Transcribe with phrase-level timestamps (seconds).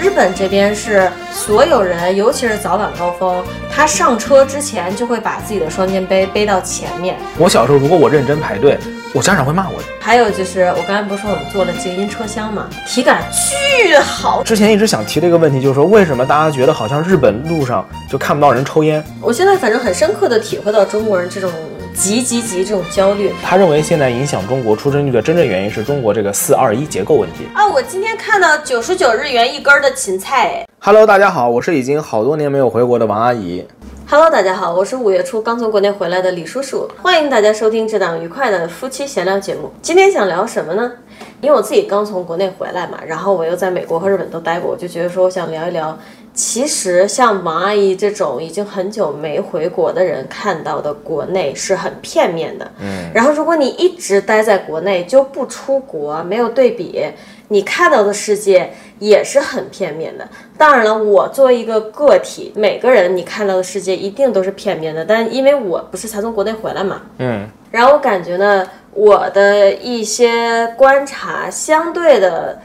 [0.00, 7.16] 日本这边是所有人，尤其是早晚高峰，他上车之前就会把自己的双肩背背到前面。
[7.38, 8.78] 我小时候如果我认真排队，
[9.14, 9.84] 我家长会骂我的。
[10.00, 14.42] 还有就是我刚才不是说我们坐了静音车厢嘛，体感巨好。
[14.42, 19.02] 之前一直想提的一个问题就是说，为什么大家觉得好像日本路上就看不到人抽烟？
[19.20, 21.50] 我现在反正很深刻的体会到中国人这种。
[21.96, 22.62] 急急急！
[22.62, 27.66] 这种焦虑，他认为现在影响中国出生率的真正原因是中国这个四二一结构问题啊！
[27.66, 30.66] 我今天看到九十九日元一根的芹菜。
[30.78, 33.66] Hello，大家好，我是已经好多年没有回国的王阿姨。
[34.08, 36.86] Hello，大家好，我是五月初刚从国内回来的李叔叔。
[37.02, 39.72] 欢迎大家收听这档愉快的夫妻闲聊节目。
[39.80, 40.92] 今天想聊什么呢？
[41.40, 45.98] 因为我自己刚从国内回来嘛，然后我又在美国和日本都待过，我就觉得说我想聊一聊。
[46.36, 52.70] 其实像王阿姨这种已经很久没回国的人，看到的国内是很片面的。
[52.78, 57.02] 嗯，然后如果你一直待在国内就不出国，没有对比，
[57.48, 60.28] 你看到的世界也是很片面的。
[60.58, 65.02] 当然了，我作为一个个体，每个人你看到的世界一定都是片面的。
[65.02, 72.60] 但因为我不是才从国内回来嘛，嗯，然后我感觉呢，我的一些观察相对的，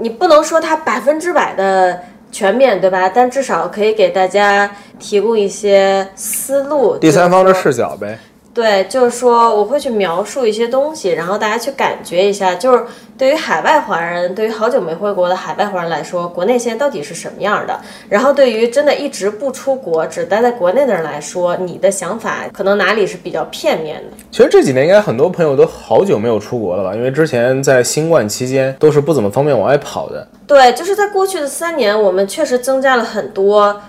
[0.00, 2.02] 你不能说它百分之百的。
[2.32, 3.08] 全面对吧？
[3.08, 8.18] 但至少可以给大家提供一些思路，第三方的视角呗。
[8.54, 12.84] 对，就是说我会去描述一些东西，然后大家去感觉一下，就是
[13.16, 17.80] 对于海外华人，对于好久没回国的海外华人来说，国内现在到底是什么样的？
[18.10, 24.16] 然后对于真的一直不出国，只待在国内的人来说，你的想法可能哪里是比较片面的？
[24.30, 26.94] 其实这几年应该很多朋友都好久没有出国了吧？
[26.94, 30.28] 因为之前在新冠期间都是不怎么方便往外跑的。
[30.46, 33.80] 对，就是在过去的三年，我们确实增加了很多。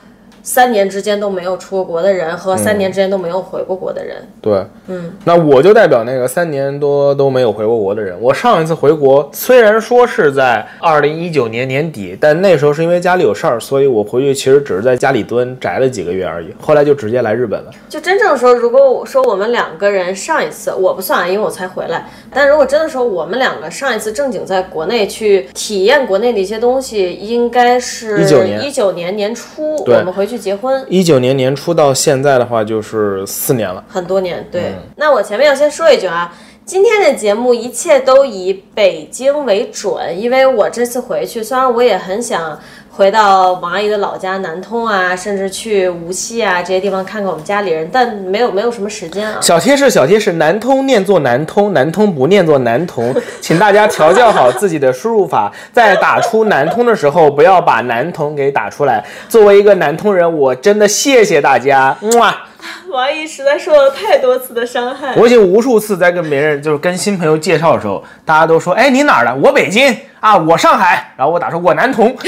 [0.43, 8.13] 三年之间都没有出过国的人和三年之间都没有回过国的人，对，嗯，那我就代表那个三年多都没有回过国的人。
[8.19, 16.53] 我上一次回国虽然说是在二零一九年年底，但那时候是因为家里有事儿，所以我回去其实只是在家里蹲宅了几个月而已。
[16.59, 17.71] 后来就直接来日本了。
[17.87, 22.05] 就真正说，如果说我们两个人上一次我不算，因为我才回来。
[22.33, 30.32] 但如果真的说我们两个上一次正经在国内去体验国内的一些东西，应该是一九年一九年年初我们回去。
[30.33, 34.45] 去结婚，一九年年初到现在的话就是四年了，很多年。
[34.51, 36.35] 对，那我前面要先说一句啊，
[36.65, 42.59] 今天的节目一切都以北京为准，因为我这次回去，虽然我也很想。
[42.95, 49.39] 回到王阿姨的老家南通啊，甚至去无锡啊这些地方看看我们家里人，但没有没有什么时间啊。
[49.41, 53.11] 小贴士，小贴士，南通念作南通，南通不念作南童，
[53.41, 59.03] 请大家调教好自己的输入法，在打出南通的时候，不要把南童给打出来。
[59.27, 61.97] 作为一个南通人，我真的谢谢大家。
[62.19, 62.35] 哇。
[62.89, 65.15] 王姨实在受了太多次的伤害。
[65.15, 69.35] 我已经无数次在跟别人，就是跟新朋友介绍的时候，大家都说：“哎，你哪儿的？
[69.35, 72.15] 我北京啊，我上海。”然后我打说：“我南通。”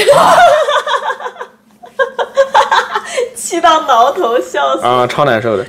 [3.36, 5.66] 气到挠头，笑死啊，超难受的。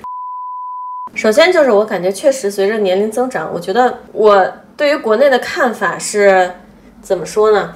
[1.15, 6.51] 首先就是我感觉确实随着年龄增长，我觉得我对于国内的看法是
[7.01, 7.75] 怎么说呢？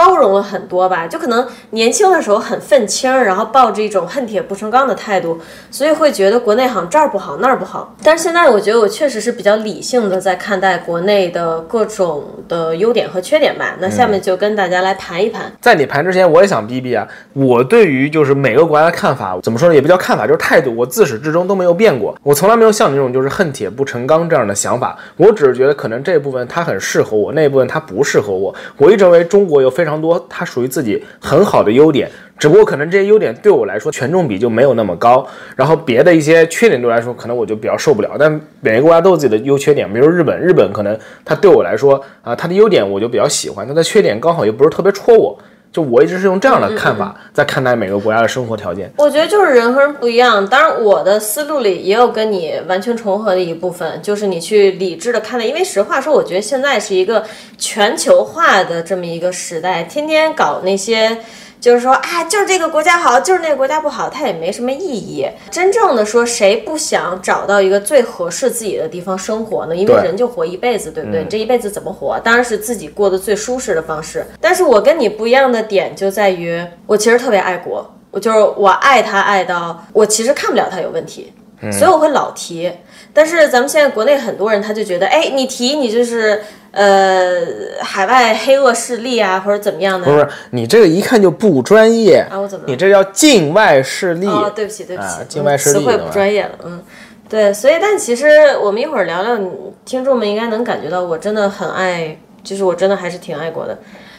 [0.00, 5.38] 包容了很多吧，就可能年轻的时候很愤青，然后抱着一种恨铁不成钢的态度，
[5.70, 7.94] 所以会觉得国内好像这儿不好那儿不好。
[8.02, 13.76] 但是现在我觉得我确实是比较理性的在看待国内的各种的优点和缺点吧。
[13.78, 15.52] 那下面就跟大家来盘一盘。
[15.60, 22.18] 在你盘之前，我也想逼逼啊，我对于就是每个国家的看法，怎么说呢，也不叫看法，就是态度，我自始至终都没有变过。
[22.22, 24.96] 我从来没有像你这种就是恨铁不成钢这样的想法。
[25.18, 28.54] 我只是觉得可能这部分它很适合我，那部分它不适合我。
[28.78, 29.89] 我一直认为中国有非常。
[29.90, 32.08] 非常多，它属于自己很好的优点，
[32.38, 38.10] 只不过可能这些优点对我来说权重比就没有那么高，然后别的一些缺点对我来说，可能我就比较受不了。
[38.16, 45.36] 但每个国家都有自己的优缺点，比如日本，日本可能它对我来说啊，它的优点我就比较喜欢，它的缺点刚好又不是特别戳我。
[45.72, 48.92] 就我一直是用这样的看法在看待每个国家的生活条件。
[48.96, 55.44] 我觉得就是人和人不一样，当然我的思路里也有跟你完全重合的一部分，就是你去理智的看待。
[55.44, 57.24] 因为实话说，我觉得现在是一个
[57.56, 61.18] 全球化的这么一个时代，天天搞那些。
[61.60, 65.26] 就是说啊，就是这个国家好，就是那个国家不好，它也没什么意义。
[65.50, 69.76] 真正的说，谁不想找到一个最合适自己的地方生活呢？
[69.76, 71.22] 因为人就活一辈子，对不对？
[71.22, 72.18] 你这一辈子怎么活？
[72.20, 74.26] 当然是自己过得最舒适的方式。
[74.40, 81.32] 但是我跟你不一样的点就在于，我其实特别爱国，我就是我爱他爱到我其实看不了他有问题，
[81.70, 82.72] 所以我会老提。
[83.12, 86.40] 但是咱们现在国内很多人他就觉得，哎，你提你就是。
[86.72, 87.34] 呃，
[87.82, 90.06] 海外黑恶势力啊，或者怎么样的？
[90.06, 92.38] 不是，你这个一看就不专业啊！
[92.38, 92.64] 我怎么？
[92.68, 96.80] 你这叫境外势力哦，对不起，对不起，境外势力词汇不专业了，嗯，
[97.28, 99.36] 对，所以，但其实我们一会儿聊聊，
[99.84, 103.76] 听众们应该能感觉到，我真的很爱，就是我真的还是挺爱国的。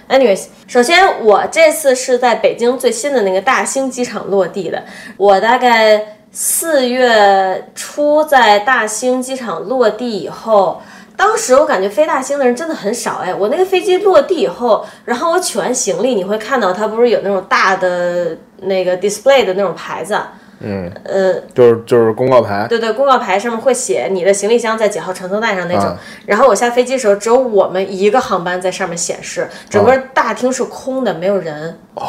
[0.10, 4.84] Anyways，首先我这次是在北京最新的那个大兴机场落地的。
[5.16, 10.82] 我大概四月初在大兴机场落地以后，
[11.18, 13.36] 当时我感觉飞大兴的人真的很少哎。
[13.36, 20.18] 我那个飞机落地以后，然后我取完行李，你会看到它不是有那种大的那个 display 的那种牌子。
[20.62, 25.86] 嗯，呃，就是就是公告牌，对对，公告牌上面会写你的行李箱在几号传送带上那种。
[25.86, 31.78] 啊然后我下飞机的时候，只有我们一个航班在上面显示，整个大厅是空的，没有人。
[31.96, 32.04] 哦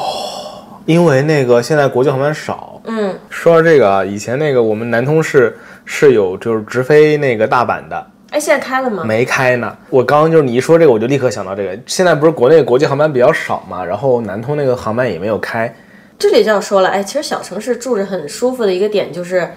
[0.84, 2.71] 因为那个现在国际航班少。
[2.84, 9.04] 嗯，说到这个啊，以前那个我们南通市是有就是直飞那个大阪的，哎，现在开了吗？
[9.04, 9.76] 没开呢。
[9.88, 11.78] 我刚刚就是你一说这个，我就立刻想到这个。
[11.86, 15.74] 现在不是国内国际航班比较少嘛，然后南通那个航班也没有开。
[16.18, 19.48] 这里就要说了，哎，其实小城市住着很舒服的一个点就是，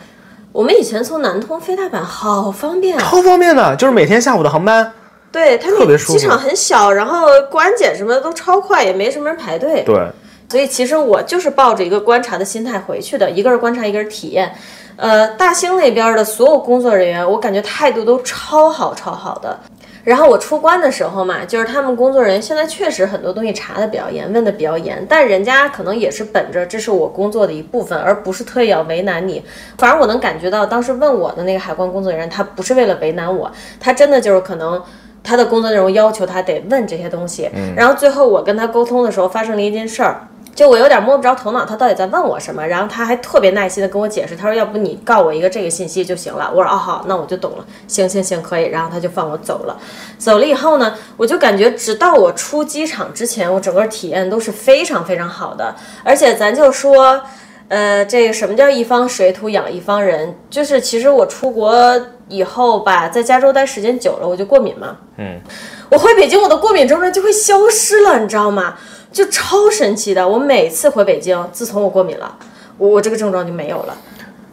[0.51, 2.99] 我们以前从南通飞大阪好方便啊。
[2.99, 4.91] 超方便的，就是每天下午的航班。
[5.31, 9.83] 对，它特别舒服那机场很小，然后过安检什么的都超快，也没什么人排队。
[9.83, 10.07] 对，
[10.47, 14.53] 所以其实我就是抱着一个观察的心态回去的，一个是观察，一个是体验。
[14.95, 19.59] 呃，大兴那边的所有工作人员，我感觉态度都超好超好的。
[20.03, 29.43] 然后我出关的时候嘛，就是他们工作人员现在确实很多东西查的比较严，问的比较严，但人家可能也是本着这是我工作的一部分，而不是特意要为难你。
[29.79, 34.81] 反正我能感觉到，当时问我的那个海关工作人员，他不是为了为难我，他真的就是可能。
[35.27, 40.21] 他的工作内容要求他得问这些东西，然后最后我跟他沟通的时候发生了一件事儿，
[40.55, 42.65] 就我有点摸不着头脑，他到底在问我什么。
[42.65, 46.49] 然后他还特别耐心的跟我解释，他说要不你告我一个这个信息就行了。
[46.55, 48.69] 我说哦好，那我就懂了，行行行，可以。
[48.69, 49.77] 然后他就放我走了。
[50.17, 55.75] 走了以后呢，我就感觉直到我出机场之前，我整个体验都是非常非常好的。
[56.03, 57.21] 而且咱就说。
[57.67, 60.37] 呃，这个什么叫一方水土养一方人？
[60.51, 64.95] 就是其实我出国以后吧，在加州待时间久了，我就过敏嘛。
[65.17, 65.41] 嗯，
[65.89, 68.75] 我回北京，我的过敏症状就会消失了，你知道吗？
[69.15, 70.27] 就超神奇的。
[70.27, 72.35] 我每次回北京，自从我过敏了，
[72.77, 73.95] 我我这个症状就没有了。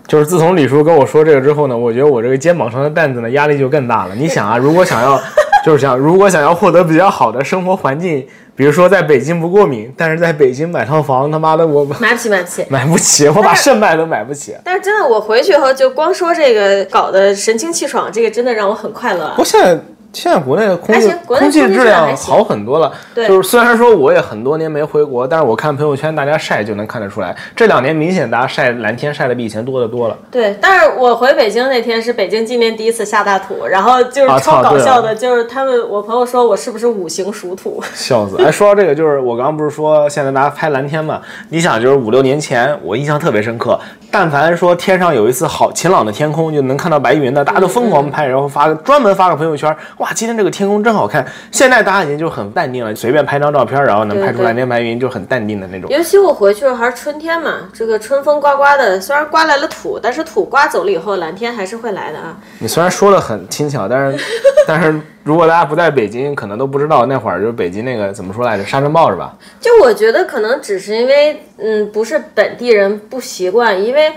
[0.06, 4.14] 就是自从李叔跟我说这个之后呢，我觉得我这个肩膀上的担子呢压力就更大了。
[4.14, 5.20] 你想啊，如果想要，
[5.66, 8.24] 就是想如果想要获得比较好的生活环境，
[8.54, 12.66] 比如说在北京不过敏，但是在北京买套房，他妈的我 买不起，买不起。
[12.68, 14.54] 买不起，我把肾卖都买不起。
[14.62, 19.42] 但是真的，我回去以后就光说这个，搞得神清气爽，这个真的让我很快乐啊不。
[19.42, 19.76] 过现在
[20.12, 22.92] 现在国内的空气空气质质量好很多了。
[23.14, 30.16] 对就是虽然说我也很多年没回国，但是我看朋友圈大家晒就能看得出来，这两年明显大家晒蓝天晒的比以前多得多了。
[30.30, 37.82] 对，但是我回北京那天是北京今年第一次下大土，然后就是啊超搞笑的，就是他们我朋友说我是不是五行属土？
[37.94, 38.36] 笑死！
[38.42, 41.20] 哎，说到这个，就是我刚刚不是说现在大家拍蓝天嘛？
[41.48, 43.78] 你想，就是五六年前，我印象特别深刻。
[44.10, 51.24] 但凡说天上有一次好晴朗的天空，就能看到白云的，大家都疯狂拍，然后发专门发个朋友圈，哇，今天这个天空真好看。
[51.52, 55.88] 现在大家已经就很淡定了，随便拍张照片，然后能拍出蓝天白云，就很淡定的那种。
[55.92, 62.36] 尤其我回去了还是春天嘛，这个春风刮刮的，虽然刮来了土，但是土刮走了以后，蓝天还是会来的啊。
[62.58, 64.24] 你虽然说的很轻巧，但是
[64.66, 69.32] 但是如果大家不在北京，可能都不知道那会儿就是北京那个怎么说来着，沙尘暴是吧？
[69.60, 74.12] 就我觉得可能只是因为，嗯，不是本地人不习惯，因为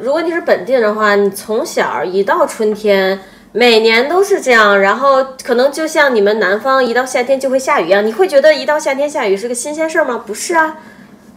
[0.00, 3.20] 如果你是本地人的话，你从小一到春天。
[3.52, 10.22] 每年都是这样，然后可能就像你们南方一到夏天就会下雨一样，你会觉得一到夏天下雨是个新鲜事儿吗？
[10.26, 10.76] 不是啊，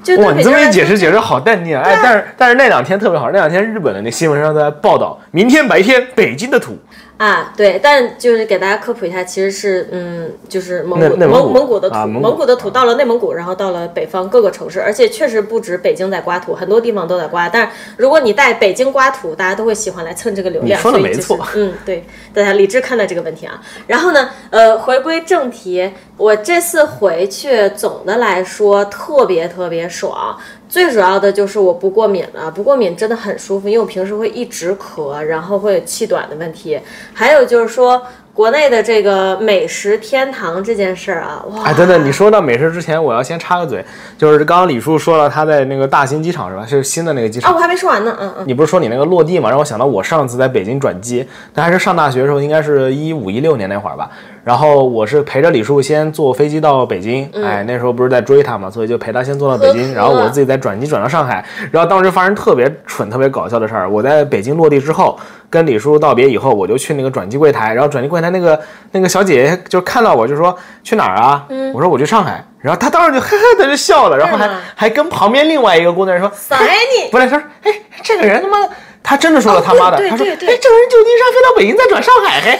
[0.04, 1.84] 就对哇，你这么一解释，解释好淡定啊！
[1.84, 6.78] 哎，但是但是那两天特别好，那两天日本的那新闻上都在报道，明天白天北京的土。
[7.22, 17.48] 啊，对，但就是给大家科普一下，其实是嗯，就是蒙蒙古蒙古的土，啊蒙古的土到了内蒙古，然后到了北方各个城市，而且确实不止北京在刮土，很多地方都在刮。
[17.48, 20.80] 但是如果你带北京刮土，大家都会喜欢来蹭这个流量。
[20.80, 23.62] 你说的没错嗯，对，大家理智看待这个问题啊。
[23.86, 30.36] 然后呢，呃，回归正题，我这次回去总的来说特别特别爽。
[30.72, 36.80] 最主要的就是我不过敏了，不过敏真的很舒服，因为我平时会一直咳，然后会有气短的问题。
[37.14, 38.02] 还有就是说，
[38.34, 41.64] 国内的这个美食天堂这件事儿啊，哇！
[41.64, 43.84] 哎，等等，你说到美食之前，我要先插个嘴，
[44.18, 46.66] 就是刚刚李叔说了他在那个大兴机场是吧？
[46.66, 47.58] 是新的那个机场啊，场。
[47.58, 48.46] 我还没说完呢，嗯嗯。
[48.48, 54.10] 你不是说你那个落地嘛，让我想到我上次在北京转机，但还是上大学的时候，应该是一五一六年那会儿吧。
[54.44, 61.46] 然后我是陪着李叔先坐飞机到北京，哎，那时候不是在追他嘛，所以就陪他先坐到北京，呵呵然后我自己再转机转到上海。
[61.72, 65.20] 然后当时发生特别蠢、特别搞笑的事儿，我在北京落地之后，
[65.50, 68.60] 跟李叔道别以后，我就去那个转机柜台，然后转机柜台那个
[68.92, 71.46] 那个小姐姐就看到我就说去哪儿啊？
[71.74, 77.12] 我说我去上海，然后她当时就嘿嘿的就笑了，然后还还跟旁边另外一个工作人员说，塞你！
[77.12, 77.72] 不是，他说，哎，
[78.02, 78.70] 这个人他妈的，
[79.04, 82.60] 他真的说了他妈的，他说，哎，这个人旧金山飞到北京再转上海，嘿，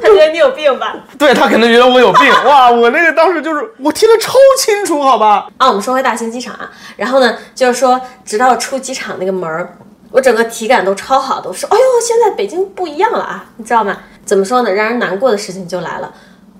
[0.00, 0.96] 他觉得你有病吧？
[1.18, 2.32] 对他可能觉得我有病。
[2.44, 5.48] 哇，我那个当时就是我听得超清楚，好吧？
[5.58, 9.76] 啊，我们说回大兴机场啊，然后呢，就是说直到出机场那个门儿，
[10.10, 13.96] 我整个体感都超好的，我说，哎呦，现在北京不一样了啊，你知道吗？
[14.24, 14.72] 怎么说呢？
[14.72, 16.12] 让人难过的事情就来了，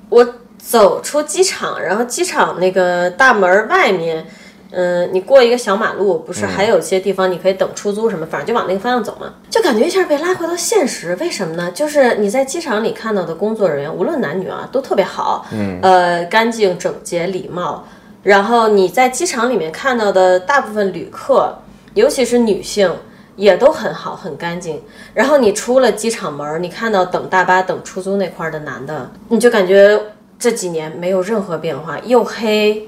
[0.09, 0.27] 我
[0.59, 4.27] 走出机场，然后机场那个大门外面。
[4.73, 11.17] 嗯，你过一个小马路，不是还有些地方你可以等出租什么，反正就往那个方向走嘛，就感觉一下被拉回到现实。
[11.17, 11.71] 为什么呢？
[11.73, 17.85] 就是你在机场里看到的工作人员，无论男女啊，都特别好，嗯，呃，干净整洁、礼貌。
[18.23, 21.53] 然后你在机场里面看到的大部分旅客，
[21.95, 22.95] 尤其是女性，
[23.35, 24.81] 也都很好、很干净。
[25.15, 30.01] 然后你出了机场门，你看到等大巴、等出租那块的男的，你就感觉
[30.39, 32.87] 这几年没有任何变化，又黑。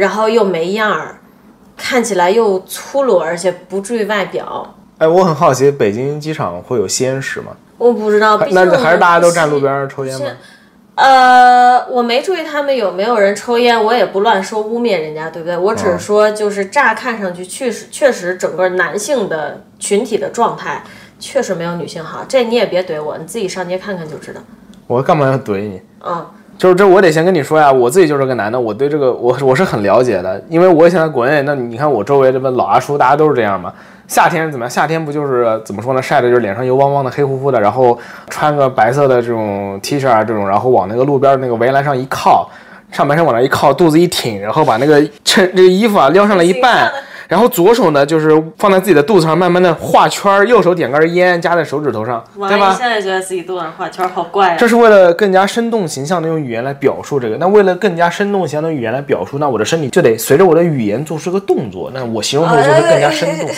[0.00, 1.18] 然后又没样儿，
[1.76, 4.74] 看起来又粗鲁，而且不注意外表。
[4.96, 7.48] 哎，我很好奇，北京机场会有吸烟室吗？
[7.76, 10.26] 我不知道，那还是大家都站路边抽烟吗？
[10.94, 15.54] 呃，我没注意他们有没有人抽烟，我也不乱说污蔑人家，对不对？
[15.54, 20.82] 我只是说，就是乍看上去，确实确实整个男性的群体的状态
[21.18, 22.24] 确实没有女性好。
[22.26, 24.40] 这你也别怼我，你自己上街看看就知道。
[24.86, 25.82] 我干嘛要怼你？
[26.06, 26.26] 嗯。
[26.60, 33.72] 就是这，我得先跟你说呀，我自己就是个男的，我对这个我我是很了解的，因为我现在国内，那你看我周围这帮老阿叔，大家都是这样嘛。
[34.06, 34.70] 夏天怎么样？
[34.70, 36.02] 夏天不就是怎么说呢？
[36.02, 37.98] 晒的就是脸上油汪汪的、黑乎乎的，然后
[38.28, 42.50] 穿个白色的这种 T 恤啊，这种，然后往那个路边那个围栏上一靠，
[42.92, 46.92] 上半身往那一靠，肚子一挺，然后把那个衬这个衣服啊撩上了一半。
[47.30, 52.74] 然后左手呢，就是放在自己的肚子上，慢慢的画圈右手点根烟，夹在手指头上，对吧？
[52.76, 54.56] 现在觉得自己肚子上画圈好怪啊！
[54.58, 57.36] 这是为了更加生动形象的用语言来表述这个。
[57.36, 61.88] 那为了更加生动形象的语言来表述，那我的身体就得随着我的语言做出个动作。
[61.94, 63.48] 那我形容的就会更加生动。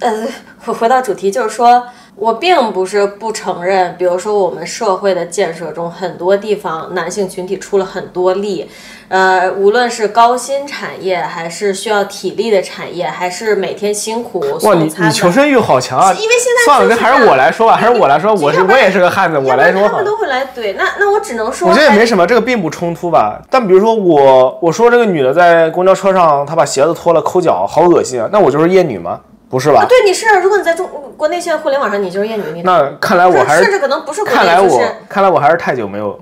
[0.00, 0.26] 呃，
[0.64, 1.84] 回回到主题，就是说。
[2.16, 8.68] 我并不是不承认，比如说我们社会的建设中，很多地方男性群体出了很多力，
[9.08, 16.12] 呃，无论是高薪产业，还是需要体力的产业，还是每天辛苦哇，你你求生欲好强啊！
[16.12, 23.40] 因为现在算了，还是我来说吧，还是我来说，我是我也是个汉子，我来说他们都会来怼，那那我只能说，我觉得也没什么，这个并不冲突吧。
[23.48, 28.28] 但比如说我我说这个女的在公交车上，她把鞋子脱了抠脚，好恶心啊！
[28.30, 29.20] 那我就是厌女吗？
[29.50, 29.84] 不是吧？
[29.86, 30.26] 对，你是。
[30.40, 32.62] 如果你在中国内现在互联网上，你就是厌女。
[32.62, 34.24] 那看来我还是甚至可能不是。
[34.24, 36.18] 看来我看来我还是太久没有。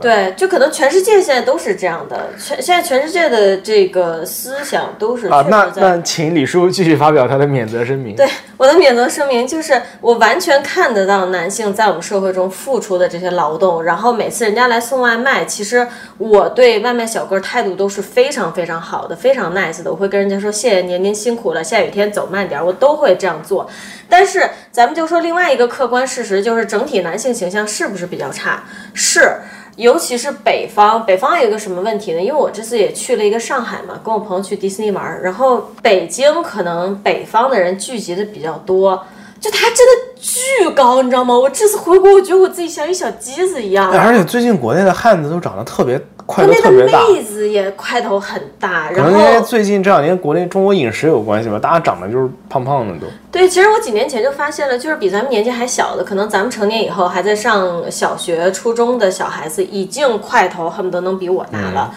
[0.00, 5.46] 对，就可能全世界现在都是这样的，全现在全世界的这个思想都是啊。
[5.48, 8.16] 那那请李叔继续发表他的免责声明。
[8.16, 8.26] 对，
[8.58, 15.86] 我的免责声明就是，我完全看得到男性在我们社会中付出的这些劳动，然后每次人家来送外卖，其实
[16.18, 23.68] 我对外卖小哥态度都是非常非常好的，非常 nice 的，我会跟人家说谢谢您，您辛苦了，下雨天走慢点，我都会这样做。
[24.08, 28.64] 但是咱们就说另外一个客观事实，就是整体男性形象是不是比较差？
[28.92, 29.30] 是。
[29.76, 32.20] 尤其是北方，北方有一个什么问题呢？
[32.20, 39.04] 因为我这次也去了一个上海嘛，跟我朋友去迪士尼玩，然后北京可能北方的人聚集的比较多，
[39.40, 40.16] 就他真的。
[40.18, 41.38] 巨高，你知道吗？
[41.38, 43.92] 我这次回国，我觉得我自己像一小鸡子一样。
[43.92, 48.88] 而且最近国内的汉子都长得特别块头特别大，妹子也块头很大。
[48.88, 53.06] 可能因为最近这两年国内中国饮食有关系吧，大家长得就是胖胖的都。
[53.30, 61.94] 对，其实我几年前就发现了，就是比咱们年纪还小的，可能咱们成年以后还在上小学、初中的小孩子，已经块头恨不得能比我大了。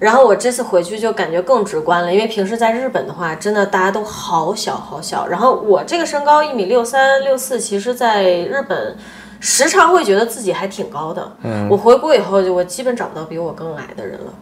[0.00, 5.26] 然后我这次回去就感觉更直观了，因为平时在日本的话，真的大家都好小好小。
[5.26, 8.96] 然后我这个身高一米六三六四，其实在日本
[9.40, 11.30] 时常会觉得自己还挺高的。
[11.42, 14.32] 嗯，我回国以后就我基本找不到比我更矮的人了。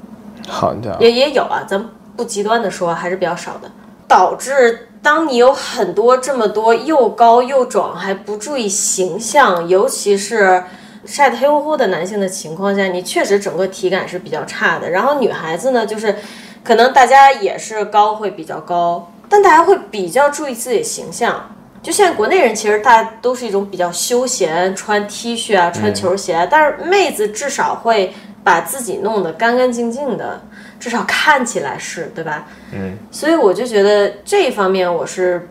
[0.48, 1.84] 好的，也也有啊，咱
[2.16, 3.68] 不极端的说，还是比较少的。
[4.06, 10.62] 导致当你有很多这么多又高又壮还不注意形象，尤其是。
[11.04, 14.90] 晒得黑乎乎的男性的情况下，你确实整个体感是比较差的。
[14.90, 16.14] 然后女孩子呢，就是
[16.62, 21.54] 可能大家也是高会比较高，但大家会比较注意自己的形象。
[21.82, 26.46] 就现在国内人其实大家都是一种比较休闲，穿 T 恤啊，穿球鞋。
[26.50, 28.12] 但是妹子至少会
[28.42, 30.42] 把自己弄得干干净净的，
[30.80, 32.46] 至少看起来是对吧？
[32.72, 32.98] 嗯。
[33.10, 35.48] 所以我就觉得这一方面我是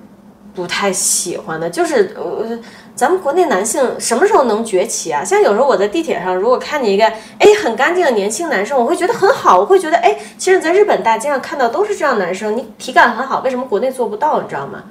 [0.54, 2.60] 不太喜欢的，就是呃。
[2.98, 5.24] 咱们国内男性什么时候能崛起啊？
[5.24, 14.42] 像有时候我在地铁上，如果看见一个哎很干净的年轻男生，我会觉得很好，我会觉得哎，其实在日本大街上看到都是这样男生，你体感很好，为什么国内做不到？
[14.42, 14.84] 你知道吗？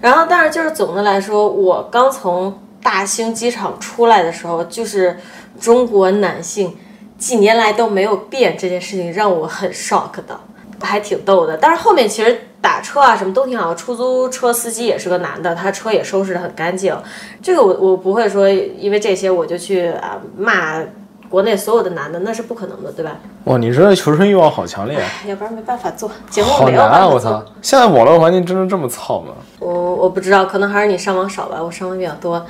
[0.00, 5.16] 然后，但是就是总的来说，我刚从大兴机场出来的时候，就是
[5.60, 6.76] 中国男性
[7.16, 10.40] 几年来都没有变这件事情让我很 shock 的，
[10.82, 11.56] 还挺逗的。
[11.56, 12.48] 但是后面其实。
[12.60, 16.96] 打车啊什么都挺好，出租车司机也是个男的，他车也收拾得很干净。
[17.42, 20.82] 这个我我不会说因为这些我就去啊骂
[21.28, 23.16] 国内所有的男的，那是不可能的，对吧？
[23.44, 27.08] 哇，你这求生欲望好强烈，要不然没办法做节目，好没有难啊！
[27.08, 29.32] 我操，现在网络环境真的这么操吗？
[29.58, 32.44] 我我不知道，可能还是你上网少吧，我上网比较多。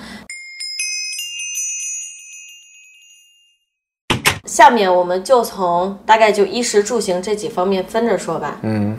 [4.47, 8.57] 下面我们就从大概就衣食住行这几方面分着说吧。
[8.63, 8.99] 嗯，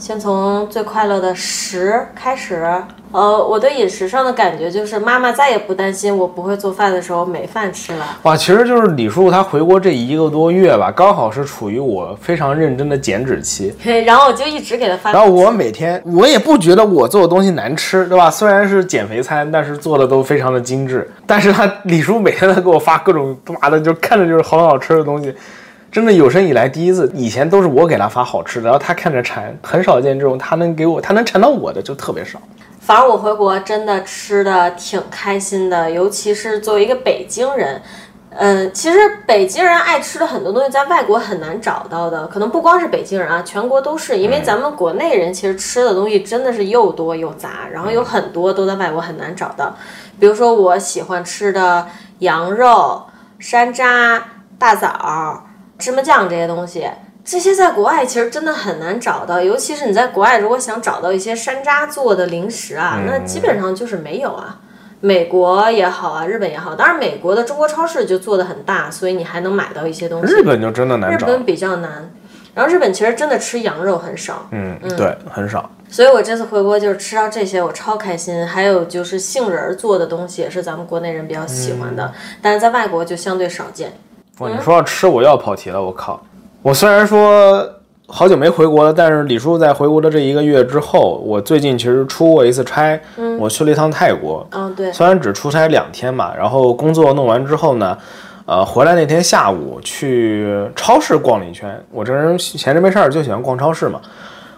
[0.00, 2.66] 先从最快乐的食开始。
[3.12, 8.06] 呃，我对饮食上的感觉就是，妈妈再也不担心我不会做饭的时候没饭吃了。
[8.22, 13.74] 哇，其实就是李叔他回国这一个多月吧，刚好是处于我非常认真的减脂期。
[13.82, 15.12] 嘿， 然后我就一直给他发。
[15.12, 18.30] 然后我每天我也不觉得我做的东西难吃，对吧？
[18.30, 21.06] 虽然是减肥餐，但是做的都非常的精致。
[21.26, 25.34] 但是他李叔每天都给我发各种他妈的，就看着就是好好吃的东西，
[25.90, 27.10] 真的有生以来第一次。
[27.14, 32.40] 以前都是我给他发好吃的，然后他看着馋，很少见这种他能给我他能馋到我的就特别少。
[32.80, 37.80] 反正我回国真的吃的挺开心的，尤其是作为一个北京人，
[38.30, 49.76] 嗯，其实北京人爱吃的很多东西在外国很难找到的，可能不光是北京人啊，全国都是，因为咱们国内人其实吃的东西真的是又多又杂，然后有很多都在外国很难找到，
[50.18, 51.86] 比如说我喜欢吃的
[52.20, 53.02] 羊肉、
[53.38, 54.20] 山楂、
[54.58, 55.44] 大枣、
[55.80, 56.86] 芝麻酱这些东西。
[57.24, 64.58] 这些在国外其实真的很难找到，尤其是你在国外如果想找到一些山楂做的零食啊，那基本上就是没有啊。
[65.02, 70.32] 美国也好啊，日本也好，当然美国的中国超市就做的很大，所以你还能买到一些东西。
[70.32, 71.26] 日本就真的难找。
[71.26, 72.10] 日本比较难，
[72.54, 75.70] 然后日本其实真的吃羊肉很少，嗯，嗯对，很少。
[75.88, 78.46] 所以我这次回国就是吃到这些，我超开心。
[78.46, 83.92] 还有就是杏仁儿做的东西也是咱们国内人比较喜欢的，但是在外国就相对少见。
[84.40, 86.18] 哇，你说要吃我又要跑题了，我靠！
[86.62, 87.62] 我虽然说
[88.06, 92.98] 好久没回国了，但是李叔在回国的这一个月之后，我最近其实出过一次差，
[93.38, 94.46] 我去了一趟泰国。
[94.52, 94.90] 嗯，对。
[94.92, 97.98] 虽然只出差两天嘛，然后工作弄完之后呢，
[98.46, 101.78] 呃，回来那天下午去超市逛了一圈。
[101.92, 104.00] 我这人闲着没事儿就喜欢逛超市嘛。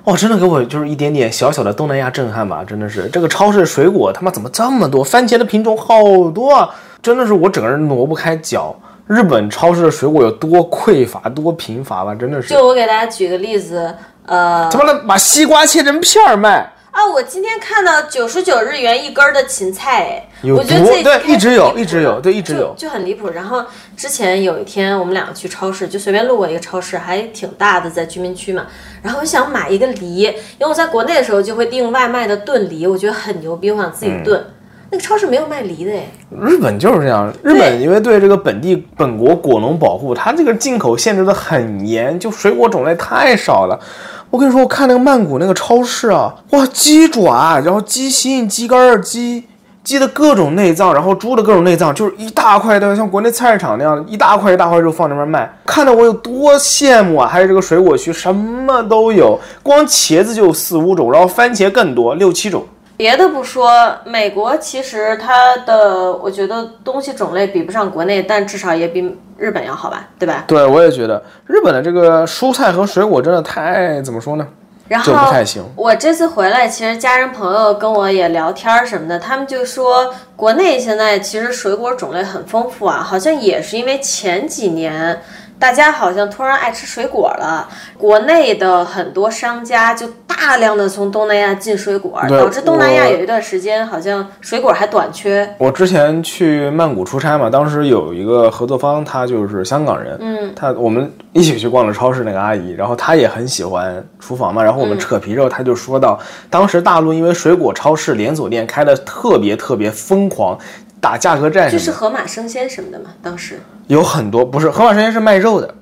[0.04, 2.62] 哇，真的给我就是一点点小小的东南亚震撼吧！
[2.64, 5.02] 真的是这个超市水果他妈怎么这么多？
[5.02, 6.70] 番茄的品种好多啊！
[7.02, 8.76] 真的是我整个人挪不开脚。
[9.08, 12.14] 日本超市的水果有多匮乏、多贫乏吧？
[12.14, 12.48] 真的是。
[12.48, 13.94] 就我给大家举个例子，
[14.26, 17.04] 呃，他妈的把西瓜切成片儿卖啊！
[17.12, 23.28] 我今天看到九十九日元一根儿的芹菜，哎，我觉得这对一直有，一直有，对一直有，就很离谱。
[23.30, 23.64] 然后
[23.96, 28.66] 之前有一天我们两个去超市，就随便路过一个超市，还挺大的，在居民区嘛。
[29.02, 34.44] 然后我想买一个梨，因为我在国内的时候就会订外卖的炖梨，我觉得很牛逼，我想自己炖。
[34.92, 36.06] 那个超市没有卖梨的哎，
[36.38, 37.32] 日本就是这样。
[37.42, 43.80] 日本因为对这个本地本国果农保护，它这个进口限制的很严，就水果种类太少了。
[44.28, 49.44] 我跟你说，我看那个曼谷那个超市啊，哇，鸡爪，然后鸡心、鸡肝、鸡
[49.82, 57.26] 鸡的各种内脏，然后猪的各种内脏，就是一大块的，像国内菜市场那样一大块一大块肉放那边卖，看得我有多羡慕啊！
[57.26, 62.62] 还有这个水果区，什么都有，光茄子就有四五种，然后番茄更多，六七种。
[62.96, 63.70] 别的不说，
[64.04, 70.44] 美国其实它的，我觉得东西种类比不上国内，但至少也比日本要好吧，对吧？
[70.46, 74.46] 对，我也觉得日本的这个蔬菜和水果真的太怎么说呢？
[74.88, 75.64] 然后就不太行。
[75.74, 85.20] 我这次回来，其实家人朋友跟我也聊天什么的，他们就说国内现在其实水果种类很丰富啊，好像也是因为前几年。
[85.62, 95.48] 大家好像突然爱吃水果了，国内的很多商家就大量的从东南亚进水果，导致东南亚有一段时间好像水果还短缺。
[95.58, 106.18] 我之前去曼谷出差嘛，当时有一个合作方，他就是香港人，嗯，他我们一起去逛了超市，那个阿姨，然后她也很喜欢厨房嘛，然后我们扯皮之后，她就说到，
[106.50, 110.58] 当时大陆因为水果超市连锁店开的特别特别疯狂。
[111.00, 113.06] 打价格战，就是盒马生鲜什么的嘛。
[113.20, 113.58] 当时
[113.92, 115.74] 有很多不是盒马生鲜是卖肉的，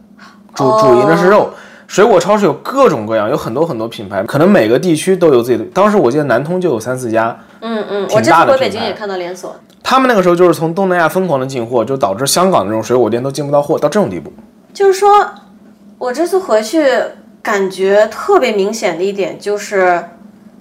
[0.56, 1.48] 主主营的是肉。
[1.86, 5.64] 水果超市有各种各样，有很多很多品牌，可能每个地区都有自己的。
[5.72, 9.54] 当时我记得南通就有三四家，嗯嗯，挺大的回北京也看到连锁。
[9.84, 14.32] 他们那个时候就是从东南亚疯狂的进货，就导致香港的这种水果店都进不到货，到这种地步。
[14.74, 15.08] 就是说
[15.96, 16.84] 我这次回去
[17.40, 20.04] 感觉特别明显的一点就是，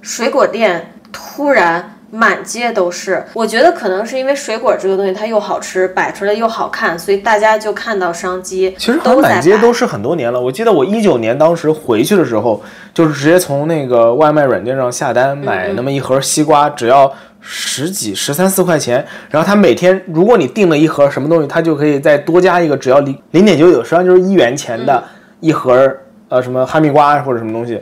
[0.01, 1.95] 水果店突然。
[2.11, 8.73] 满街都是，我觉得可能是因为水果这个东西它又好吃，摆出来又好看，所以大家就看到商机。
[8.77, 10.41] 其实都满街都是很多年了。
[10.41, 12.61] 我记得我一九年当时回去的时候，
[12.93, 19.05] 就是直接从那个外卖软件上下单买那么一盒西瓜，只要十几十三四块钱。
[19.29, 25.03] 然后他每天如果你订了一盒什么东西，他就可以再多加一个，只要零零点九九，实际上就是一元钱的
[25.39, 25.95] 一盒
[26.27, 27.79] 呃什么哈密瓜或者什么东西。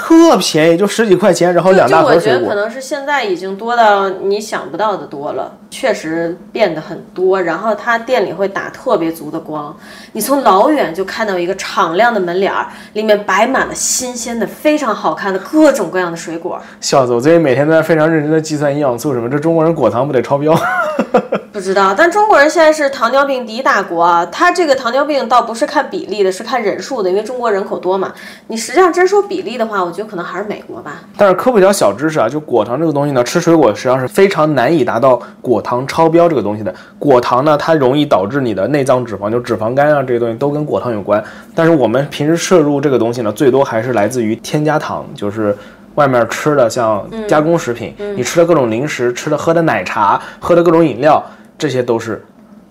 [0.00, 2.32] 特便宜，就十几块钱，然后两大盒水果。
[2.32, 7.40] 觉得可能是现在已经多到你想不到的多了，确实变得很多。
[7.40, 9.76] 然后它店里会打特别足的光，
[10.12, 16.58] 你从老远就看到一个敞亮的门脸儿，里面摆满了新鲜的、非常好看的各种各样的水果。
[16.80, 17.20] 笑死我！
[17.20, 20.58] 最近每天都在非常认真的计算营养素什么，这中国人果糖不得超标？
[21.52, 24.24] 不知道，但中国人现在是糖尿病第一大国啊。
[24.26, 28.12] 它这个糖尿病倒不是看比例的，是看人数的，因为中国人口多嘛。
[28.46, 31.02] 你实际上真说比例的话，我觉得可能还是美国吧。
[31.16, 36.72] 但是科普一条小知识啊，就果糖这个东西呢，吃水果实际上是非常难以达到果糖超标这个东西的。
[36.98, 41.22] 果糖呢，它容易导致你的内脏脂肪，就脂肪肝啊这些东西都跟果糖有关。
[41.54, 45.56] 但是我们平时摄入这个东西呢，最多还是来自于添加糖，就是
[46.00, 51.22] 外面吃的像加工食品，你吃的各种零食，吃的喝的奶茶，喝的各种饮料，
[51.58, 52.24] 这些都是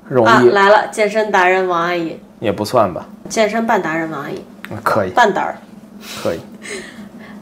[0.08, 4.44] 容啊，易、来了，健身达人王阿姨，也不算吧，健身半达人王阿姨，
[4.84, 5.12] 可以。
[5.12, 5.56] 半达儿。
[6.24, 6.40] 可以。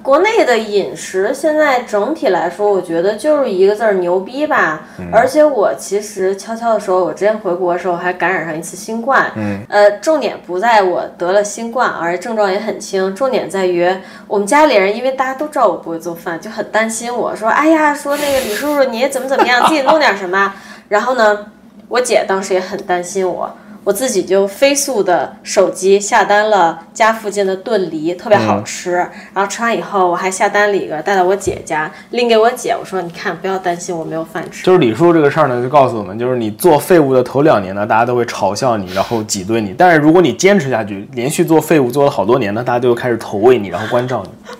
[0.08, 4.88] 国内的饮食现在整体来说，我觉得就是一个字儿牛逼吧。
[5.12, 9.30] 而且我其实悄悄的说，我之前回国的时候还感染上一次新冠。
[9.36, 13.14] 嗯，呃，重点不在我得了新冠，而且症状也很轻。
[13.14, 13.86] 重点在于
[14.30, 20.54] 我们家里人，因为大家都知道我不会做饭，就很担心我说，哎呀，说那个李叔叔你怎么怎么样，自己弄点什么。
[20.88, 21.48] 然后呢，
[21.90, 23.54] 我姐当时也很担心我。
[23.88, 28.96] 我自己就飞速的手机下单了家附近的炖梨，特别好吃。
[29.34, 39.74] 然后吃完以后，我还下单了一个带到我姐家，拎给我姐，我说：“你看，不要担心，我没有饭吃。”就是李叔这个事儿呢，就告诉我们，就是你做废物的头两年呢，大家都会嘲笑你，然后挤兑你。
[39.78, 44.58] 但是如果你坚持下去，连续做废物做了好多年呢，大家就开始投喂你，然后关照你。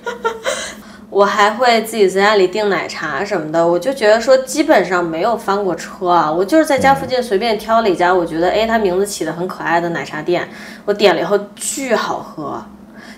[1.18, 6.32] 我还会自己在家里订奶茶什么的，我就觉得说基本上没有翻过车啊。
[6.32, 10.48] 我就是在家附近随便挑了一家，我觉得哎，它名字起的很可爱的奶茶店，
[10.86, 12.64] 我点了以后巨好喝，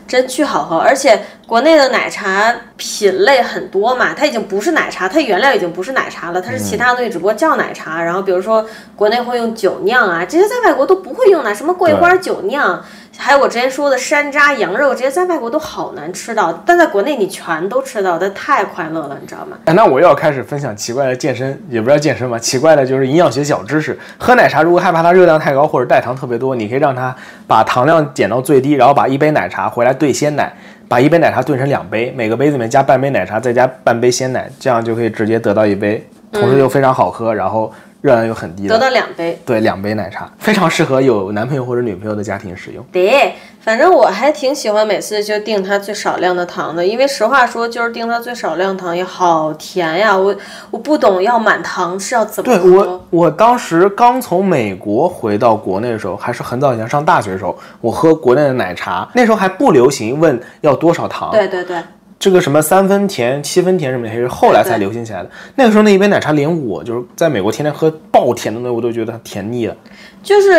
[0.07, 0.77] 真巨好喝。
[0.77, 8.01] 而且国内的奶茶品类很多嘛，它已经不是奶茶，它原料已经不是奶茶了，它是其他东西，只不过叫奶茶。
[8.01, 12.81] 然后比如说国内会用酒酿啊，这些在外国都不会用的，什么桂花酒酿。
[13.21, 19.57] 还有我之前说的山楂羊肉，这些在外国都好难吃到，但在国内你全都吃到，但太快乐了，你知道吗？
[19.65, 23.99] 哎，那我又要开始分享奇怪的健身，也不知道健身吧，奇怪的就是营养学小知识。
[24.17, 27.13] 喝奶茶如果害怕它热量太高或者代糖特别多，你可以让它
[27.45, 30.53] 把糖量减到最低，然后把一杯奶茶回来兑鲜奶，
[30.87, 37.69] 把一杯奶茶炖成两杯，每个杯子里面加半杯奶茶，再加半杯鲜奶，这样就可以直接得到一杯，同时又非常好喝，然后
[38.01, 38.75] 热量又很低的。
[38.75, 39.39] 得到两杯。
[39.45, 42.85] 对，两杯奶茶非常适合有男朋友或者女朋友的家庭使用。
[42.91, 50.15] 对，反正我还挺喜欢每次就定它最少量的糖的，因为实话说，就是定它最少量糖也好甜呀。
[50.15, 50.35] 我
[50.71, 52.71] 我不懂要满糖是要怎么对。
[52.71, 61.77] 我，我当时刚从美国回到国内的时候，还是很早以前上大学的时候，我喝国内的奶茶，那时候还不流行问要多少糖，对对对，
[62.19, 65.29] 这个什么三分甜、七分甜什么的，也是后来才流行起来的。
[65.55, 69.75] 那个时候那一杯奶茶，连我就是在美国天天喝爆甜的那，我都觉得它甜腻了。
[70.21, 70.51] 就是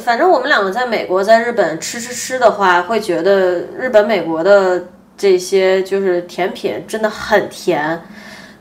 [0.00, 4.82] 反正我们两个在美国、在日本吃吃吃的话，会觉得日本、美国的
[5.16, 8.02] 这些就是甜品真的很甜，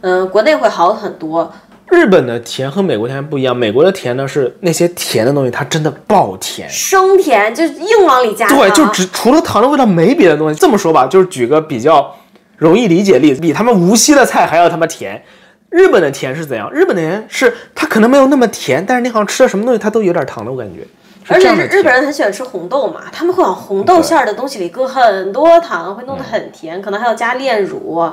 [0.01, 1.51] 嗯，国内会好很多。
[1.87, 6.69] 日本的甜和美国甜不一样，美国的甜呢是那些甜的东西，它真的爆甜。
[6.69, 10.59] 生甜就硬往里加，对，就只除了糖的味道没别的东西。
[10.59, 12.15] 这么说吧，就是举个比较
[12.57, 15.23] 容易理解例子，比他们无锡的菜还要他妈甜。
[15.69, 16.71] 日本的甜是怎样？
[16.71, 20.85] 日本的甜是它可能没有那么甜，但是你好像吃了什么东西它都有点糖的，我感觉。
[21.27, 28.07] 而且这样的甜日日本人很喜欢吃红豆嘛，他们会往红豆馅儿的东西里搁很多糖，会弄得很甜，可能还要加炼乳，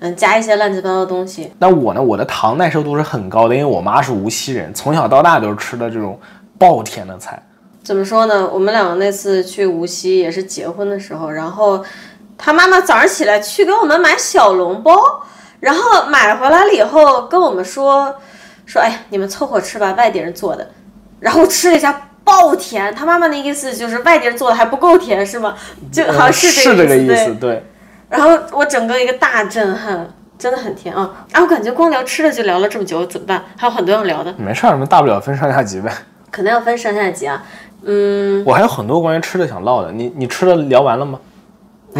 [0.00, 1.52] 嗯，加一些乱七八糟的东西。
[1.58, 2.02] 那我呢？
[2.02, 6.18] 我的糖耐受度是很高的，因为我妈是无锡人，从小到大都是吃的这种
[6.58, 7.40] 爆甜的菜。
[7.84, 8.50] 怎么说呢？
[8.52, 11.84] 我们两个那次去无锡也是结婚的时候，然后
[12.38, 14.94] 他妈妈早上起来去给我们买小笼包，
[15.60, 18.14] 然后买回来了以后跟我们说
[18.66, 20.68] 说，哎，你们凑合吃吧，外地人做的。
[21.20, 25.54] 然后吃了一下爆甜，他妈妈的意思就是外地人做的还不够甜是吗？
[25.90, 27.50] 就好像是是这个意思，对。
[27.52, 27.64] 对。
[28.08, 31.24] 然后我整个一个大震撼，真的很甜啊！
[31.32, 33.42] 啊，我感觉光聊吃的就聊了这么久，怎么办？
[33.56, 35.90] 还有很多要聊的，没事儿，我们大不了分上下集呗。
[36.30, 37.42] 可能要分上下集啊。
[37.82, 41.18] 嗯，我还有很多关于吃的想唠的，你你吃的聊完了吗？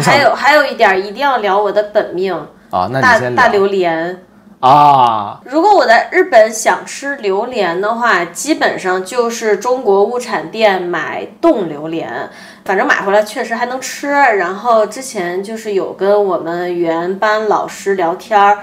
[0.01, 2.33] 还有还有一点儿一定要聊我的本命
[2.69, 4.23] 啊，大大榴莲。
[4.59, 12.27] 啊，如果我在日本想吃榴莲的话，基本上就是中国物产店买冻榴莲，
[12.65, 14.09] 反正买回来确实还能吃。
[14.09, 18.57] 然后之前就是有跟我们原班老师聊天儿，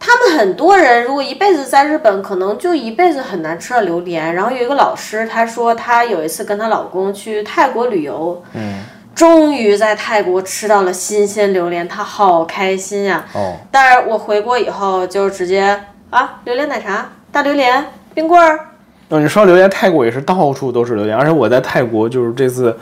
[0.00, 4.34] 他们很多人如果一辈子在日本，可能就一辈子很难吃到榴莲。
[4.34, 8.80] 然后有一个老师，她说她有一次跟她老公去泰国旅游，嗯，
[9.18, 15.76] 终于在泰国吃到了新鲜榴莲，他好开心呀、哦，但是我回国以后就直接
[16.10, 18.60] 啊，榴莲奶茶、大榴莲、冰棍儿，
[19.08, 22.78] 哦，你说到榴莲，泰国也是到处都是榴莲，而且我在泰国就是这次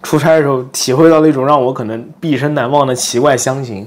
[0.00, 3.84] 出差的时候，体会到了一种让我可能毕生难忘的奇怪乡情。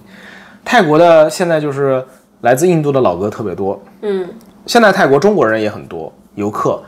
[0.65, 2.05] 泰国的现在就是
[2.41, 4.27] 来自印度的老哥特别多，嗯，
[4.65, 6.83] 现在泰国中国人也很多，游客，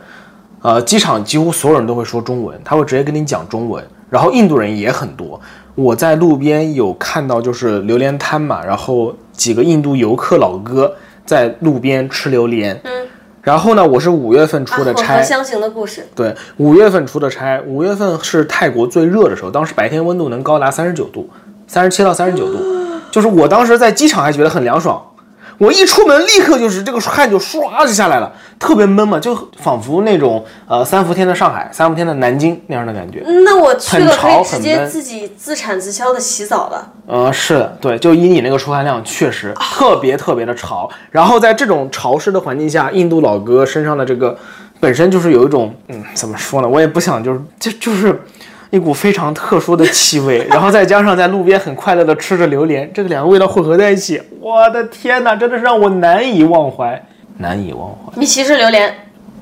[0.62, 3.82] 呃，机场几乎所有人都会说中文，他会直接跟你讲中文。
[4.10, 5.39] 然后印度人也很多，
[5.76, 12.80] 我在路边有看到就是榴莲摊嘛，然后几个印度游客老哥在路边吃榴莲。
[12.84, 12.91] 嗯。
[13.41, 15.22] 然后呢，我是五月份啊，出的差，
[15.60, 21.30] 的故事，对，五月份出的差，五月份是泰国最热的时候，当时白天温度能高达三十九度，
[21.68, 22.58] 三十七到三十九度，
[23.12, 25.00] 就是我当时在机场还觉得很凉爽，
[25.58, 33.24] 我一出门立刻就是这个汗就唰就下来了，特别闷嘛，就仿佛那种呃三伏天的上海、三伏天的南京那样的感觉。
[33.26, 36.91] 嗯那我去了可以直接自己自产自销的洗澡了。
[37.08, 40.89] 呃，是的，对，就以你那个出汗量，确实特别特别的潮。
[41.12, 44.38] 然后在这种潮湿的环境下，印度老哥身上的这个
[44.80, 46.68] 本身就是有一种，嗯，怎么说呢？
[46.68, 48.20] 我也不想就是就就是
[48.71, 57.01] 一股非常特殊的气味，然后再加上在路边很快乐的吃着榴莲，这个两个味道混合在一起，我的天哪，真的是让我难以忘怀，
[57.38, 58.19] 难以忘怀。
[58.19, 58.93] 米奇是榴莲，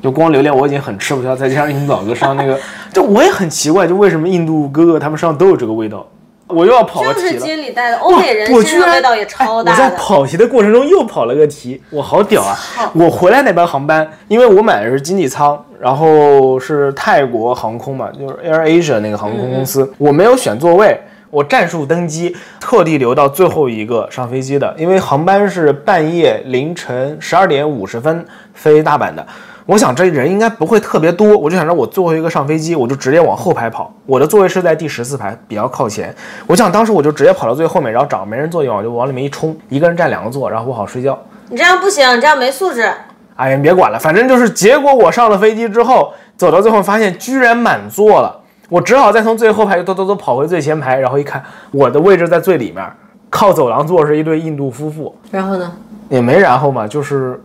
[0.01, 2.59] 就光榴莲我已经很吃不消，再加上印度老哥身上那个，
[2.93, 6.05] 就我也很奇怪，就为什么印度哥哥他们身上都有这个味道。
[6.53, 7.39] 我又要跑个就是题了。
[7.41, 9.89] 接里带的，欧美人味道也超哎我在。
[9.91, 12.57] 跑题的过程中又跑了个题，我好屌啊！
[12.93, 20.99] 我回来那班航班，因为我买的是经济舱，然后是泰国航空嘛，就是 Air Asia 那个航空公司，我没有选座位。
[21.29, 29.25] 我战术登机，特地留到最后一个上飞机的，因为航班是半夜凌晨十二点五十分飞大阪的。
[29.65, 33.93] 我想这人应该不会特别多，我就想着我最后一个上飞机，我就直接往后排跑。
[34.05, 36.13] 我的座位是在第十四排，比较靠前。
[36.47, 41.17] 我想当时我就直接跑到最后面，然后找没人坐的地方，我就往里面一冲，一个人占两个座，然后我好睡觉。
[41.49, 42.91] 你这样不行，你这样没素质。
[43.35, 52.85] 哎呀，你别管了，反正就是结果我上了飞机之后，走到最后发现居然满座了，我只好再从最后排又兜兜兜跑回最前排，然后一看我的位置在最里面，
[53.29, 55.71] 靠走廊坐是一对印度夫妇，然后呢？
[56.09, 57.41] 也没然后嘛，就是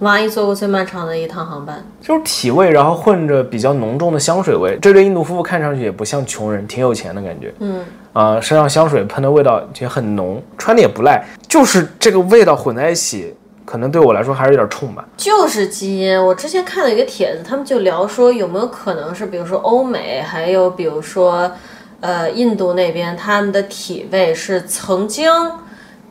[0.00, 4.78] 王阿姨坐过最漫长的一趟航班，就是体味，然后混着比较浓重的香水味。
[4.80, 7.52] 这对印度夫妇看上去也不像穷人，挺有钱的感觉。
[7.58, 7.84] 嗯，
[8.14, 13.34] 啊、身上香水喷的味道也很浓，穿的也不赖，就是这个味道混在一起，
[13.66, 15.06] 可能对我来说还是有点冲吧。
[15.18, 16.18] 就是基因。
[16.24, 21.52] 我之前看了一个帖子，他们就聊说有没有可能是，比如说欧美，还有比如说，
[22.00, 25.30] 呃，印度那边他们的体味是曾经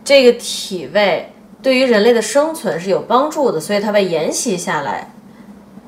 [0.04, 5.12] 这个体味对于人类的生存是有帮助的，所以它被沿袭下来。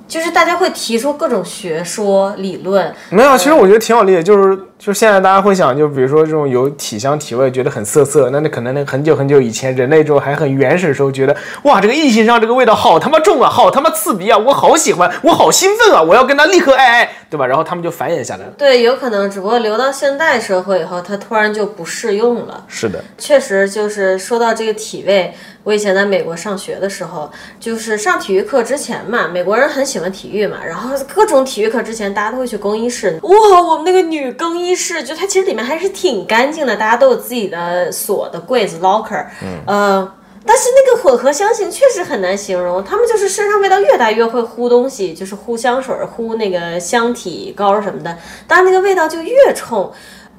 [0.08, 17.46] 就是大家会提出各种学说理论，没有，其实我觉得挺好理解，就是就是现在大家会想，就比如说这种有体香体味，觉得很涩涩，那那可能那很久很久以前人类之后还很原始的时候，觉得哇，这个异性上这个味道好他妈重啊，好他妈刺鼻啊，我好喜欢，我好兴奋啊，我要跟他立刻爱爱，对吧？
[17.46, 18.54] 然后他们就繁衍下来了。
[18.58, 22.66] 对，有可能，只不过留到现代社会以后，它突然就不适用了。
[22.68, 25.32] 是的，确实，就是说到这个体味，
[25.64, 33.20] 我以前在美国上学的时候，就是上体育课之前嘛，美国人很喜欢体育嘛，然后各种体育课之前，大家都会去更衣室。
[33.22, 40.14] 哇，我们那个女更衣室，就它其实里面还是挺干净的，大家都有自己的锁的柜子 locker，嗯，呃。
[40.44, 49.92] 但是那个混合香型确实很难形容，他们就是身上味道越大越会呼东西，就是呼香水、呼那个香体膏什么的，当然那个味道就越冲。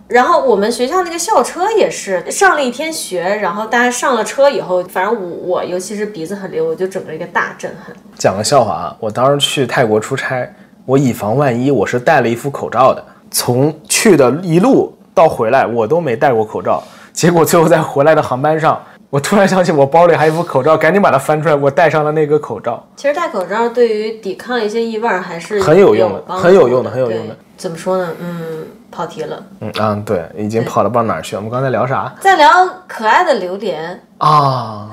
[0.09, 7.95] 然后我们学校那个校车也是上了一天学，然后大家上了车以后，反正我我尤其是鼻子很溜，我就整个一个大震撼。
[8.19, 10.53] 讲个笑话啊，我当时去泰国出差，
[10.85, 18.81] 我以防万一，我是戴了一副口罩的，从去的一路到回来，我都没戴过口罩，结果最后在回来的航班上。
[19.11, 22.83] 我突然想起我包里还有一副口罩，赶紧把它翻出来，我戴上了那个口罩。
[22.97, 28.09] 其实戴口罩对于抵抗一些异味还是很有用的很有用的很有用的怎么说呢？
[28.19, 29.45] 嗯，跑题了。
[29.61, 31.41] 嗯啊，对，已经跑了不知道哪儿去了。
[31.41, 32.49] 我们刚才聊啥在聊
[32.89, 34.89] 可爱的榴莲，啊？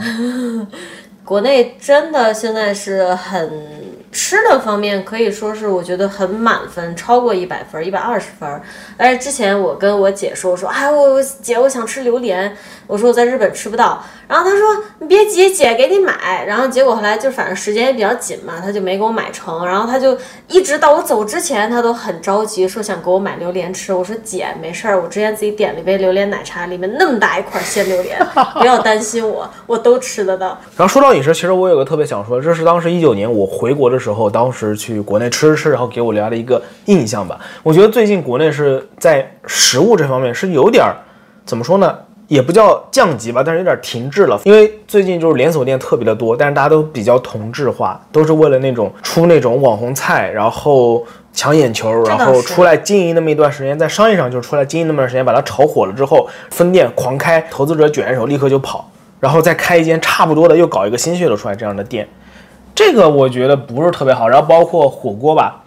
[1.23, 3.49] 国内真的现在是很
[4.11, 8.61] 吃的方面可以说是我觉得很满分，超过一百分，一百二十分。
[8.97, 12.55] 但是之前我跟我姐说，我说哎我我姐我想吃榴莲，
[12.87, 16.45] 我说我在日本吃不到，然后他说你别急，姐给你买。
[16.45, 19.65] 然后结果后来就反正时间也比较紧嘛，他就没给我买成。
[19.65, 20.15] 然后他就
[20.47, 23.91] 一直到我走之前，他都很着急，说想给我买榴莲吃。
[23.91, 28.17] 我说姐没事儿，我之前自己点了一杯榴莲奶茶，里面那么大一块鲜榴莲，
[28.59, 30.57] 不要担心我，我都吃得到。
[30.77, 37.39] 然后说到饮食，其实我有个特别想说，这是当时一九年我回国的的时候，当时去国内吃吃，然后给我留下的一个印象吧。
[37.63, 40.95] 我觉得最近国内是在食物这方面是有点儿
[41.45, 41.97] 怎么说呢？
[42.29, 44.39] 也不叫降级吧，但是有点停滞了。
[44.45, 58.89] 因为最近就是连锁店特别的多，但是大家都比较同质化，都是为了那种出那种网红菜，然后抢眼球，然后出来经营那么一段时间，在商业上就出来经营那么段时间，把它炒火了之后，分店狂开，投资者卷着手立刻就跑，
[59.19, 62.07] 然后再开一间差不多的，又搞一个新噱头出来这样的店，
[62.75, 64.29] 这个我觉得不是特别好。
[64.29, 65.63] 然后包括火锅吧。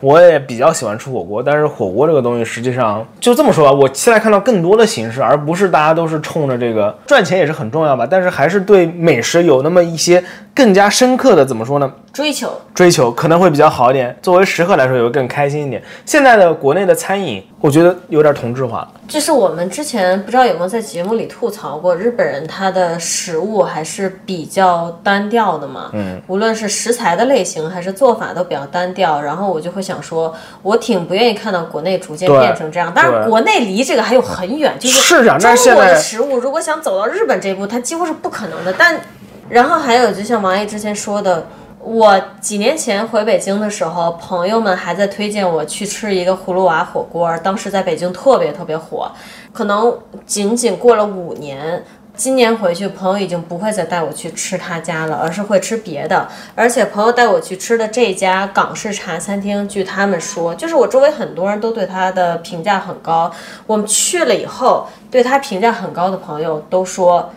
[0.00, 10.22] 我也比较喜欢吃火锅，但是火锅这个东西实际上就这么说吧，我期待看到更多的形式，而不是大家都是冲着这个赚钱也是很重要吧，但是还是对美食有那么一些
[10.54, 11.90] 更加深刻的怎么说呢？
[12.12, 15.82] 追求追求可能会比较好一点，作为食客来说也会更开心一点。
[16.06, 18.92] 现在的国内的餐饮，我觉得有点同质化了。
[19.06, 25.90] 这是我们之前不知道有没有在节目里吐槽过，日本人他的食物还是比较单调的嘛。
[25.92, 29.20] 嗯，无论是食材的类型还是做法都比较单调。
[29.20, 32.92] 然后我就会想说，我挺不愿意看到国内逐渐变成这样。
[32.94, 38.74] 但是国内离这个还有很远，就是中国的食物如果想走到日本这一步，它几乎是不可能的。
[38.76, 39.00] 但
[39.48, 41.46] 然后还有，就像王爷之前说的。
[41.88, 49.08] 我几年前回北京的时候，朋友们还在推荐我去吃一个葫芦娃火锅，当时在北京特别特别火。
[49.52, 49.96] 可能
[50.26, 51.84] 仅仅过了五年，
[52.16, 56.26] 今年回去，朋友已经不会再带我去吃他家了，而是会吃别的。
[56.54, 63.30] 而且朋友带我去吃的这家港式茶餐厅，据他们说，就是我周围很多人都对他的评价很高。
[63.66, 67.30] 我们去了以后，对他评价很高的朋友都说。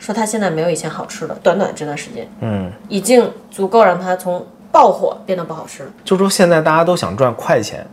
[0.00, 5.90] 说他现在没有以前好吃了，短短这段时间，嗯，已经足够让他从爆火变得不好吃了。
[6.04, 7.84] 就说现在大家都想赚快钱，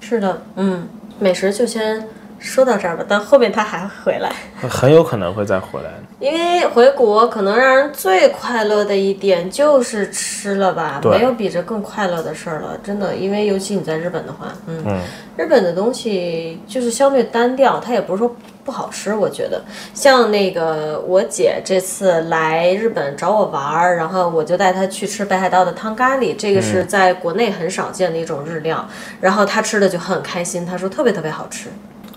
[0.00, 2.08] 是的，嗯，美食就先
[2.40, 4.32] 说到这儿吧，但后面他还会回来，
[4.68, 5.90] 很有可能会再回来。
[6.18, 13.14] 因为回国可能让人最快乐的一点就是吃了吧，没有比这更快乐的事儿了，真的。
[13.14, 15.00] 因为尤其你在日本的话，嗯，
[15.36, 19.14] 日本的东西就是相对单调，它也不是说不好吃。
[19.14, 19.62] 我觉得
[19.94, 28.86] 像那个我姐这次来日本找我玩儿，然后我就带她去吃北海道的汤咖喱，这个是在国内很少见的一种日料，
[29.22, 31.70] 然后她吃的就很开心，她说特别特别好吃，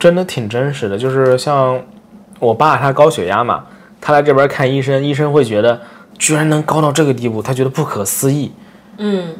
[0.03, 0.97] 真的挺真实的。
[0.97, 1.81] 就是像
[2.39, 3.63] 我爸他高血压嘛。
[4.05, 5.79] 他来这边看医生，医生会觉得
[6.19, 8.51] 居然能高到这个地步，他觉得不可思议。
[8.97, 9.33] 嗯，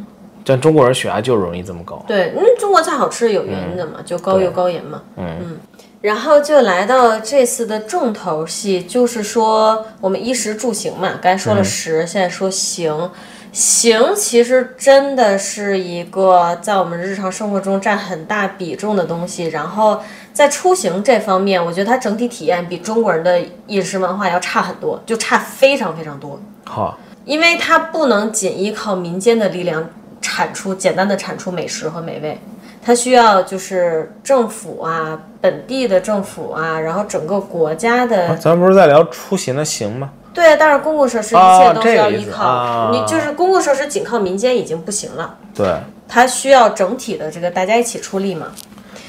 [0.46, 2.02] 但中国人血压就容易这么高。
[2.08, 5.02] 对，因嗯，中国菜好吃有原因的嘛，就高油高盐嘛。
[5.18, 5.58] 嗯嗯，
[6.00, 13.12] 然后就来到这次的重头戏，就是说我们衣食住行嘛，刚才说了食，现在说行。
[13.52, 20.00] 行其实真的是一个在我们日常生活中占很大比重的东西，然后。
[20.34, 26.40] 在出行这方面，我觉得它整体体验比中国人的饮食文化要差很多，就差非常非常多。
[26.66, 29.88] 好，因为它不能仅依靠民间的力量
[30.20, 32.42] 产出简单的产出美食和美味，
[32.82, 38.36] 它需要就是政府啊、本地的政府啊，然后整个国家的。
[38.38, 40.10] 咱不是在聊出行的行吗？
[40.34, 45.38] 对，但是公共设施一切都是要依靠你，就是公共设施仅靠民间已经不行了。
[45.54, 45.76] 对，
[46.08, 48.48] 它需要整体的这个大家一起出力嘛。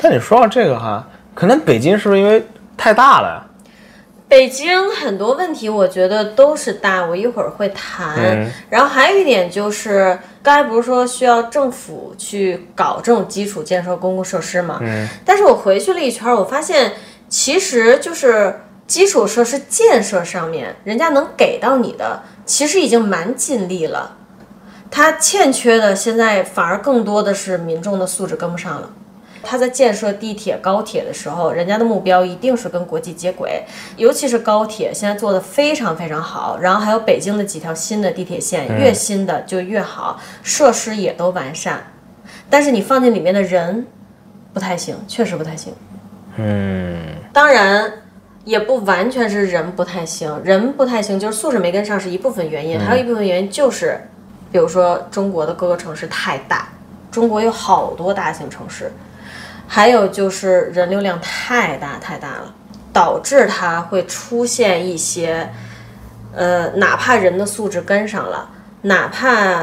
[0.02, 1.02] 但你说到这个哈。
[1.34, 3.46] 可能北京是不是因为太大了呀？
[4.26, 8.50] 北京很多问题，我觉得都是大，我一会儿会谈。
[8.68, 14.78] 然后还有一点就是，刚才不是说需要政府去搞这种基础建设、公共设施嘛？
[14.80, 15.06] 嗯。
[15.24, 16.94] 但是我回去了一圈，我发现
[17.28, 24.16] 其实就是基础设施建设上面，人家能给到你的，其实已经蛮尽力了。
[24.90, 28.90] 他欠缺的，现在反而更多的是民众的素质跟不上了。
[29.44, 33.62] 他在建设地铁、高铁的时候，人家的目标一定是跟国际接轨，
[33.96, 41.84] 尤其是高铁现在做的非常非常好，然后还有北京的几条新的地铁线，越新的就越好，设施也都完善，
[42.48, 43.86] 但是你放进里面的人
[44.52, 45.72] 不太行，确实不太行。
[46.36, 46.96] 嗯，
[47.32, 47.92] 当然
[48.44, 54.00] 也不完全是人不太行，人不太行就是素质没跟上是一部分原因，还有一部分原因就是，
[54.50, 56.68] 比如说中国的各个城市太大，
[57.10, 58.90] 中国有好多大型城市。
[59.66, 62.54] 还有就是人流量太大太大了，
[62.92, 65.48] 导致它会出现一些，
[66.34, 68.48] 呃，哪怕人的素质跟上了，
[68.82, 69.62] 哪怕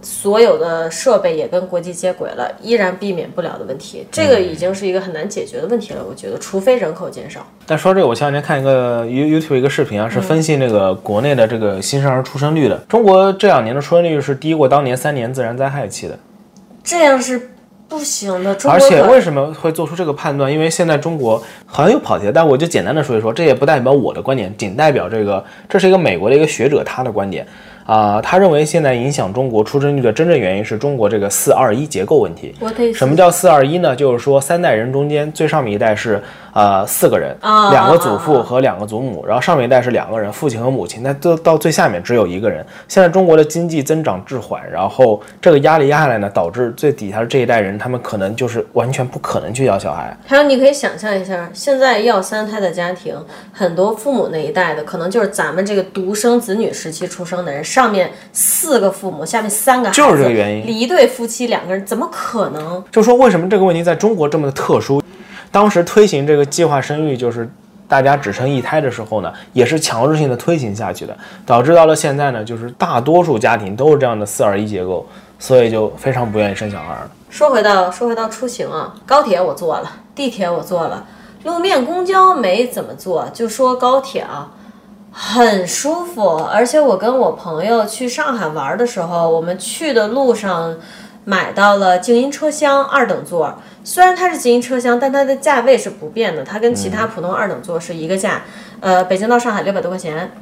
[0.00, 4.06] 所有的设备也跟国际接轨了，依然避免不了的问题。
[4.10, 6.02] 这个已经是一个很难解决的问题了。
[6.08, 7.46] 我觉得，除非人口减少。
[7.66, 12.78] 但说这个，我前两天看一个 You YouTube 一个视频啊，是分析那个国内的这个新生儿出生率的。
[12.88, 16.18] 中国这两年的出生率是低过当年三年自然灾害期的。
[16.82, 17.50] 这样是。
[17.90, 20.50] 不行的，而且为什么会做出这个判断？
[20.50, 27.44] 因为现在中国好像有跑题，但我就简单的说一说，这也不代表我的观点，仅代表这个，这是一个美国的一个学者他的观点
[27.86, 32.54] 啊、他认为现在影响中国出生率的真正原因是中国这个四二一结构问题。
[32.60, 33.96] 我什么叫四二一呢？
[33.96, 36.22] 就是说三代人中间最上面一代是
[36.52, 42.64] 呃四个人，啊两个祖父和两个祖母，然后上面一代是两个人，父亲和母亲，那到到最下面只有一个人。
[42.88, 50.16] 现在中国的经济增长滞缓，然后这个压力压下来呢，导致最底下的这一代人，他们可能就是完全不可能去要小孩。
[50.26, 53.14] 还有，你可以想象一下，现在要三胎的家庭，
[53.52, 62.82] 很多父母那一代的，可能就是咱们这个独生子女时期出生的人，上面四个父母，下面三个孩子，就是这个原因一对夫妻两个人，怎么可能？
[62.90, 64.99] 就说为什么这个问题在中国这么的特殊？
[65.50, 67.48] 当时推行这个计划生育，就是
[67.88, 75.06] 大家只生一胎的时候呢，也是强制性的推行下去的，导致到了现在呢，就是大多数家庭都是这样的四二一结构，
[75.38, 77.10] 所以就非常不愿意生小孩了。
[77.28, 81.04] 说回到说回到出行啊，高铁我坐了，地铁我坐了，
[81.44, 84.52] 路面公交没怎么坐，就说高铁啊。
[85.12, 90.72] 很舒服，而且我跟我朋友去上海玩的时候，我们去的路上
[91.30, 93.56] 买到了静音车厢二等座。
[93.84, 98.42] 虽然它是静音车厢，但它的价位是不变的，它跟其他普通二等座是一个价。
[98.80, 100.32] 呃，北京到上海六百多块钱，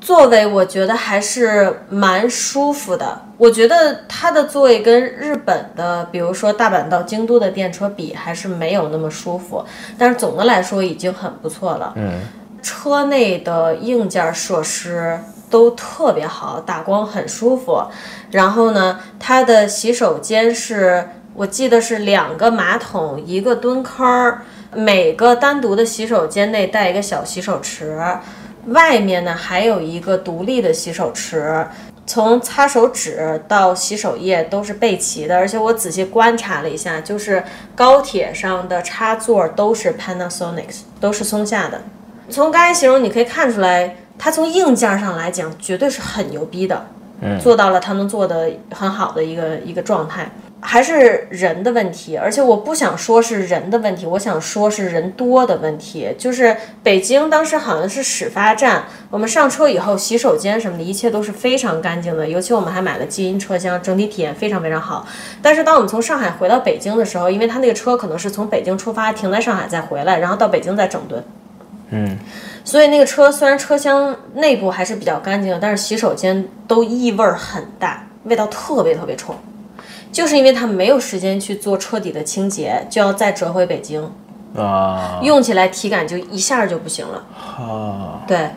[0.00, 3.20] 座位我觉得还是蛮舒服的。
[3.36, 9.62] 我觉得它的座位跟日本的，比如说大阪到京都的电车比，还是没有那么舒服。
[9.98, 11.92] 但是总的来说已经很不错了。
[11.96, 12.20] 嗯，
[12.62, 15.18] 车内的硬件设施
[15.50, 17.84] 都特别好，打光很舒服。
[18.30, 24.42] 然后呢，它的洗手间是我记得是两个马桶，一个蹲坑儿，
[24.72, 28.00] 每个单独的洗手间内带一个小洗手池，
[28.66, 31.66] 外面呢还有一个独立的洗手池。
[32.06, 37.44] 从擦手纸到洗手液都是备齐的，而且我仔细观察了一下，就是
[37.76, 41.80] 高铁上的插座都是 Panasonic，都是松下的。
[42.28, 46.86] 从刚才形容，你可以看出来，它从硬件上来讲，绝对是很牛逼的，
[47.20, 50.30] 嗯，做到了它能做的很好的一个一个状态。
[50.62, 56.14] 还是人的问题，而且我不想说是人的问题，我想说是人多的问题。
[56.18, 62.28] 就是北京当时好像是始发站，我们上车以后，洗手间什么的，一切都是非常干净的。
[62.28, 65.06] 尤其我们还买了静音车厢，整体体验非常非常好。
[65.40, 71.24] 但是当我们从上海回到北京的时候，因为他那个车可能是从北京出发，停在上海再回来，然后到北京再整顿。
[71.88, 72.18] 嗯，
[72.64, 79.34] 所以那个车虽然车厢内部还是比较干净的，但是洗手间都异味儿很大，味道特别特别冲。
[80.12, 84.10] 就是因为他没有时间去做彻底的清洁，就要再折回北京，
[84.56, 87.24] 啊用起来体感就一下就不行了。
[87.36, 88.50] 啊，对，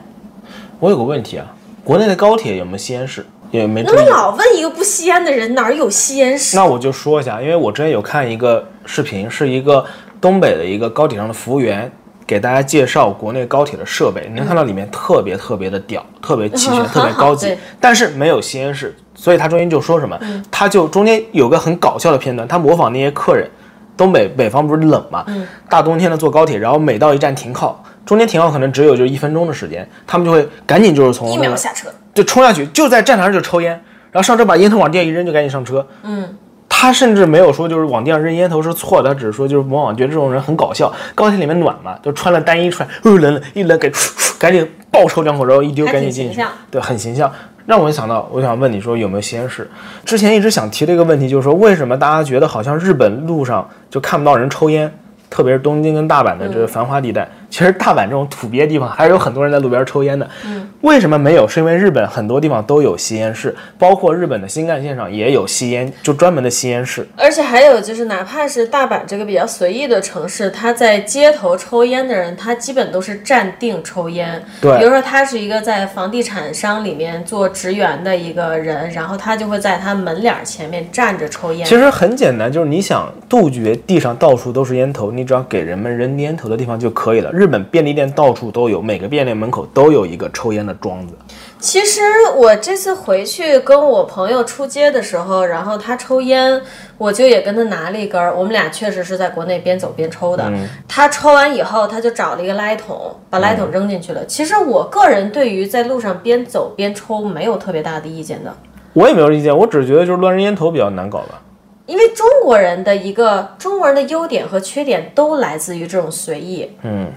[0.79, 1.45] 我有个问题啊，
[1.83, 3.25] 国内的高铁有没有吸烟室？
[3.51, 4.01] 也没那么。
[4.09, 6.55] 老问一个不吸烟的人，哪儿有吸烟室？
[6.55, 9.85] 那我就说一下，因为我之前有看一个视频，是一个
[10.19, 11.91] 东北的一个高铁上的服务员
[12.33, 23.47] 给大家介绍国内高铁的设备，你能看到里面特别特别的屌，特别齐全，嗯特别高级 但是没有吸烟室，所以他中间就说什么，嗯他就中间有个很搞笑的片段，他模仿那些客人，
[23.95, 27.83] 东北北方不是冷嘛，嗯大冬天的坐高铁，然后每到一站停靠。
[28.03, 31.87] 中间停靠可能只有就一分钟的时间，他们就会赶紧就是从一那个秒下车。
[32.15, 33.71] 就冲下去，就在站台上就抽烟，
[34.11, 35.87] 然后上车把烟头往地下一扔，就赶紧上车。
[36.01, 36.35] 嗯，
[36.75, 40.91] 他甚至没有说就是往地上扔烟头是错的，他只是说就是往往觉得这种人很搞笑。
[41.15, 43.89] 高铁里面暖嘛，就穿了单衣出来，呃冷冷一冷给
[44.37, 47.31] 赶紧爆抽两口，然后一丢赶紧进去对，很形象。
[47.65, 49.69] 让我想到，我想问你说有没有吸烟室？
[50.03, 54.93] 之前一直想提的一个问题就是说，为什么大家觉得好像日本路上就看不到人抽烟，
[55.29, 60.27] 特别是东京跟大阪的这个繁华地带，其实大阪这种土鳖地方还是有很多人在路边抽烟的。
[60.43, 61.47] 嗯，为什么没有？
[61.47, 67.07] 是因为日本很多地方都有吸烟室，包括日本的新干线上也有吸烟，就专门的吸烟室。
[67.15, 74.43] 而且还有就是，哪怕是大阪这个比较随意的城市，他在街头抽烟的人，他基本都是站定抽烟。
[74.59, 81.63] 对比如说他是一个在房地产商里面做职员的一个人，然后他就会在他门脸儿前面站着抽烟。
[81.67, 87.31] 其实很简单，就是你想杜绝地上到处都是烟头，你只要给人们扔烟头的地方就可以了。
[87.43, 91.13] 日本便利店到处都有，每个便利店门口都有一个抽烟的桩子。
[91.59, 92.01] 其实
[92.37, 96.61] 我这次回去跟我朋友出街的时候，然后他抽烟，
[96.97, 98.33] 我就也跟他拿了一根儿。
[98.33, 100.49] 我们俩确实是在国内边走边抽的。
[100.87, 104.25] 他抽完以后，他就找了一个垃圾桶，把垃圾桶扔进去了。
[104.25, 108.55] 其实我个人对于在路上边走边抽没有特别大的意见的，
[108.93, 111.41] 我也没有意见，我只是觉得就是乱扔烟头比较难搞吧。
[111.85, 116.71] 因为中国人的一个中国人的优点和缺点都来自于这种随意。
[116.81, 117.11] 嗯，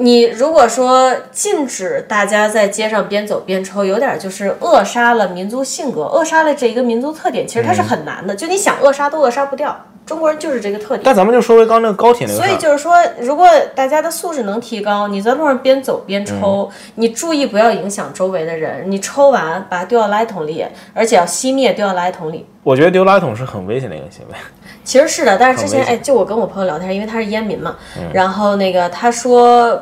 [0.00, 8.34] 你如果说禁止大家在街上边走边抽，有点就是扼杀了民族性格，扼杀了这一个民族特点，其实它是很难的。
[8.34, 11.02] 就你想扼杀都扼杀不掉，中国人就是这个特点。
[11.04, 22.46] 但咱们就说回刚那个高铁那个所，以就是说，如果大家的素质能提高，你在路上边走边抽，嗯你注意不要影响周围的人，你抽完把它丢到垃圾桶里，而且要熄灭丢到垃圾桶里。
[22.62, 24.34] 我觉得丢垃圾桶是很危险的一个行为。
[24.82, 27.76] 其实是的，但是之前哎，就我跟我朋友聊天，因为他是烟民嘛，
[28.14, 29.80] 然后那个他说，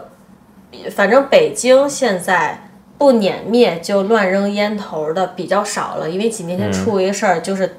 [0.90, 7.76] 反正北京现在不碾灭就乱扔烟头的比较少了，因为几年前出过一个事儿，就是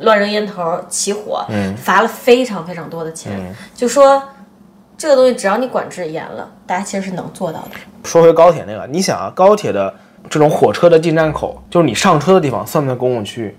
[0.00, 1.46] 乱扔烟头起火，
[1.76, 3.32] 罚了非常非常多的钱，
[3.74, 4.22] 就说
[4.96, 7.70] 这个东西只要你管制严了，大家其实是能做到的。
[8.04, 9.94] 说回高铁那个，你想啊，高铁的
[10.30, 13.56] 这种火车的进站口，就是你上车的地方，算不算公共区域？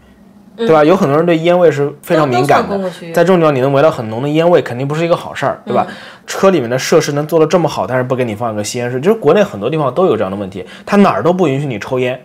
[0.58, 0.84] 对吧？
[0.84, 2.78] 有很多人对烟味是非常敏感的
[3.14, 5.86] 在这种地方你能闻到很浓的烟味，肯定不是一个好事儿，对吧？
[6.26, 12.20] 车里面的设施能做得这么好，但是不给你放一个吸烟室，就是国内很多地方都有这样的问题，他哪儿都不允许你抽烟，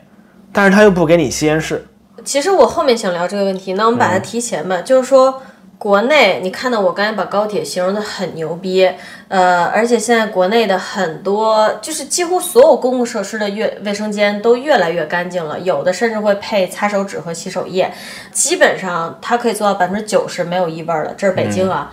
[0.53, 1.85] 但是他又不给你吸烟室，
[2.25, 5.43] 其实我后面想聊这个问题，那我们把它提前吧，就是说。
[5.83, 8.89] 国内，你看到我刚才把高铁形容的很牛逼，
[9.27, 17.93] 呃，而且现在国内的很多，就是几乎所有公共设施的越卫生间都越来越干净了，有的甚至会配擦手纸和洗手液，
[18.31, 21.13] 基本上它可以做到百分之九十没有异味儿了。
[21.17, 21.93] 这是北京啊，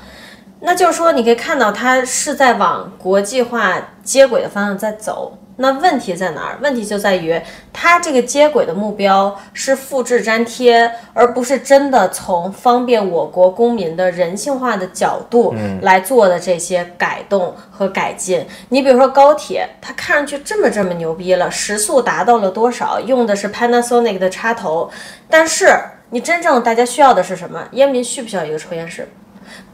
[0.60, 5.36] 那就是说你可以看到它是在往国际化接轨的方向在走。
[5.62, 6.58] 那问题在哪儿？
[6.62, 7.40] 问题就在于
[7.74, 18.46] 它这个接轨的目标是复制粘贴，而不是真的从方便我国公民的人性化的角度来做的这些改动和改进。
[18.70, 22.98] 你比如说高铁，它看上去这么这么牛逼了，时速达到了多少？
[23.02, 24.90] 用的是 Panasonic 的插头，
[25.30, 25.78] 但是
[26.12, 27.68] 你真正大家需要的是什么？
[27.74, 29.08] 烟民需不需要一个抽烟室？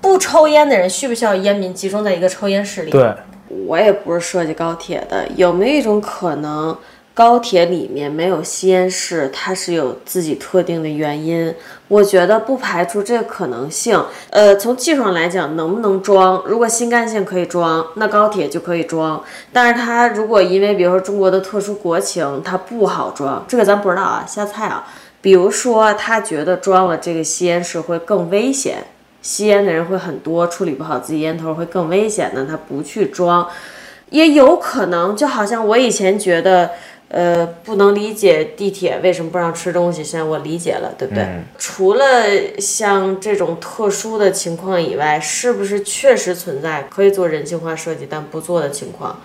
[0.02, 2.92] 不抽烟的人需不需要烟民集中在一个抽烟室里？
[2.92, 3.14] 对，
[3.48, 6.78] 我也不是设计高铁的，有没有一种可能，
[7.14, 11.54] 高铁里面没有吸烟室，它是有自己特定的原因？
[11.88, 14.04] 我觉得不排除这个可能性。
[14.32, 16.44] 呃，从技术上来讲，能不能装？
[16.46, 19.24] 如果新干线可以装，那高铁就可以装。
[19.54, 24.86] 但是它如果因为比如说中国的特殊国情，它不好装，这个咱不知道啊，瞎猜啊。
[25.22, 28.86] 比如说他觉得装了这个吸烟室会更危险。
[29.26, 33.48] 吸烟的人会很多，处理不好自己烟头会更危险的，他不去装，
[34.12, 35.18] 也有可能。
[35.18, 36.70] 就好像我以前觉得，
[37.08, 41.26] 呃，不能理解地铁为什么不让吃东西，现在我理解了，对不对？
[41.58, 42.06] 除了
[42.60, 49.20] 像这种特殊的情况以外，是不是确实存在可以做人性化设计但不做的情况？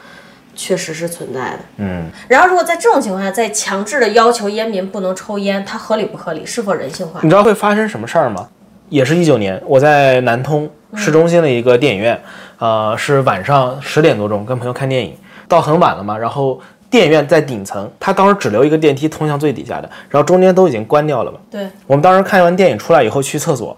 [0.57, 1.59] 确实是存在的。
[1.77, 6.45] 嗯，然后，如果在这种情况下再强制的要求烟民不能抽烟，它合理不合理？
[6.47, 7.21] 是否人性化？
[7.23, 8.49] 你知道会发生什么事儿吗？
[8.91, 12.21] 也是一九年，我在南通市中心的一个电影院，
[12.59, 15.17] 呃，是晚上十点多钟跟朋友看电影，
[15.49, 16.61] 到很晚了嘛，然后
[16.91, 21.39] 电影院在顶层，它当时只留一个电梯通向最底下的，然后中间都已经关掉了嘛。
[21.51, 23.77] 对，我们当时看完电影出来以后去厕所，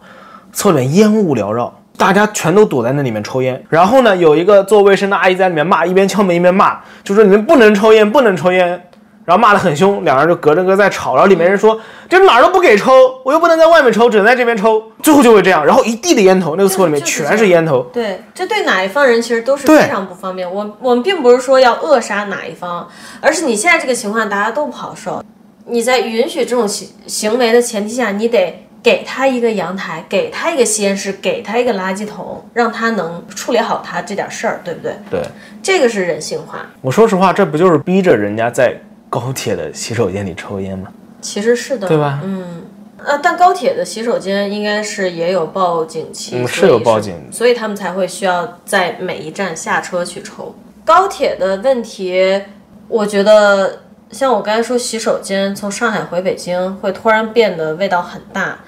[0.53, 3.63] 厕所里面烟雾缭绕，大家全都躲在那里面抽烟。
[3.69, 8.83] 然后呢，有一个做卫生的阿姨在里面骂，一边敲门一边骂，就说你们不能抽烟，不能抽烟。
[9.25, 12.93] 然后骂得很凶，两人就隔着隔在吵，然后里面人说这哪儿都不给抽，
[13.25, 17.83] 我又不能在外面抽，只能在这边抽，最后就会这样，然后一地的烟头，那个厕所里面全是烟头。
[17.93, 20.53] 对，这对哪一方人其实都是非常不方便。
[20.53, 22.89] 我我们并不是说要扼杀哪一方，
[23.21, 25.23] 而是你现在这个情况大家都不好受。
[25.67, 34.93] 你在允许这种行行为的前提下，你得给他一个阳台，给他一个吸烟室，给他一个垃圾桶，让他能处理好他这点事儿，对不对？
[35.09, 35.21] 对，
[35.63, 36.67] 这个是人性化。
[36.81, 38.77] 我说实话，这不就是逼着人家在
[39.13, 40.89] 高铁的洗手间里抽烟吗？
[41.21, 42.19] 其实是的，对吧？
[42.25, 42.63] 嗯，
[42.97, 50.55] 呃，但高铁的洗手间应该是也有报警器，是有报警所以他们才会需要在每一站下车去抽。
[50.83, 52.43] 高铁的问题，
[52.89, 58.61] 我觉得像我刚才说，洗手间从上海回北京会突然变得味道很大。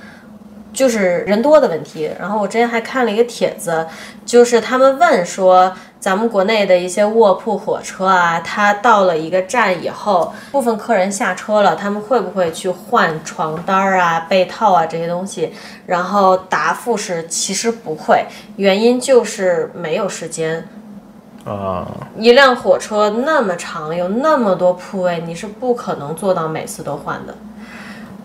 [0.74, 3.86] 就是人多的问题，然后我之前还看了一个帖子，
[4.26, 15.54] 就是他们问说，咱们国内的一些卧铺火车啊，它到了一个站以后，部分客人下车了，他们会不会去换床单儿啊、被套啊这些东西？
[15.86, 20.68] 然后答复是其实不会，原因就是没有时间。
[21.44, 27.34] 啊、一辆火车那么长，有那么多铺位，你是不可能做到每次都换的。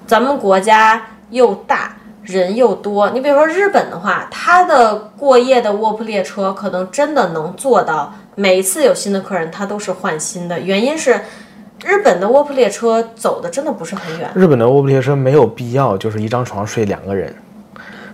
[0.08, 1.98] 咱们国家又大，
[2.32, 3.10] 人又多。
[3.12, 10.60] 你比如说日本的话，它的过夜的卧铺列车可能真的能做到每一次有新的客人，它都是换新的。
[10.60, 11.20] 原因是
[11.84, 14.30] 日本的卧铺列车走的真的不是很远。
[14.36, 17.34] 日本的卧铺列车没有必要就是一张床睡两个人，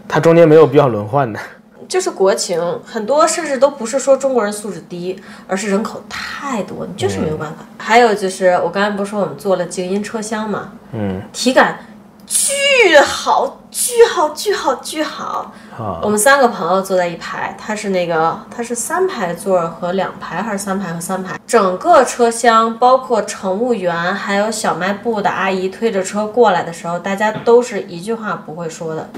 [0.07, 1.39] 它中间没有必要轮换的。
[1.88, 7.57] 就是国情，很多甚至都不是说中国人素质低，而是人口太多，你就是没有办法。
[7.78, 11.78] 还有就是我刚才不是说我们坐了静音车厢嘛，嗯，体感
[12.26, 12.54] 巨
[12.86, 15.52] 巨好，巨好，巨好，巨好。
[15.78, 21.40] 啊我们三个朋友坐在一排，他是那个他是三排座儿和两排还是三排和三排？
[21.46, 29.10] 整个车厢包括乘务员还有小卖部的阿姨推着车过来的时候，大家都是一句话不会说的。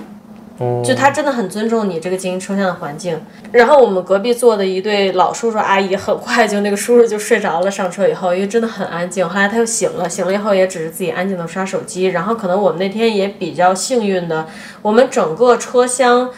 [0.84, 3.20] 就他真的很尊重你这个经营车厢的环境。
[3.52, 7.70] 然后我们隔壁坐的一对老叔叔阿姨，很快就那个叔叔就睡着了。
[7.70, 9.28] 上车以后，因为真的很安静。
[9.28, 12.06] 后来他又醒了，醒了以后也只是自己安静的刷手机。
[12.06, 14.48] 然后可能我们那天也比较幸运的，
[14.82, 16.30] 我们整个车厢。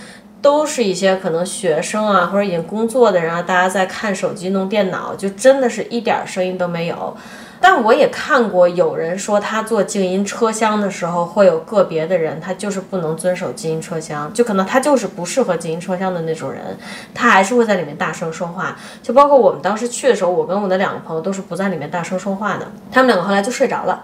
[0.41, 7.13] 都是一些可能学生啊，或者已经工作的人啊，大家在看手机、弄电脑，就真的是一点声音都没有。
[7.61, 16.77] 但我也看过有人说，他坐静音车厢的时候，会有个别的人，他就是不能遵守静音车厢，就可能他就是不适合静音车厢的那种人，
[17.13, 18.77] 他还是会在里面大声说话。
[19.03, 24.03] 就包括我们当时去的时候，我跟我的两个朋友都是不在里面大声说话的，他们两个后来就睡着了，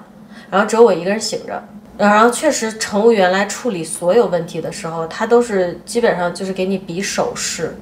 [0.49, 1.63] 然后只有我一个人醒着。
[1.97, 7.73] 然后确实，乘务员来处理所有问题的时候，他都是基本上就是给你比手势，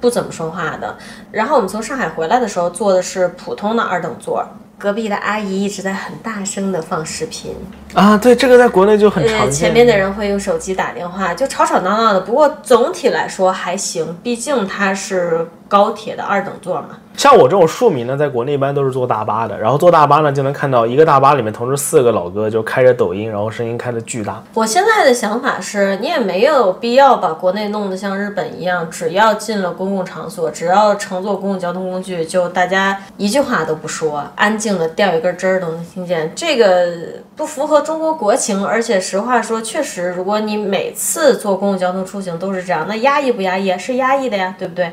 [0.00, 0.96] 不怎么说话的。
[1.30, 4.42] 然后我们从上海回来的时候，坐的是普通的二等座，
[4.78, 7.52] 隔壁的阿姨一直在很大声的放视频，
[7.94, 9.52] 啊，对，这个在国内就很常呃，见。
[9.52, 12.20] 前面的人会用手机打电话，就吵吵闹闹的。
[12.20, 16.98] 不过总体来说还行，毕竟它是高铁的二等座嘛。
[17.16, 24.40] 像我这种庶民呢，在国内一般都是坐大巴的，然后坐大巴呢就能看到一个大巴里面同时四个老哥就开着抖音，然后声音开的巨大。
[24.54, 36.32] 我现在的想法是，你也没有必要把国内弄得像日本一样，只要进了公共场所，只要乘坐公共交通工具，就大家一句话都不说，安静的掉一根针儿都能听见。
[36.36, 36.86] 这个
[37.34, 43.76] 不符合中国国情，而且实话说，确实，如果你每次坐公共交通出行都是这样，那压抑不压抑？
[43.76, 44.92] 是压抑的呀，对不对？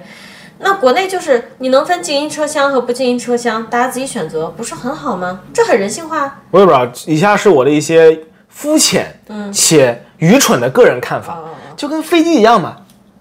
[0.60, 5.42] 那国内就是你能分静音车厢和不静音车厢，大家自己选择，不是很好吗？
[5.54, 6.40] 这很人性化。
[6.52, 9.20] 我也不知道，以下是我的一些肤浅
[9.54, 11.40] 且愚蠢的个人看法，
[11.76, 12.78] 就跟飞机一样嘛。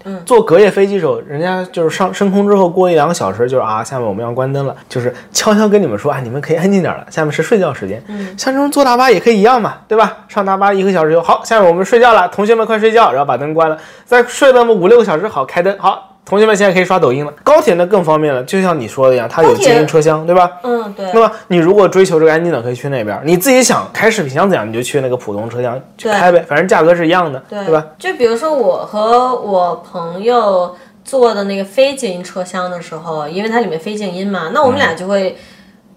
[0.07, 7.99] 嗯坐隔夜飞机的时候，人家就是上升空之后过一两个小时，就是啊，下面我们要关灯了，就是悄悄跟你们说啊，你们可以安静点了，下面是睡觉时间。
[8.07, 10.19] 嗯像这种坐大巴也可以一样嘛，对吧？
[10.27, 13.75] 上大巴一个小时以后，好，下面我们睡觉了，同学们快睡觉，然后把灯关了，
[14.05, 16.14] 再睡那么五六个小时，好，开灯，好。
[16.25, 17.31] 同学们现在可以刷抖音了。
[17.43, 20.51] 高铁呢更方便了，就像你说的一样，它有静音车厢，对吧？
[20.63, 21.05] 嗯，对。
[21.13, 23.21] 那么你如果追求这个安静的，可以去那边。
[23.23, 27.85] 你自己想开视频想怎样，你就去那个普通车厢去开呗，反正价格是一样的，对吧？
[27.99, 35.37] 就比如说我和我朋友坐的那个非静音车厢的时候，因为它里面非静音嘛，那我们俩就会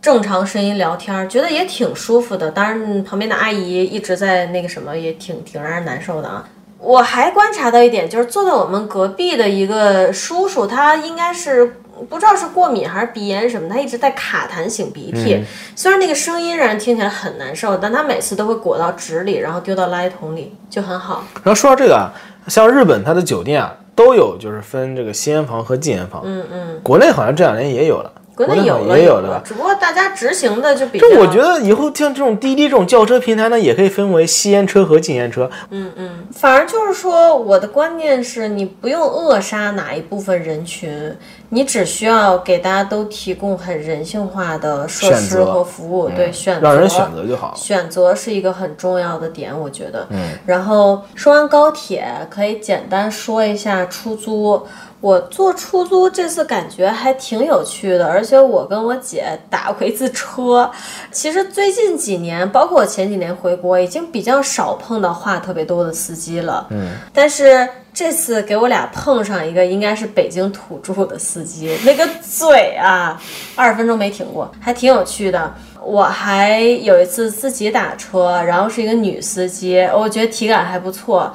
[0.03, 2.51] 正常声音聊天，觉得也挺舒服的。
[2.51, 6.45] 当然，旁边的阿姨一直在那个什么，也挺挺让人难受的啊。
[6.81, 15.45] 我还观察到一点，就是坐在我们隔壁的一个叔叔，他应该是不知道是过敏还是鼻炎什么，他一直在卡痰擤鼻涕。
[15.75, 21.25] 虽然那个声音让人听起来很难受，但他每次都会裹到纸里，然后丢到垃圾桶里，就很好。
[21.43, 22.15] 然后说到这个啊，
[22.47, 28.13] 像日本它的酒店啊都有就是分这个吸烟房和禁烟房，嗯嗯，国内好像这两年也有了。
[28.47, 31.09] 国内有也有了，只不过大家执行的就比较。
[31.09, 35.51] 就我觉得以后像这种滴滴这种轿车平台呢，也可以分为吸烟车和禁烟车。
[35.71, 41.17] 嗯嗯，反而就是说，我的观念是你不用扼杀哪一部分人群，
[41.49, 47.53] 你只需要给大家都提供很人性化的设施和服务，对，选择让人选择就好。
[47.57, 50.07] 选择是一个很重要的点，我觉得。
[50.11, 50.31] 嗯。
[50.47, 54.65] 然后说完高铁，可以简单说一下出租。
[55.01, 60.69] 我坐出租这次感觉还挺有趣的，而且我跟我姐打过一次车。
[61.13, 66.67] 其实最近几年，包括我前几年回国，已经比较少碰到话特别多的司机了。
[66.71, 73.21] 嗯，但是这次给我俩碰上一个，应该是北京土著的司机，那个嘴啊，
[73.55, 75.55] 二十分钟没停过，还挺有趣的。
[75.81, 81.33] 我还有一次自己打车，然后是一个女司机，我觉得体感还不错。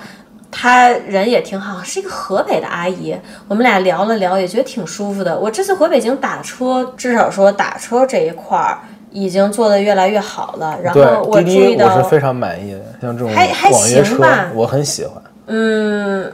[0.54, 3.18] 她人也挺好，是一个河北的阿姨。
[3.47, 5.38] 我们俩聊了聊，也觉得挺舒服的。
[5.38, 8.78] 我这次回北京打车，至少说打车这一块儿
[9.12, 10.78] 已经做得越来越好了。
[10.82, 15.22] 然后我注意到，我是非常满意的，像这种还还行吧，我很喜欢。
[15.47, 16.32] 嗯。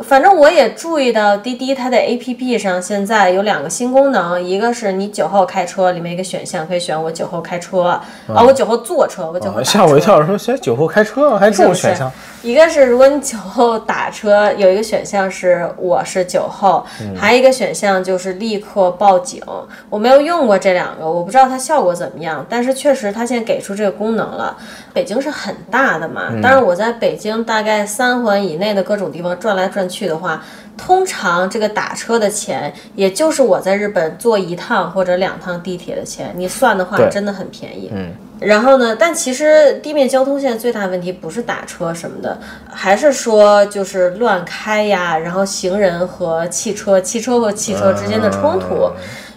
[0.00, 8.00] 反正我也注意到滴滴它的 APP 上现在有两个新功能，一个是你酒后开车，里面一个选项可以选我酒后开车，啊，
[8.46, 12.08] 我酒后坐车，我酒后吓我一跳，说选酒后开车还这种选项。
[12.42, 16.84] 一个是如果你酒后打车，有一个选项是我是酒后，
[17.16, 19.42] 还有一个选项就是立刻报警。
[19.90, 24.56] 我没有用过这两个，我不知道它效果怎么样，但是确实它现在给出这个功能了。
[24.92, 30.42] 北京是很大的嘛，但是我在北京大概三环以内的各种地方转来转去的话，
[30.76, 37.90] 通常这个打车的钱，也就是我在日本坐一趟或者两趟地铁的钱，你算的话真的很便宜。
[37.92, 42.38] 嗯，然后呢，但其实地面交通现在最大的问题不是打车什么的，
[42.70, 48.90] 还是说就是乱开呀，然后行人和汽车、汽车和汽车之间的冲突。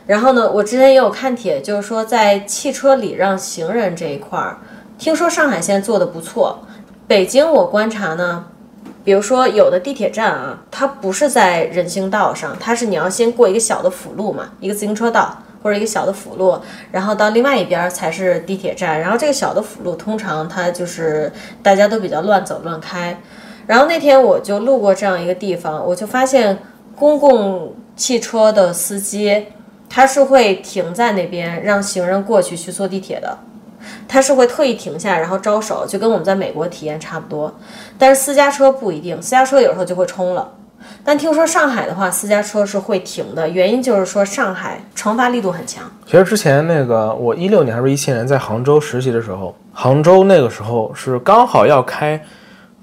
[0.05, 4.57] 然后呢，我之前也有看帖，就是说在汽车礼让行人这一块儿，
[4.97, 6.59] 听说上海现在做的不错。
[7.07, 8.45] 北京我观察呢，
[9.03, 15.41] 比如说有的地铁站啊，它不是在人行道上，它是你要先过一个小的辅路嘛，一个自行车道。
[15.61, 16.57] 或者一个小的辅路，
[16.91, 18.99] 然后到另外一边才是地铁站。
[18.99, 21.31] 然后这个小的辅路通常它就是
[21.61, 23.19] 大家都比较乱走乱开。
[23.67, 26.57] 然后那天我就路过这样一个地方，我就发现
[26.95, 29.47] 公共汽车的司机
[29.89, 33.37] 他是会停在那边让行人过去去坐地铁的，
[34.07, 37.53] 他是会特意停下然后招手，就跟我们在美国体验差不多。
[37.97, 40.53] 但是私家车不一定，私家车有时候就会冲了。
[41.03, 45.83] 但听说上海的话，私家车是会停的，原因就是说上海惩罚力度很强。
[46.05, 52.21] 其实之前那个我一六年还是一七年在杭州实习的时候，杭州那个时候是刚好要开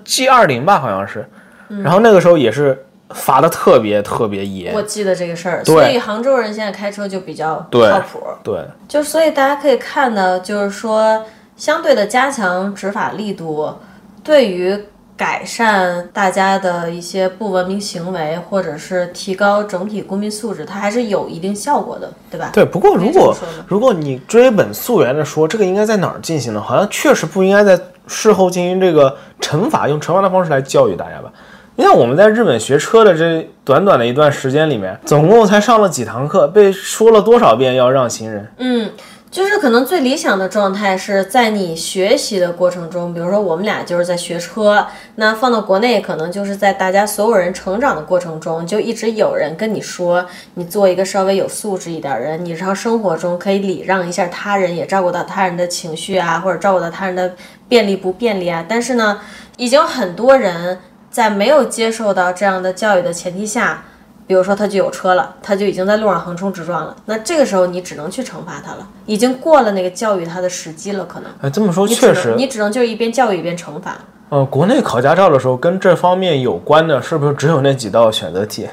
[0.05, 1.29] G 二零吧，好像是，
[1.69, 4.75] 然后那个时候也是罚的特别特别严。
[4.75, 8.23] 我记得这个事儿，所以杭州人现在开车就比较靠谱。
[8.43, 11.25] 对，就所以大家可以看到，就是说
[11.57, 13.75] 相对的加强执法力度，
[14.23, 14.79] 对于。
[15.19, 22.51] 改善大家的一些不文明行为，或者是提高整体公民素质，它还是有一定效果的，对吧？
[22.55, 22.65] 对。
[22.65, 26.61] 不过，如果如果你追本溯源的说，这个应该在哪儿进行呢？
[26.61, 31.33] 好像确实不应该在事后进行这个惩罚，用惩罚的方式来教育大家吧。
[31.75, 38.49] 你像我们在日本学车的这短短的一段时间里面，总共才上了几堂课，被说了多少遍要让行人？
[38.59, 38.89] 嗯。
[39.31, 50.25] 就是可能最理想的状态是在你学习的过程中，比如说我们俩就是在学车，那放到国内可能就是在大家所有人成长的过程中，就一直有人跟你说，
[50.55, 57.35] 你做一个稍微有素质一点人，你日常生活中可以礼让一下他人，也照顾到他人的情绪啊，或者照顾到他人的
[57.69, 58.65] 便利不便利啊。
[58.67, 59.21] 但是呢，
[59.59, 60.79] 已经很多人
[61.11, 63.85] 在没有接受到这样的教育的前提下。
[64.29, 71.33] 比如说他就有车了，他就已经在路上横冲直撞了，那这个时候你只能去惩罚他了，已经过了那个教育他的时机了，可能。
[71.41, 73.97] 哎，这么说确实，你只能就一边教育一边惩罚。
[74.29, 78.69] 呃，国内考驾照的时候跟这方面有关的，是不是只有那几道选择题？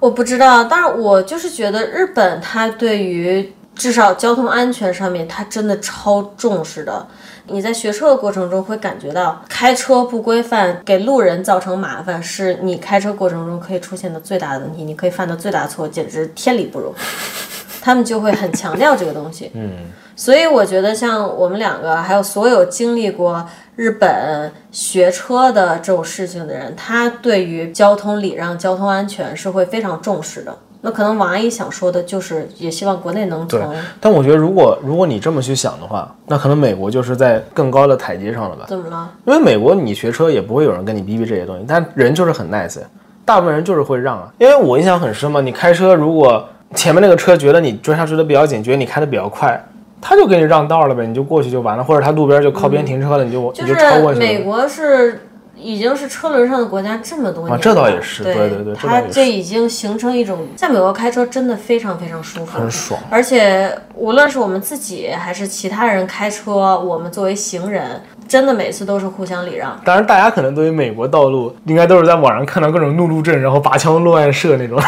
[0.00, 7.06] 我不知道，但是我就是觉得日本他对于至少交通安全上面，他真的超重视的。
[7.48, 16.94] 你在学车的过程中会感觉到开车不规范给路人造成麻烦，是你开车过程中可以出现的最大的问题，你可以犯的最大错，简直天理不容。
[17.82, 19.50] 他们就会很强调这个东西。
[19.54, 19.72] 嗯，
[20.14, 30.56] 所以我觉得像我们两个，还有所有经历过日本学车的这种事情的人，他对于交通礼让、交通安全是会非常重视的。
[30.84, 33.60] 那可能王阿姨想说的就是，也希望国内能从。
[34.00, 38.64] 但我觉得，如果如果你这么去想的话，那可能美国就是在更高的台阶上了吧？
[38.66, 39.08] 怎么了？
[39.24, 42.80] 因为美国你学车也不会有人跟你逼逼这些东西，但人就是很 nice，
[43.24, 44.28] 大部分人就是会让啊。
[44.38, 49.64] 因为我印象很深嘛，你开车如果前面那个车觉得你追他追的比较紧，觉得你开的比较快，
[50.00, 54.26] 他就给你让道了呗，你就过去就完了，或者他路边就靠边停车了，你就你就超过去了。
[54.26, 55.28] 美国是。
[55.62, 63.00] 已经是车轮上的国家这么多年了，这倒也是，对对对，它这已经形成一种，在美国开车真的非常非常舒服，很爽。
[63.08, 69.80] 而且无论是我们自己还是其他人开车，我们作为行人，真的每次都是互相礼让。
[69.84, 74.80] 当然，大家可能对于美国道路，应该都是在网上看到各种怒路症，然后拔枪落案射那种。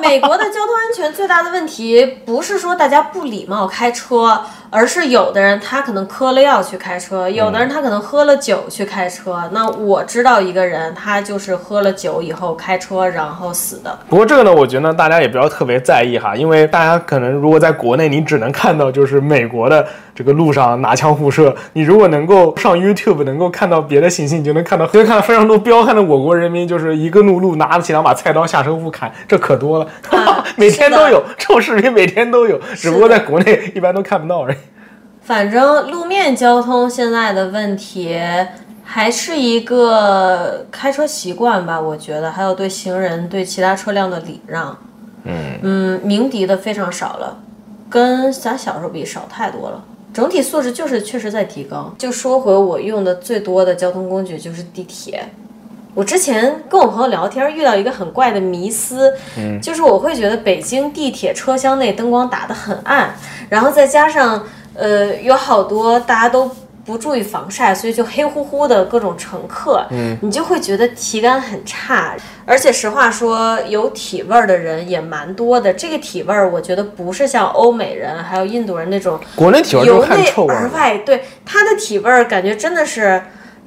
[0.00, 4.40] 美国的交通安全最大的问题，不是说大家不礼貌开车。
[4.70, 9.48] 而是有的人他可能嗑了药去开车，有的人他可能喝了酒去开车。
[9.52, 13.98] 那我知道一个人，他就是喝了酒以后开车然后死的。
[14.08, 21.54] 不过这个呢，我觉得大家也不要特别在意哈，因为大家可能如果在国内，你只能看到就是美国的这个路上拿枪互射。
[21.72, 29.86] 你如果能够上 YouTube，能够看到别的信息，你就能看到，可以看到非常多彪悍的我国人民，就是一个怒路拿起两把菜刀下车互砍，这可多了，
[30.56, 34.56] 每天都有这种视频，每天都有，只不过在国内一般都看不到而已。
[35.28, 38.18] 反正路面交通现在的问题
[38.82, 44.74] 还是一个开车习惯吧，我觉得还有对行人、对其他车辆的礼让，
[45.24, 47.36] 嗯嗯，鸣笛的非常少了，
[47.90, 49.84] 跟咱小时候比少太多了。
[50.14, 51.92] 整体素质就是确实在提高。
[51.98, 55.22] 就说回我用的最多的交通工具就是地铁。
[55.94, 63.14] 我之前跟我朋友聊天遇到一个很怪的迷思，嗯，就是我会觉得北京地铁车厢内灯光打得很暗，
[63.50, 64.42] 然后再加上。
[64.78, 66.50] 呃，有好多大家都
[66.84, 72.16] 不注意防晒，所以就黑乎乎的各种乘客，嗯，你就会觉得体感很差。
[72.46, 75.72] 而且实话说，有体味儿的人也蛮多的。
[75.74, 83.20] 这个体味儿，我觉得不是像欧美人还有印度人那种国内体味儿由内而外，对他的体味儿感觉真的是。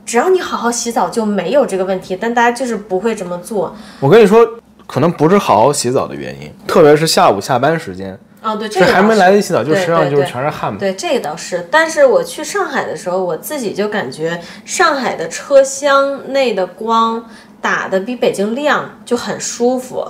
[0.03, 3.73] 只要你好好洗澡就没有这个问题，但大家就是不会这么做。
[3.99, 4.45] 我跟你说，
[4.87, 10.79] 可能不是好好洗澡的原因，特别是下午下班时间，啊，对，这个还没来得及洗澡，就对身上就是全是汗嘛。
[10.79, 17.23] 对，这个倒是，但是我去上海的时候，我自己就感觉上海的车厢内的光
[17.61, 20.05] 打的比北京亮，就很舒服。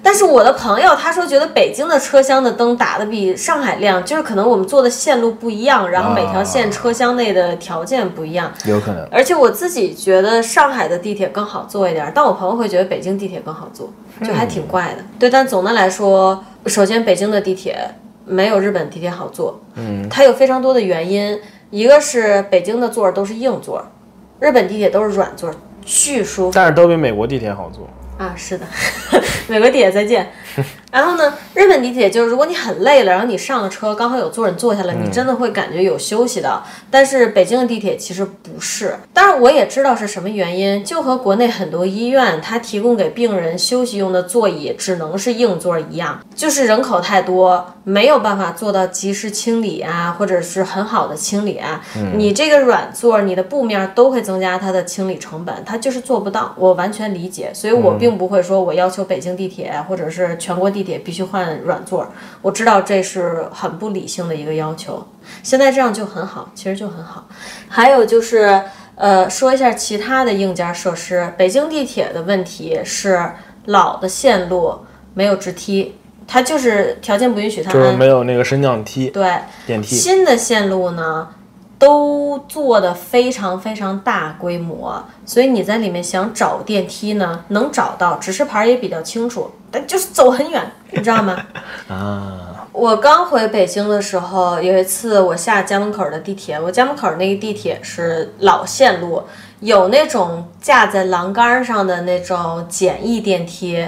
[0.00, 8.50] 但是我的朋友他说，觉得北京的车厢的灯打的比上海亮，就是可能我们坐的线路不一样，然后每条线车厢内的条件不一样。
[8.64, 9.06] 有可能。
[9.10, 13.92] 而且我自己觉得上海的地铁更好坐一点，但我朋友会觉得北京地铁更好坐，
[14.24, 15.02] 就还挺怪的。
[15.18, 17.78] 对，但总的来说，首先北京的地铁
[18.24, 21.38] 没有日本地铁好坐，嗯，它有非常多的原因，
[21.70, 23.84] 一个是北京的座儿都是硬座儿，
[24.40, 25.54] 日本地铁都是软座儿，
[25.84, 26.52] 巨舒服。
[26.54, 27.88] 但是都比美国地铁好坐。
[28.18, 28.66] 啊，是的，
[29.48, 30.28] 美国地铁再见。
[30.90, 36.62] 然后呢，日本地铁就是如果你很累了，然后你上了车，刚好有座儿你坐下来，你真的会感觉有休息的。
[36.90, 51.84] 但是北京的地铁其实不是，当然我也知道是什么原因，就和国内很多医院它提供给病人休息用的座椅只能是硬座儿一样，就是人口太多，没有办法做到及时清理啊，或者是很好的清理啊。
[52.16, 56.54] 你这个软座儿，你的布面都会增加它的清理成本，它就是做不到。
[56.56, 62.08] 我完全理解，所以我并不会说我要求北京地铁或者是全国地铁必须换软座儿。
[62.40, 65.06] 我知道这是很不理性的一个要求。
[65.42, 67.26] 现在这样就很好，其实就很好。
[67.68, 68.62] 还有就是，
[68.94, 71.32] 呃，说一下其他的硬件设施。
[71.36, 73.30] 北京地铁的问题是
[73.66, 74.74] 老的线路
[75.14, 75.94] 没有直梯，
[76.26, 77.76] 它就是条件不允许它安。
[77.76, 79.96] 就是没有那个升降梯、对，电梯。
[79.96, 81.28] 新的线路呢，
[81.78, 91.36] 都做的非常非常大规模，所以你在里面想找电梯呢，能找到，指示牌也比较清楚，但就是走很远，你知道吗？
[91.88, 99.22] 啊，我刚回北京的时候，有一次我下家门口的地铁，我家门口那个地铁是老线路，
[99.60, 103.86] 有那种架在栏杆上的那种简易电梯，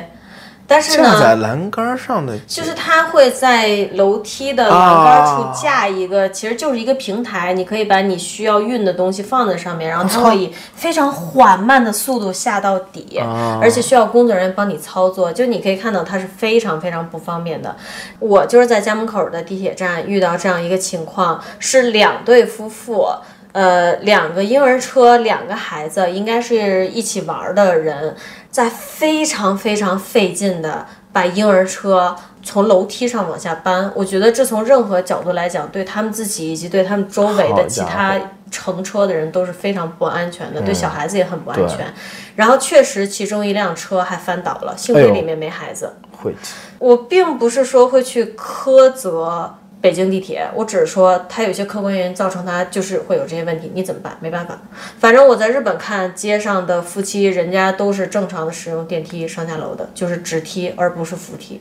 [0.70, 13.20] 但是呢，架在栏杆上的就是它会在楼梯的栏杆处架一个，其实就是一个平台，你可以把你需要运的东西放在上面，然后它会以非常缓慢的速度下到底，
[13.60, 17.74] 而且需要工作人员帮你操作，就你可以看到它是非常非常不方便的。
[18.20, 23.08] 我就是在家门口的地铁站遇到这样一个情况，是两对夫妇。
[23.52, 28.14] 呃，两个婴儿车，两个孩子，应该是一起玩的人，
[28.50, 33.90] 在非常非常费劲的把婴儿车从楼梯上往下搬。
[33.94, 38.14] 我觉得这从任何角度来讲，对他们自己以及对他们周围的其他
[38.50, 41.92] 乘车的人都是非常不安全的，对小孩子也很不安全。
[42.36, 45.92] 然后确实，其中一辆车还翻倒了，幸亏里面没孩子。
[46.22, 46.34] 会
[46.78, 54.16] 我并不是说会去苛责北京地铁，我只是说它有些客观原因造成它就是会有这些问题，你怎么办？
[54.20, 54.58] 没办法。
[54.98, 61.60] 反正我在日本看街上的夫妻，人家都是正常的使用电梯上下楼的，就是直梯而不是扶梯，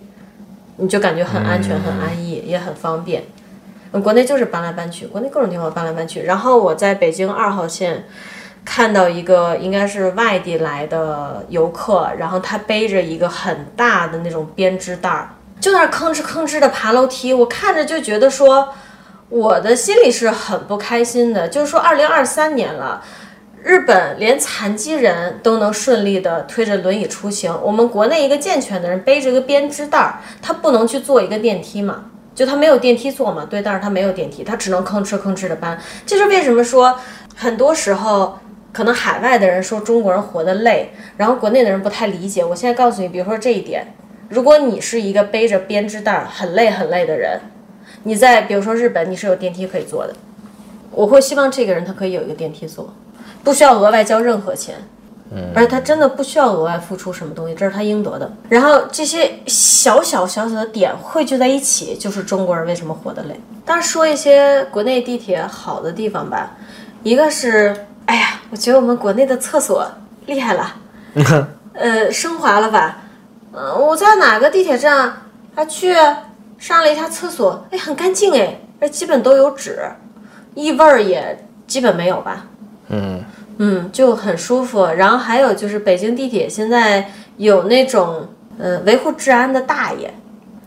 [0.77, 3.21] 你就感觉很安全、很安逸，也很方便。
[3.21, 6.21] 嗯国内就是搬来搬去，国内各种地方搬来搬去。
[6.21, 8.05] 然后我在北京二号线
[8.63, 15.29] 看到一个应该是外地来的游客，然后他背着一个很大的那种编织袋儿，
[15.59, 17.33] 就那吭哧吭哧的爬楼梯。
[17.33, 18.69] 我看着就觉得说，
[19.29, 21.47] 我的心里是很不开心的。
[21.47, 23.03] 就是说，二零二三年了。
[23.61, 32.05] 日本连残疾人都能顺利的推着轮椅出行，我们国内一个健全的人背着个编织袋，他不能去坐一个电梯嘛？
[32.33, 33.45] 就他没有电梯坐嘛？
[33.49, 35.77] 对，但是他没有电梯，他只能吭哧吭哧的搬。
[36.05, 36.97] 这是为什么说
[37.35, 38.39] 很多时候
[38.71, 42.45] 可能海外的人说中国人活得累，然后国内的人不太理解。
[42.45, 43.93] 我现在告诉你，比如说这一点，
[44.29, 47.39] 如果你是一个背着编织袋儿很累很累的人，
[48.03, 50.13] 你在比如说日本你是有电梯可以坐的，
[50.91, 52.93] 我会希望这个人他可以有一个电梯坐。
[53.43, 54.75] 不需要额外交任何钱，
[55.31, 58.31] 嗯而且他真的不需要额外付出什么东西，这是他应得的。
[58.49, 63.39] 然后这些小小小小的点汇聚在一起，就是中国人为什么活得累。
[63.65, 66.51] 当然说一些国内地铁好的地方吧，
[67.01, 67.75] 一个是，
[68.05, 69.89] 哎呀，我觉得我们国内的厕所
[70.25, 70.75] 厉害了，
[71.73, 72.97] 呃，升华了吧？
[73.61, 75.21] 嗯、我在哪个地铁站
[75.53, 75.93] 还去
[76.57, 79.79] 上了一下厕所，哎，很干净哎，而基本都有纸，
[80.55, 82.45] 异味儿也基本没有吧？
[82.87, 83.21] 嗯，
[83.57, 84.85] 嗯，就很舒服。
[84.85, 90.13] 然后还有就是北京地铁现在有那种呃维护治安的大爷，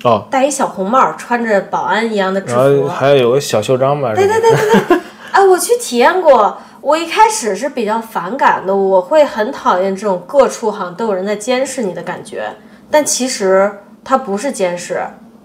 [0.05, 4.14] 哦，戴一小红帽，穿着保安一样的制服，还有个小袖章吧？
[4.14, 12.55] 对对对对对，哎，我去体验过，我一开始是比较反感的，我会很讨厌这种各处好像都有人在监视你的感觉。
[12.93, 15.01] 但其实它不是监视，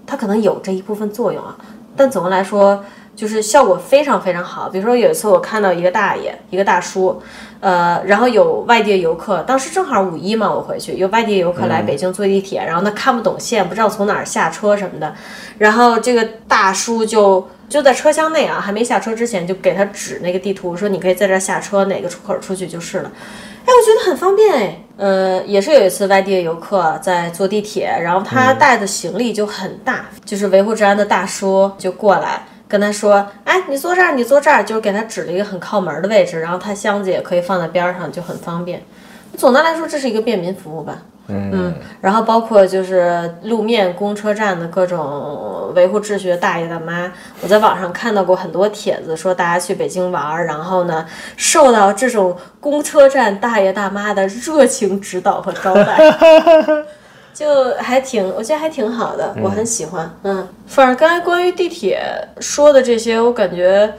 [0.06, 1.56] 它可能有这一部分作用啊。
[1.96, 2.84] 但总的来说，
[3.16, 4.68] 就是效果非常非常好。
[4.68, 7.20] 比如说有一次我看到一个大爷，一个大叔，
[7.58, 15.12] 呃，然后有外地游客，当时正好五一嘛，我回去有外地游客来北京坐地铁，然后他看不懂线，不知道从哪儿下车什么的，
[15.56, 23.10] 然后这个大叔就就在车厢内啊，还没下车之前就给他指那个地图，说你可以在这儿下车，哪个出口出去就是了。
[23.64, 24.84] 哎，我觉得很方便哎。
[24.98, 38.82] 呃，也是有一次外地的游客在坐地铁，然后他带的行李就很大，就是维护治安的大叔就过来跟他说：“哎，你坐这儿，你坐这儿。”就是给他指了一个很靠门的位置，然后他箱子也可以放在边上，就很方便。
[39.36, 41.02] 总的来说，这是一个便民服务吧。
[41.28, 47.12] 嗯，然后包括就是路面公车站的各种维护秩序的大爷大妈，
[47.42, 51.06] 我在网上看到过很多帖子，说大家去北京玩，然后呢
[51.36, 55.98] 受到这种公车站大爷大妈的热情指导和招待，
[57.34, 60.10] 就还挺，我觉得还挺好的，我很喜欢。
[60.22, 62.00] 嗯，反正刚才关于地铁
[62.40, 63.92] 说的这些，我感觉。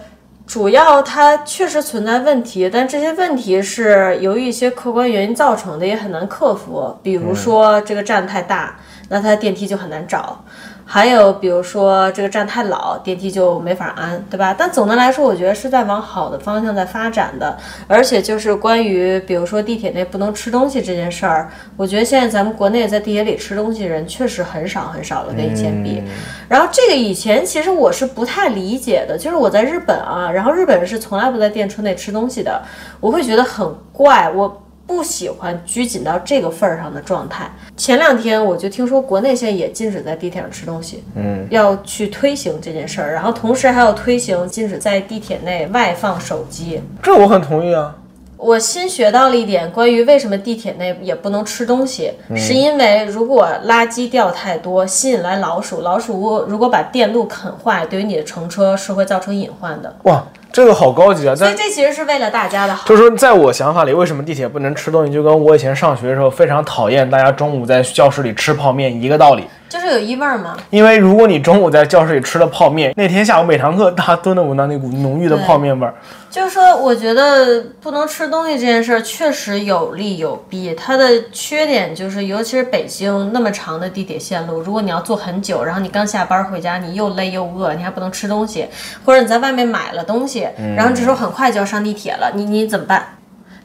[0.50, 6.98] 主要它确实存在问题，但这些问题是由于一些客观原因造成的，也很难克服。
[7.04, 8.76] 比如说这个站太大，
[9.10, 10.44] 那它的电梯就很难找。
[10.92, 14.56] 还有，比如说这个站太老，电梯就没法安，对吧？
[14.58, 17.56] 但总的来说，我觉得是在往好的方向在发展的。
[17.88, 26.02] 而且就是关于，比如说地铁内不能吃东西这件事儿，我觉得现在咱们国内在地铁里吃东西人确实很少很少了，跟以前比。
[26.48, 32.60] 然后这个以前其实我是不太理解的，就是我在日本啊，然后日本人是从来不在电车内吃东西的，
[33.00, 34.64] 我会觉得很怪，我。
[34.90, 37.48] 不喜欢拘谨到这个份儿上的状态。
[37.78, 46.82] 前两天我就听说国内现在也禁止在地铁上吃东西，嗯，要去推行这件事儿，然后同时还要推行禁止在地铁内外放手机。
[47.04, 47.96] 这我很同意啊。
[48.36, 59.96] 我新学到了一点关于为什么地铁内也不能吃东西，是因为如果垃圾掉太多，吸引来老鼠，老鼠如果把电路啃坏，对于你的乘车是会造成隐患的。
[60.06, 60.26] 哇。
[60.52, 61.36] 这个好高级啊！
[61.36, 62.88] 所以这其实是为了大家的好。
[62.88, 69.44] 就是说，在我想法里，为什么地铁不能吃东西，就跟我以前上学的时候非常讨厌大家中午在教室里吃泡面一个道理。
[69.70, 70.58] 就是有异味吗？
[70.72, 75.94] 因为如果你中午在教室里吃了泡面，那天下午每堂课大家都能闻到那股浓郁的泡面味儿。
[76.28, 80.74] 就是说，我觉得不能吃东西这件事儿确实有利有弊。
[80.74, 88.68] 它的缺点就是，尤其是北京那么长的地铁线路，如果你要坐很久，然后你刚下班回家，你又累又饿，你还不能吃东西，
[89.06, 90.39] 或者你在外面买了东西，
[90.76, 93.16] 然后这时候很快就要上地铁了，你你怎么办？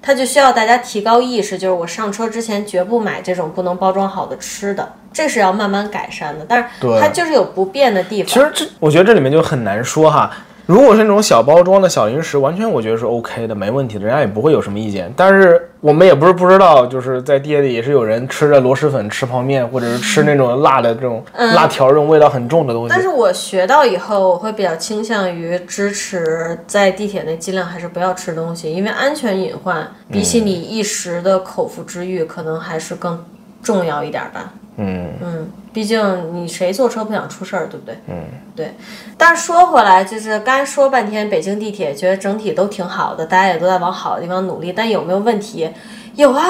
[0.01, 6.45] 他就需要大家提高意识，就是我上车之前绝不买这种不能包装好的吃的，这是要慢慢改善的。
[6.47, 6.68] 但是
[7.01, 8.31] 它就是有不便的地方。
[8.31, 10.31] 其实这我觉得这里面就很难说哈。
[10.66, 15.12] 如果是那种小包装的小零食，完全我觉得是 OK 的，没问题的，人家也不会有什么意见。
[15.14, 21.22] 但是我们也不是不知道，就是在地铁里也是有人吃着螺蛳粉吃泡面，或者是吃那种辣的这种
[21.54, 22.88] 辣条，这种味道很重的东西。
[22.88, 33.22] 但是我学到以后，我会比较倾向于支持在地铁内尽量还是不要吃东西，因为安全隐患比起你一时的口腹之欲，可能还是更
[33.62, 34.50] 重要一点吧。
[34.77, 35.53] 嗯嗯。
[35.72, 37.97] 毕竟你谁坐车不想出事儿，对不对？
[38.07, 38.75] 嗯，对。
[39.16, 44.72] 但是说回来，就是刚才说半天，北京地铁觉得整体都挺好的，大家也都在往好的地方努力。
[44.72, 45.68] 但有没有问题？
[46.14, 46.45] 有啊，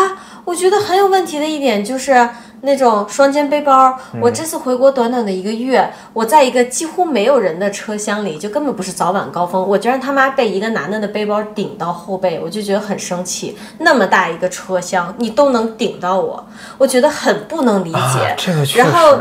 [0.44, 2.28] 我觉得很有问题的一点就是。
[2.64, 13.56] 那种双肩背包，我这次回国短短的一个月，我在一个几乎没有人的车厢里，就根本不是早晚高峰，我居然他妈被一个男的的背包顶到后背，我就觉得很生气。
[13.78, 16.44] 那么大一个车厢，你都能顶到我，
[16.78, 18.34] 我觉得很不能理解。
[18.36, 19.18] 这个然后。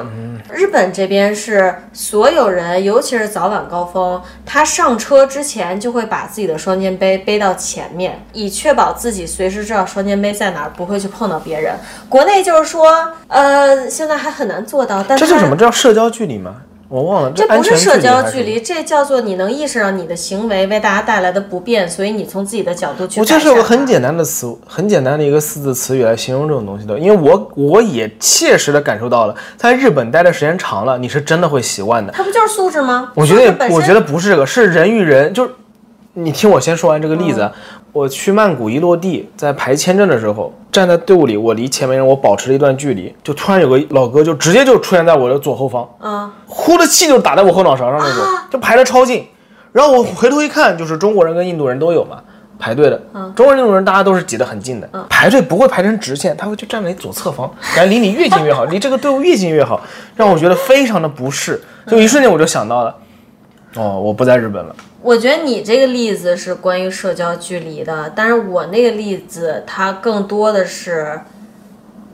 [0.54, 11.76] 日本这边是所有人，尤其是早晚高峰，他上车之前就会把自己的双肩背背到前面，以确保自己随时知道双肩背在哪儿，不会去碰到别人。
[12.08, 12.88] 国内就是说，
[13.28, 15.04] 呃，现在还很难做到。
[15.08, 15.56] 但这就什么？
[15.56, 16.58] 这叫社交距离吗？
[16.94, 23.20] 我忘了，这不是社交距离，这叫做你能意识到你的行为为大家带来的不便，所以你从自己的角度去。
[23.20, 32.14] 我就是有个很简单的词，很简单的一个四字词语来形容这种东西的，因为我我也切实的感受到了，在日本待的时间长了，你是真的会习惯的。
[32.14, 33.12] 它不就是素质吗？
[33.16, 35.50] 我觉得，我觉得不是这个，是人与人，就是
[36.14, 37.52] 你听我先说完这个例子。
[37.94, 49.28] 我去曼谷一落地，在排签证的时候，站在队伍里，我离前面人我保持了一段距离，就突然有个老哥就直接就出现在我的左后方，嗯，呼的气就打在我后脑勺上那种，就排的超近。
[49.72, 52.18] 然后我回头一看，就是中国人跟印度人都有嘛，
[52.58, 53.00] 排队的，
[53.36, 59.80] 中国人、印度人大家都是挤得很近的，排队不会排成直线，他会就站在你左侧方，感觉离你越近越好，离这个队伍越近越好，
[60.16, 61.62] 让我觉得非常的不适。
[61.86, 62.96] 就一瞬间我就想到了，
[63.76, 64.76] 哦，我不在日本了。
[65.04, 71.20] 我觉得你这个例子是关于社交距离的，但是我那个例子它更多的是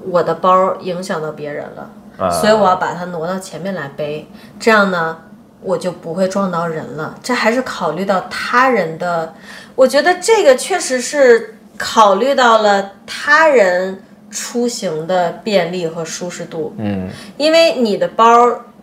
[0.10, 4.28] 我的包影响到别人了，啊所以我要把它挪到前面来背，
[4.60, 5.18] 这样呢
[5.62, 7.16] 我就不会撞到人了。
[7.22, 9.34] 这还是考虑到他人的，
[9.76, 16.74] 我觉得这个确实是考虑到了他人出行的便利和舒适度。
[16.78, 18.26] 嗯，因为你的包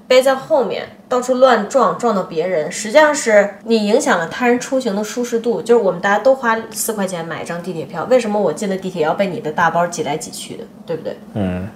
[0.06, 5.62] 背在后面，到处乱撞，撞到别人，实际上是你影响了他人出行的舒适度。
[5.62, 11.16] 就是我们大家都花四块钱买一张地铁票，为什么我进了地铁要被你的大包挤来挤去的，对不对？
[11.34, 11.68] 嗯，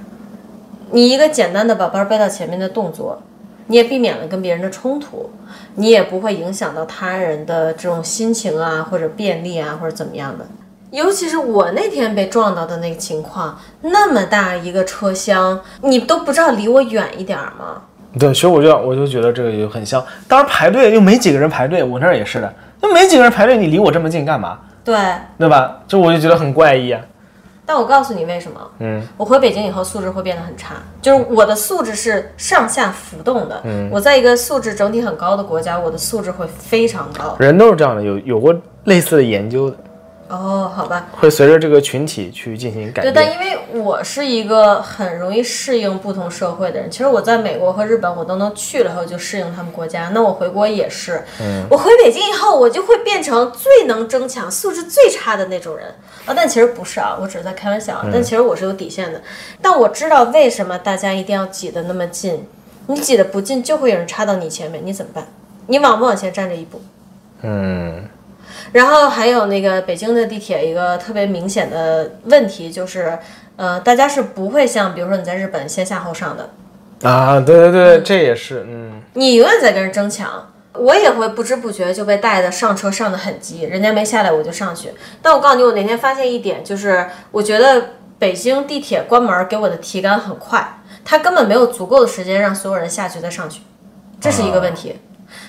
[0.90, 3.22] 你一个简单的把包背到前面的动作，
[3.68, 5.30] 你也避免了跟别人的冲突，
[5.76, 10.44] 你也不会影响到他人的这种心情啊，或者便利啊，或者怎么样的。
[10.90, 17.82] 尤其是我那天被撞到的那个情况，那么大一个车厢，你都不知道离我远一点儿吗？
[18.18, 24.58] 对，所以我就我就觉得这个也很像，当时排队又没几个人排队，我那儿也是的，那没几个人排队，你离我这么近干嘛？
[24.84, 24.96] 对，
[25.38, 25.78] 对吧？
[25.86, 27.00] 就我就觉得很怪异啊。
[27.64, 33.60] 但我告诉你为什么，嗯，我回北京以后素质会变得很差，就是我的素质是上下浮动的。
[33.62, 37.36] 嗯我在一个素质整体很高的国家，我的素质会非常高。
[37.38, 38.52] 人都是这样的，有有过
[38.84, 39.76] 类似的研究的，
[40.30, 43.12] 哦，好吧，会随着这个群体去进行改变。
[43.12, 51.22] 对，但因为我是一个很容易适应不同社会的人，其实我在美国和日本我都能去了后就适应他们国家，那我回国也是，
[51.68, 55.86] 我回北京以后我就会变成最能争抢、素质最差的那种人。
[56.26, 59.20] 啊，但其实不是啊，我只是在开玩笑啊，但其实我是有底线的，
[59.60, 62.46] 但我知道为什么大家一定要挤得那么近，
[62.86, 65.26] 你挤得不近就会有人插到你前面，你怎么办？
[65.66, 66.80] 你往不往前站这一步？
[67.42, 68.04] 嗯，
[68.72, 73.18] 然后还有那个北京的地铁，一个特别明显的问题就是，
[73.56, 76.50] 呃，大家是不会像比如说你在日本先下后上的，
[77.08, 80.46] 啊，对对对，这也是，嗯，你永远在跟人争抢。
[80.72, 84.92] 我也会不知不觉就被带的上车上的很急，人家没下来我就上去。
[85.20, 93.62] 但我告诉你，我那天发现一点，就是我觉得北京地铁关门给我的体感很快，它根本没有足够的时间让所有人下去再上去，
[94.20, 94.96] 这是一个问题。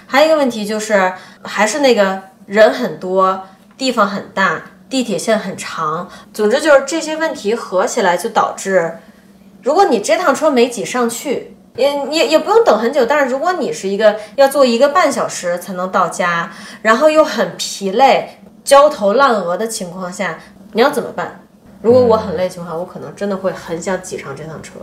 [0.07, 1.13] 还有一个问题就是，
[1.43, 2.19] 还是那个
[2.51, 3.43] 人很多，
[3.77, 6.09] 地方很大，地铁线很长。
[6.33, 8.97] 总之就是这些问题合起来，就导致，
[9.63, 13.05] 如果你这趟车没挤上去，也也也不用等很久。
[13.05, 20.37] 但是如果你是一个要坐一个半小时才能到家，然后又很疲累、焦头烂额的情况下，
[20.73, 21.45] 你要怎么办？
[21.81, 24.73] 如果我很累的情况下，我可能真的会很想挤上这趟车。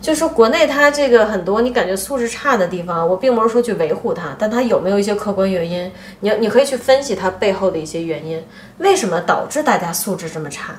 [0.00, 5.90] 就是国内它这个很多你感觉素质差的地方，我并不是说去维护它，但它有没有一些客观原因？
[6.20, 8.44] 你要你可以去分析它背后的一些原因，
[8.78, 10.74] 为什么导致大家素质这么差？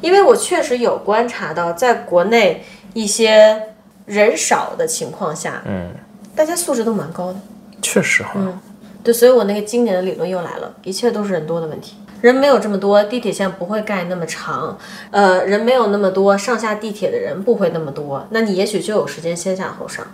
[0.00, 3.60] 因为我确实有观察到，在国内一些
[4.06, 5.90] 人少的情况下，嗯，
[6.34, 7.38] 大家素质都蛮高的。
[7.82, 8.58] 确实哈，嗯
[9.02, 11.96] 对，所以我那个经典的理论又来了，一切都是人多的问题。
[12.24, 14.78] 人没有这么多，地铁线不会盖那么长，
[15.10, 20.06] 呃，人没有那么多，上下地铁的人不会那么多，那你也许就有时间先下后上。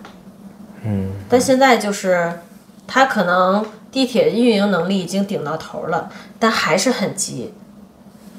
[0.83, 2.33] 嗯，但现在就是，
[2.85, 7.53] 他可能地铁运营能力已经顶到头了，但还是很急，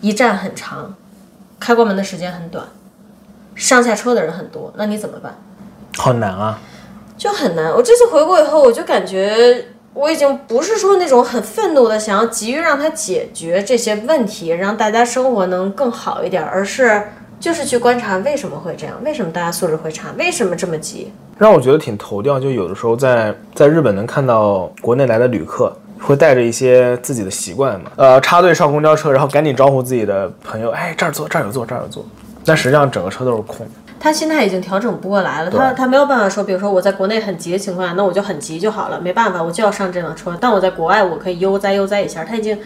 [0.03, 0.95] 一站很长，
[1.59, 2.67] 开关门的时间很短，
[3.55, 5.35] 上下车的人很多，那你怎么办？
[5.97, 6.61] 好难啊。
[7.17, 7.73] 就很难。
[7.73, 9.65] 我这次回国以后，我就感觉
[9.95, 17.03] 我已经不是说那种很愤怒的想要急于让他解决这些问题，让大家生活能更好一点，而是
[17.39, 21.13] 就是去观察为什么会这样，为什么大家素质会差，为什么这么急。
[21.37, 25.71] 让我觉得挺头掉，就有的时候在在日本能看到国内来的旅客
[26.01, 32.05] 会带着一些自己的习惯嘛，呃，插队上公交车，然后赶紧招呼自己的朋友，哎，这儿坐，这儿有座，这儿有座，
[32.45, 33.73] 但实际上整个车都是空的。
[34.03, 40.37] 他心态已经调整不过来了，他他没有办法说，比如说我在国内很急的情况下，那我就很急就好了，没办法，我就要上这辆车。
[40.41, 42.59] 但我在国外，我可以悠哉悠哉一下，他已经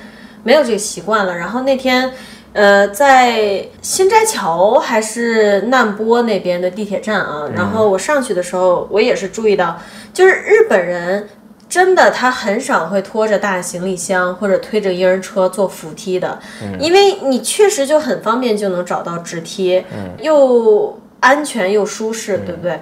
[0.42, 1.36] 没有这个习惯了。
[1.36, 2.10] 然后那天，
[2.54, 9.78] 呃，在新斋桥还是难波那边的地铁站啊，然后我上去的时候，我也是注意到，
[10.14, 11.28] 就是日本人。
[11.68, 16.38] 真的，他很少会拖着大行李箱或者推着婴儿车坐扶梯的，
[16.78, 19.84] 因为你确实就很方便就能找到直梯，
[20.20, 20.96] 又
[21.26, 22.78] 安全又舒适，对不对？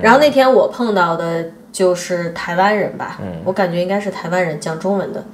[0.00, 5.24] 然后那天我碰到的就是台湾人吧，我感觉应该是台湾人讲中文的，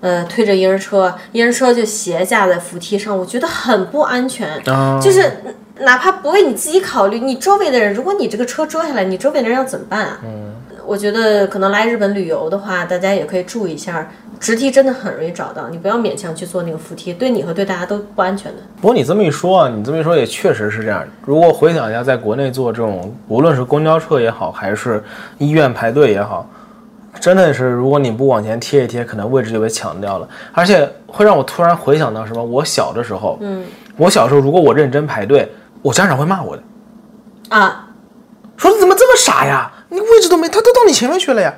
[0.00, 4.98] 呃，推着婴儿车，婴儿车就斜架在扶梯上，我觉得很不安全，啊。
[5.00, 5.30] 就是
[5.80, 10.20] 哪怕不为你自己考虑，你周围的人，如果你这个车遮下来，你周围的人要怎么办啊？
[10.86, 14.08] 我觉得可能来日本旅游的话，大家也可以注意一下，
[14.38, 18.62] 直梯真的很容易找到，你不要勉强去做那个扶梯，对你和对大家都不安全的。
[18.80, 21.02] 不过你这么一说啊，你这么一说也确实是这样。
[21.24, 25.02] 如果回想一下，在国内坐这种无论是公交车也好，还是
[25.38, 26.48] 医院排队也好，
[27.18, 30.28] 真的是，如果你不往前贴一贴，可能位置就被抢掉了。
[30.52, 32.44] 而且会让我突然回想到什么？
[32.44, 33.64] 我小的时候，嗯，
[33.96, 35.50] 我小时候如果我认真排队，
[35.82, 36.62] 我家长会骂我的，
[37.48, 37.88] 啊，
[38.56, 39.72] 说你怎么这么傻呀？
[39.88, 41.54] 你位置都没，他都到你前面去了呀，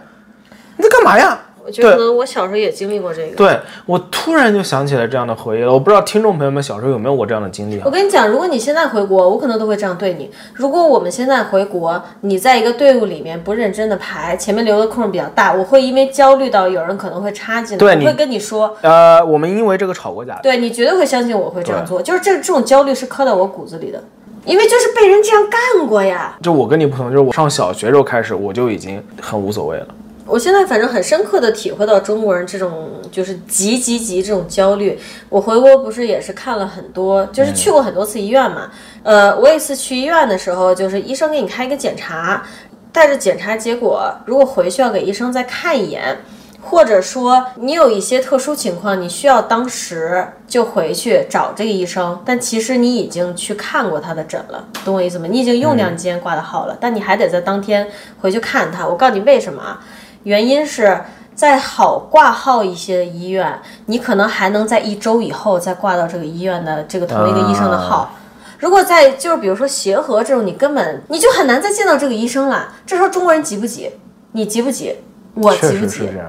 [0.76, 1.38] 你在干嘛呀？
[1.69, 3.36] 我觉得可能我小时候也经历过这个。
[3.36, 5.70] 对我突然就想起来这样的回忆了。
[5.70, 7.90] 我不知道听众朋友们小时候有没有我这样的经历啊我？
[7.90, 10.31] 跟你讲，如果你现在回国，我可能都会这样对你。
[10.55, 20.40] 如果我们现在回国，你在一个队伍里面不认真的排，前面留的空比较大，我会因为焦虑到有人可能会插进来，对我会跟你说，呃，我们因为这个吵过架。
[20.43, 24.03] 对你绝对会相信我会这样做，就是这这种焦虑是刻在我骨子里的，
[24.47, 26.35] 因为就是被人这样干过呀。
[26.40, 29.86] 就我跟你不同，就是我上小学时候开始，我就已经很无所谓了。
[30.28, 34.98] 我现在反正很深刻的体会到中国人这种就是急急急这种焦虑。
[35.30, 38.70] 我回国不是也是看了很多，就是去过很多次医院嘛。
[39.02, 42.44] 呃，我有一次去医院的时候，就是医生给你开一个检查，
[42.92, 46.18] 带着检查结果，如果回去要给医生再看一眼。
[46.60, 55.28] 或者说你有一些特殊情况，你需要当时就回去找这个医生，但其实你已经去看过他的诊了，懂我意思吗？
[55.30, 57.88] 你已经用掉你今天挂的号了，但你还得在当天
[58.20, 58.86] 回去看他。
[58.86, 59.80] 我告诉你为什么啊？
[60.24, 61.01] 原因是
[61.35, 68.12] 在好挂号一些医院，你可能还能在一周以后再挂到这个医院的这个同一个医生的号。
[68.59, 72.74] 如果在就是比如说协和这种，你根本你就很难再见到这个医生了。
[72.85, 73.90] 这时候中国人急不急？
[74.32, 74.97] 你急不急？
[75.35, 75.99] 我急不急？
[75.99, 76.24] 是。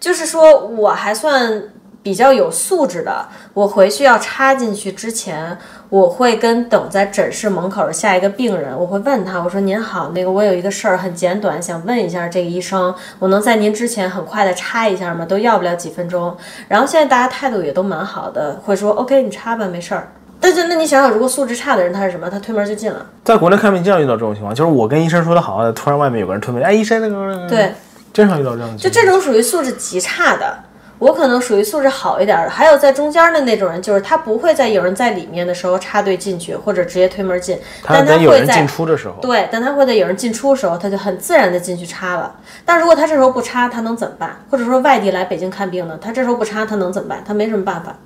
[0.00, 1.62] 就是说我还算
[2.08, 5.54] 比较有素质的，我回去要插进去之前，
[5.90, 15.26] 我会跟等在诊室门口的下一个病人，我会问他，我说您好，那个我有一个事儿很简短，想问一下这个医生，我能在您之前很快的插一下吗？
[15.26, 16.34] 都要不了几分钟。
[16.66, 20.08] 然后现在大家态度也都蛮好的，会说 OK 你插吧，没事儿。
[20.40, 22.30] 但是 那你想想，如果素质差的人他是什么？
[22.30, 23.04] 他推门就进了。
[23.22, 27.70] 在国内看病经常遇到这种情况，就是我跟医生说的好好的，突然外面有个人推门，哎，医生那个，对，
[28.14, 28.78] 经常遇到这样的情况。
[28.78, 30.56] 就这种属于素质极差的，
[30.98, 32.50] 我可能属于素质好一点的。
[32.50, 42.34] 还有在中间的那种人，就是他不会在有人在里面的时候插队进去，或者直接推门进，但等有人会在进出的时候，对，但他会在有人进出的时候，他就很自然的进去插了。
[42.64, 44.36] 但如果他这时候不插，他能怎么办？
[44.50, 47.22] 或者说外地来北京看病呢，他这时候不插，他能怎么办？
[47.24, 47.96] 他没什么办法。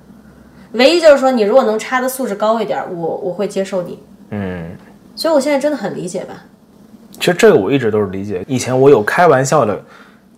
[0.73, 4.01] 唯一就是说，你如果能插的素质高一点，我我会接受你。
[4.31, 4.71] 嗯，
[5.15, 6.33] 所以我现在真的很理解吧。
[7.19, 8.43] 其实这个我一直都是理解。
[8.47, 9.79] 以前我有开玩笑的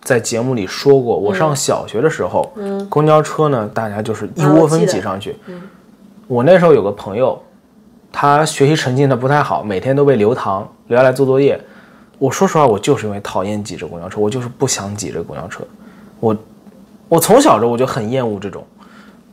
[0.06, 5.36] 在节目里说过，我上小学的时候，嗯，公交车呢，大家就是一窝蜂挤上去。
[5.48, 5.60] 嗯，
[6.28, 7.42] 我那时候有个朋友，
[8.12, 11.60] 他学习成绩呢不太好，每天都被留堂，留下来做作业。
[12.20, 15.64] 我说实话，我就是因为讨厌挤着公交车，我就是不想挤着公交车。
[16.20, 16.38] 我
[17.10, 18.64] 我从小着我就很厌恶这种，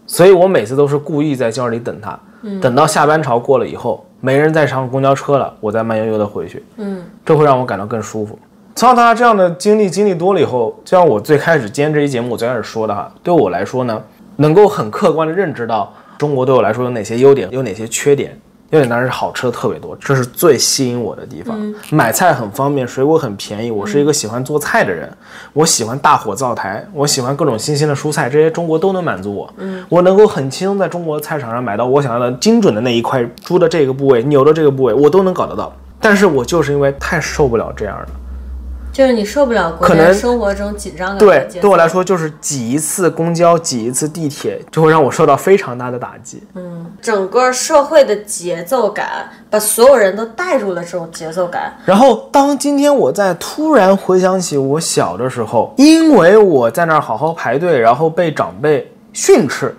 [0.07, 2.19] 所以我每次都是故意在教室里等他，
[2.63, 6.65] 等到下班潮过了以后，没人再上公交车了，我再慢悠悠的回去。
[6.79, 8.39] 嗯，这会让我感到更舒服。
[8.75, 14.03] 从小到大这样的经历经历多了以后，就像我最开始今天这期节目我最开始说的哈，对我来说呢，
[14.37, 18.39] 能够很客观的认知到中国对我来说有哪些优点，有哪些缺点。
[18.71, 21.75] 优点当然是好吃的特别多，这是最吸引我的地方。
[21.91, 23.71] 买菜很方便，水果很便宜。
[23.71, 25.13] 我是一个喜欢做菜的人，
[25.53, 29.53] 我喜欢大火灶台，我喜欢各种新鲜的蔬菜，这些中国都能满足我。
[29.59, 35.71] 嗯，我能够很轻松在中国菜场上买到我想要的精准的那一块猪的这个部位、牛的这个部位，我都能搞得到。
[36.01, 38.09] 但是我就是因为太受不了这样的，
[38.93, 46.43] 就是你受不了国可能内生活中紧张感的对，对我来说就是挤一次公交、挤一次地铁，就会让我受到非常大的打击。
[46.55, 51.73] 嗯整个社会的节奏感，把所有人都带入了这种节奏感。
[51.85, 59.75] 然后，当今天我在突然回想起我小的时候，因为我在那儿好好排队，然后被长辈训斥，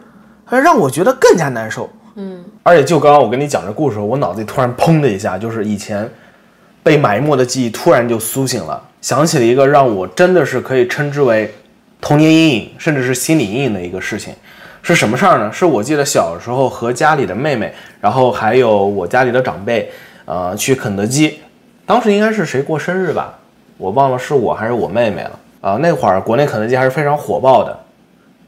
[0.49, 1.89] 让我觉得更加难受。
[2.15, 6.09] 嗯，而且就刚刚我跟你讲这故事，我脑子里突然砰的一下，就是以前
[6.81, 11.53] 被埋没的记忆突然就苏醒了，想起了一个让我真的是可以称之为
[11.99, 14.33] 童年阴影，甚至是心理阴影的一个事情。
[14.81, 15.51] 是什么事儿呢？
[15.51, 19.91] 是我记得小时候和家里的妹妹，然后还有我家里的长辈，
[20.23, 21.37] 呃，去肯德基。
[21.85, 23.37] 当时应该是谁过生日吧，
[23.77, 25.39] 我忘了是我还是我妹妹了。
[25.59, 27.77] 啊、那会儿国内肯德基还是非常火爆的，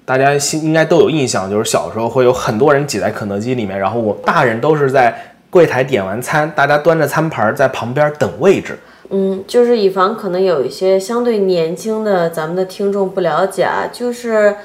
[0.05, 5.13] 大家心应该都有印象，就是小时候会有很多人挤在肯德基里面，然后我大人都是在
[5.49, 8.79] 柜台点完餐，大家端着餐盘在旁边等位置。
[9.09, 14.55] 嗯，就是以防可能有一些相对年轻的咱们的听众不了解啊，就是，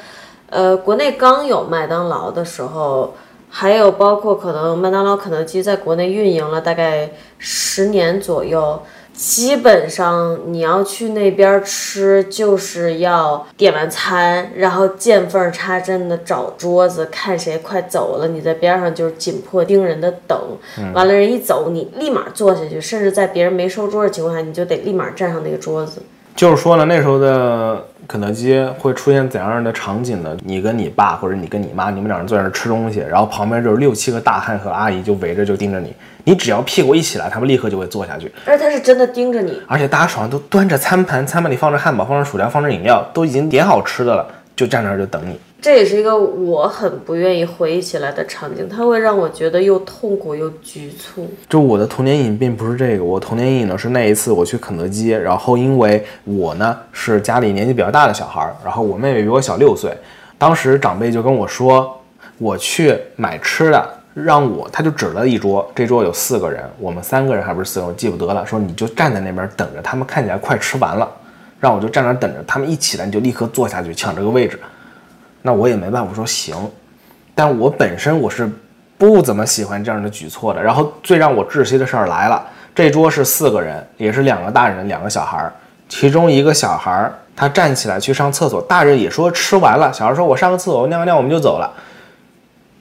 [0.49, 3.15] 呃，国内刚有麦当劳的时候，
[3.49, 8.81] 还有包括可能麦当劳、肯德基在国内运营了大概十年左右。
[9.21, 20.41] 基本上你要去那边吃，就是要点完餐，然后见缝插针的找桌子，看谁快走了，你在边上就是紧迫盯人的等。
[20.95, 26.01] 完了人一走，你立马坐下去，甚至在别人没收桌的情况下，你就得立马站上那个桌子。
[26.41, 30.35] 就是说呢，那时候的肯德基会出现怎样的场景呢？
[30.43, 35.95] 你跟你爸或者你跟你妈，你们两人坐在那儿吃东西，然后旁边就是六七个大汉和阿姨就围着就盯着你，
[36.25, 44.27] 你只要屁股一起来，他们立刻就会坐下去，而且他是真的盯着你，而且大家手上都端着餐盘，餐盘里放着汉堡，放着薯条，放着饮料，都已经点好吃的了，
[44.57, 45.39] 就站那儿就等你。
[45.61, 51.31] 这也是一个我很不愿意回忆起来的场景，它会让我觉得又痛苦又局促。
[51.51, 59.95] 就我的童年阴影并不是这个，我童年阴影呢是那一次我去肯德基，然后因为我呢是家里年纪比较大的小孩儿，然后我妹妹比我小六岁，
[60.39, 61.95] 当时长辈就跟我说，
[62.39, 71.07] 我去买吃的，让我他就指了一桌，这桌有四个人，我们三个人还不是四个人，我记不得了，说你就站在那边等着，他们看起来快吃完了，
[71.61, 74.59] 让我就站那等着，他们一起来你就立刻坐下去抢这个位置。
[75.43, 76.55] 那我也没办法，说行，
[77.35, 78.51] 但我本身我是
[78.99, 80.63] 不怎么喜欢这样的举措的。
[80.63, 82.43] 然后最让我窒息的事儿来了，
[82.75, 85.53] 这桌是四个人，也是两个大人，两个小孩儿。
[85.89, 91.73] 其中一个小孩儿他站起来去上厕所，大人也说吃完了，小孩说：“我上个厕所，我尿个尿，我们就走了。”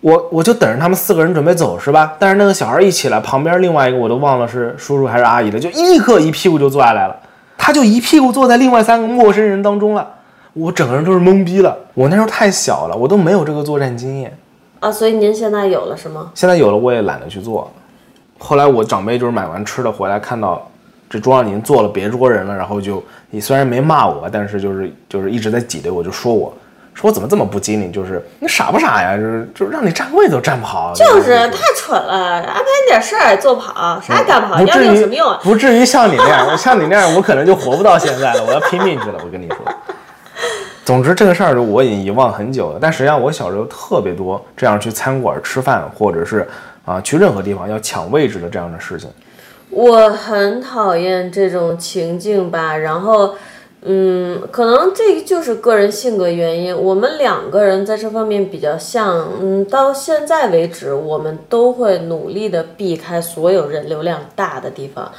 [0.02, 2.15] 我我就等着他们四个人准备走是吧？
[2.19, 7.15] 但是那个小孩一起来，旁边另外一个我都忘了是叔叔还是阿姨了，就立刻一屁股就坐下来了，
[7.57, 10.07] 他就一屁股坐在另外三个陌生人当中了。
[10.54, 11.78] 我整个人都是懵逼了。
[11.94, 14.38] 我那时候太小了，我都没有这个作战经验
[14.80, 14.92] 啊。
[14.92, 16.32] 所以您现在有了是吗？
[16.34, 17.72] 现在有了，我也懒得去做。
[18.38, 20.66] 后来我长辈就是买完吃的回来，看到
[21.10, 26.54] 这桌上已经坐了别桌人了，然后就你虽然没骂我，但是就是就是一直在挤兑我，就说我
[26.94, 29.18] 说我怎么这么不机灵，就是你傻不傻呀？
[29.18, 35.38] 就是就是让你站位都站不好，就是太蠢了，安排你点事儿也做不好，啥也干不好，要有什么用？
[35.44, 38.44] 不至于像你那样，像你那样，我可能就活不到现在了。
[38.46, 39.58] 我要拼命去了，我跟你说。
[40.90, 46.49] 总之这个事儿我已经遗忘很久了，但实际上我小时候特别多这样去餐馆吃饭，或者是
[46.84, 49.07] 啊去任何地方要抢位置的这样的事情。
[49.70, 53.36] 我很讨厌这种情境吧，然后
[53.84, 56.76] 嗯，可能这就是个人性格原因。
[56.76, 65.11] 我们两个人在这方面比较像，嗯，到现在为止，我们都会努力的避开所有人流量大的地方。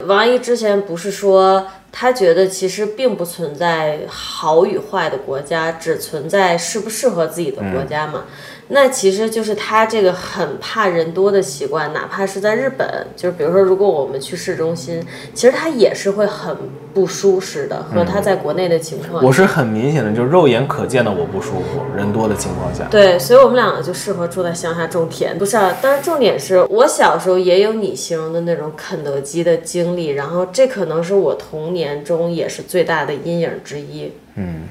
[0.00, 1.66] 王姨之前不是说？
[1.90, 8.24] 他觉得其实并不存在好与坏的国家，只存在适不适合自己的国家嘛。
[8.70, 12.86] 那其实就是他这个很怕人多的习惯，哪怕是在日本，
[13.16, 16.54] 就是比如说，如果我们去市中心，其实他也是会很
[16.92, 19.24] 不舒适的，和他在国内的情况。
[19.24, 22.84] 我是很明显的，就是肉眼可见的我不舒服，人多的情况下。
[22.90, 25.38] 对，所以我们两个就适合住在乡下种田。
[25.38, 34.12] 不是，啊，但是重点是我小时候也有你形容的那种肯德基的经历，然后这可能是我童年中也是最大的阴影之一。
[34.34, 34.64] 嗯。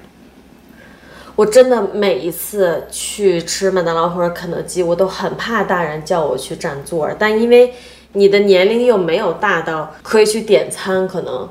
[1.37, 7.75] 我真的每一次去吃麦当劳或者肯德基，我都很怕大人叫我去占座，但因为
[8.13, 11.47] 你的年龄又没有大到可以去点餐，可能，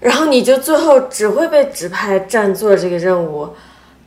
[0.00, 3.50] 然后你就最后只会被指派占座这个任务，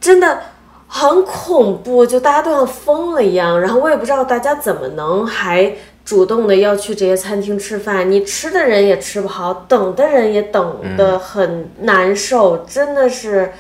[0.02, 0.40] 真的
[0.88, 3.61] 很恐怖，就大家都像疯了一样。
[3.61, 5.72] 然后我也不知道大家怎么能还
[6.03, 13.52] 主动的要去这些餐厅吃饭，你吃的人也吃不好，等的人也等的很难受，真的是。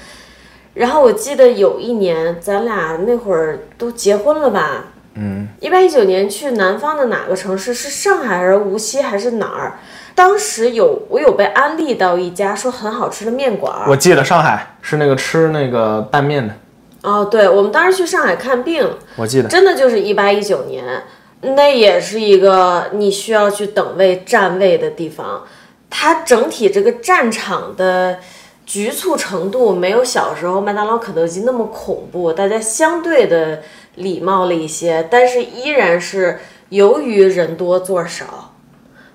[0.77, 4.85] 然后我记得有一年，咱俩那会儿都结婚了吧？
[5.15, 7.73] 嗯，一八一九年去南方的哪个城市？
[7.73, 9.79] 是上海还是无锡还是哪儿？
[10.13, 13.73] 当时有我有被安利到一家说很好吃的面馆。
[13.87, 16.53] 我记得上海是那个吃那个拌面的。
[17.01, 18.87] 哦，对，我们当时去上海看病。
[19.15, 19.49] 我记得。
[19.49, 21.03] 真的就是一八一九年，
[21.41, 25.43] 那也是一个你需要去等位站位的地方。
[25.89, 28.19] 它整体这个战场的。
[28.67, 33.63] 局促程度没有小时候麦当劳、肯德基那么恐怖，大家相对的
[33.95, 36.37] 礼貌了一些，但是依然是
[36.67, 38.53] 由于人多座少，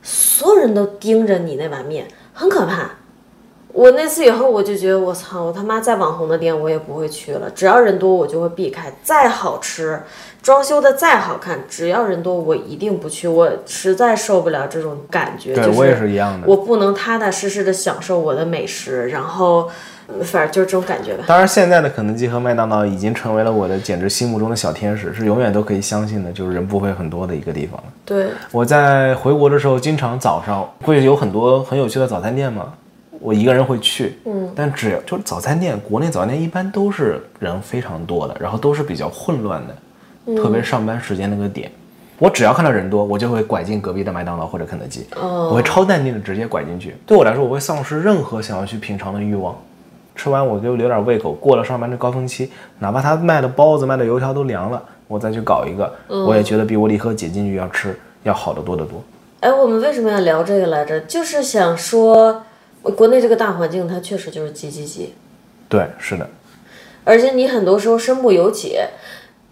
[0.02, 2.92] 所有人都盯着你那碗面，很可怕。
[3.72, 10.00] 我那次以后我就觉得我操，我他妈再网红的店我也不会去了，只要人多我就会避开，再好吃。
[10.42, 13.28] 装修的再好看，只要人多，我一定不去。
[13.28, 15.54] 我实在受不了这种感觉。
[15.54, 16.48] 对我也是一样的。
[16.48, 19.70] 我不能踏踏实实的享受我的美食，然后，
[20.24, 21.22] 反正就是这种感觉吧。
[21.28, 27.80] 当然，现在的肯德基和麦当劳已经成为了我的简直心目中的小天使，是永远都可以相信的，就是人不会很多的一个地方。
[28.04, 32.72] 对，我在回国的时候，经常早上会有很多很有趣的早餐店嘛，
[33.22, 34.18] 我一个人会去。
[34.24, 34.50] 嗯。
[34.54, 40.36] 但只要就是早餐店，国内早餐店一般都是人非常多的，然后都是比较混乱的。
[40.36, 41.70] 特别是上班时间那个点，
[42.18, 46.94] 我只要看到人多，我就会拐进隔壁的麦当劳或者肯德基，我会超淡定的直接拐进去。
[47.04, 49.56] 对我来说，我会丧失任何想要去品尝的欲望。
[50.14, 59.02] 吃完我就留点胃口，过了上班的高峰期，哪怕他卖的包子、卖的油条都凉了，我再去搞一个，我也觉得比我立刻挤进去要吃要好得多得多。
[59.40, 61.00] 哎，我们为什么要聊这个来着？
[61.00, 62.44] 就是想说，
[62.82, 65.14] 国内这个大环境，它确实就是急急急，
[65.68, 66.28] 对，是的，
[67.04, 68.78] 而且你很多时候身不由己。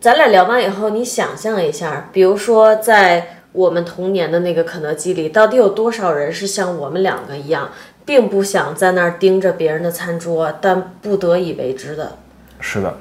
[0.00, 7.70] 咱俩聊完以后，你想象一下，比如说在我们童年的那个肯德基里，到底有多少人是像我们两个一样，
[8.04, 12.16] 并不想在那儿盯着别人的餐桌，但不得已为之的？
[12.60, 12.96] 是的。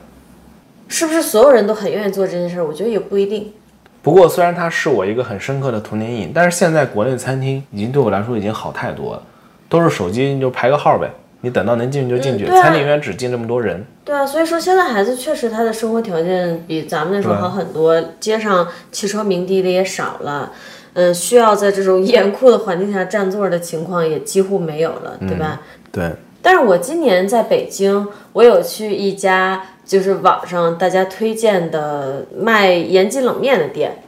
[0.89, 2.65] 是不是所有人都很愿意做这件事儿？
[2.65, 3.53] 我觉得也不一定。
[4.01, 9.23] 不过，虽然它是我一个很深刻的童年阴影，但是现在国内餐厅已经对我来说已经好太多了，
[9.69, 11.09] 都是手机你就排个号呗，
[11.41, 13.85] 你等到能进去就进去，嗯对啊餐厅永远只进这么多人。
[14.03, 20.51] 对啊，所以说现在孩子确实他的生活条件比咱们那时候好很多，街上汽车鸣笛的也少了，
[20.93, 25.61] 嗯，需要在这种严酷的环境下占座的情况也几乎没有了，对吧？
[25.91, 34.03] 对，但是我今年在北京，我有去一家就是网上大家推荐的卖延吉冷面的店。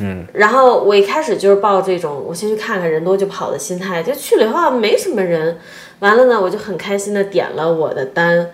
[0.00, 5.58] 嗯，然后我一开始就是抱这种我先去看看人多就跑的心态，就去了以后没什么人，
[6.00, 8.50] 完了呢我就很开心的点了我的单，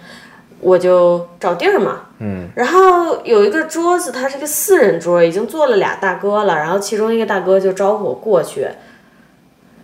[0.60, 8.66] 我就找地儿嘛，嗯，然后有一个桌子，它是个四人桌，已经坐了俩大哥了，然后其中一个大哥就招呼我过去，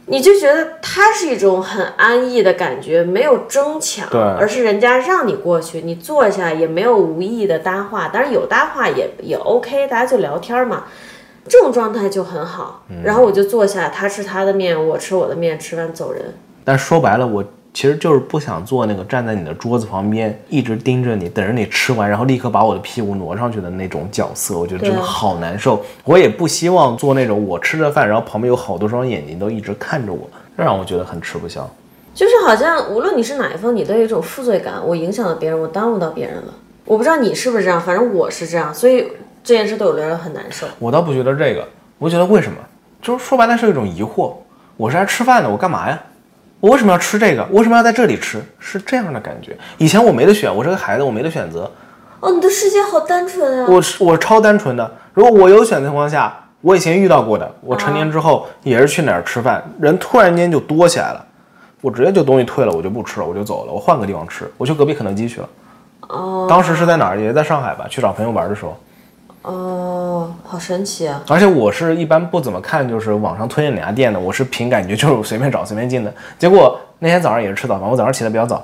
[0.07, 4.21] 你就觉得他是一种很安逸的感觉，没有争抢，对。
[4.21, 10.87] 而是人家让你过去，你坐下也没有无意的搭话，当然有搭话也也 OK，大家就聊天嘛，
[11.49, 12.85] 这种状态就很好。
[13.03, 16.23] 然后我就坐下，他吃他的面，我吃我的面，吃完走人。
[16.65, 17.45] 但说白了，我
[17.75, 24.59] 其实就是不想做那个站在你的桌子旁边，一直盯着你，等着你吃完，然后立刻把我的屁股挪上去的那种角色。
[24.59, 25.83] 我觉得真的好难受。
[26.05, 31.69] 我也不希望做那种我吃着饭，然后旁边有好多双眼睛都一直看着我，这让我觉得很吃不消。
[32.15, 36.55] 就是好像无论你是哪一方，你都有一种负罪感，我影响了别人，我耽误到别人了。
[36.85, 39.09] 我不知道你是不是这样，反正我是这样，所以
[39.43, 40.67] 这件事对我来说很难受。
[40.79, 41.67] 我倒不觉得这个，
[41.99, 42.59] 我觉得为什么？
[43.01, 44.33] 就是说白了是一种疑惑。
[44.77, 46.01] 我是来吃饭的，我干嘛呀？
[46.61, 47.47] 我为什么要吃这个？
[47.51, 48.41] 我为什么要在这里吃？
[48.59, 49.57] 是这样的感觉。
[49.79, 51.71] 以前我没得选，我是个孩子，我没得选择。
[52.21, 53.67] 哦，你的世界好单纯啊！
[53.69, 54.89] 我是我超单纯的。
[55.13, 61.27] 如果我有选择情况下，我以前遇到过的，我成年之后也是去哪儿吃饭，人突然间就多起来了，
[61.81, 65.49] 我直接就东西退了，我就不吃了，我就走了，我换个地方吃，我去隔壁肯德基去了。
[66.09, 67.21] 哦当时是在哪儿？
[67.21, 68.77] 也在上海吧，去找朋友玩的时候。
[69.43, 71.21] 哦，好神奇啊！
[71.29, 76.13] 而且我是一般不怎么看，就是网上推荐哪家店的，我是凭感觉，就是随便找随便进的。
[76.39, 78.63] 结果那天早上也是吃早饭，我早上起得比较早，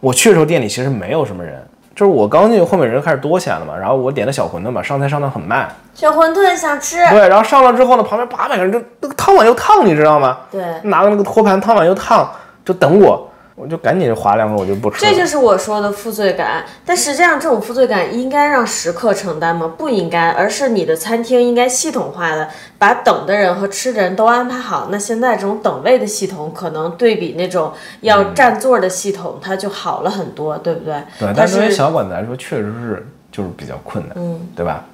[0.00, 1.64] 我去的时候店里其实没有什么人，
[1.94, 3.76] 就是我刚进去，后面人开始多起来了嘛。
[3.76, 10.38] 然后我点的小馄饨嘛，上菜上的很慢，小馄饨想吃，对，然后上了之后呢，旁边八百个人就那个汤碗又烫，你知道吗？
[10.50, 12.28] 对，拿着那个托盘汤碗又烫，
[12.64, 15.10] 就等我，我就赶紧划两口，我就不吃了。
[15.10, 16.64] 这就是我说的负罪感。
[16.86, 19.74] 但实际上，这种负罪感应该让食客承担吗？
[19.76, 22.48] 不应该，而是你的餐厅应该系统化的
[22.78, 24.88] 把等的人和吃的人都安排好。
[24.90, 27.72] 那现在这种等位的系统，可能对比那种
[28.02, 30.94] 要占座的系统，它就好了很多，对不对？
[31.18, 34.84] 对，它但对于小馆子来说，确实是就是比较困难，嗯，对吧？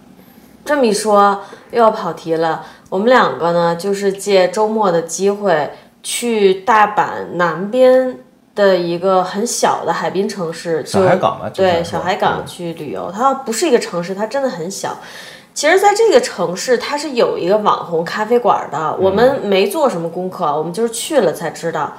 [0.65, 1.43] 这么一说，
[1.73, 2.65] 又要跑题了。
[2.89, 5.71] 我们两个呢，就是借周末的机会
[6.03, 8.19] 去大阪南边
[8.55, 13.11] 的一个很小的海滨城市，小海港嘛对，小海港去旅游。
[13.13, 14.97] 它不是一个城市，它真的很小。
[15.53, 18.97] 其实，在这个城市，它是有一个网红咖啡馆的。
[18.99, 21.93] 我们没做什么功课，我们就是去了才知道。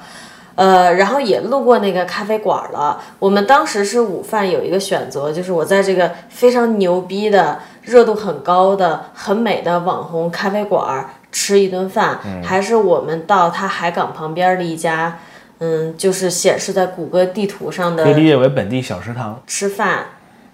[0.54, 2.98] 呃，然后也路过那个咖啡馆了。
[3.18, 15.35] 我们当时是午饭有一个选择，就是我在这个非常牛逼的、热度很高的、很美的网红咖啡馆吃一顿饭，还是我们到它海港旁边的一家，嗯，
[15.96, 19.42] 就是显示在谷歌地图上的可以理解为本地小食堂。
[19.46, 20.06] 吃饭，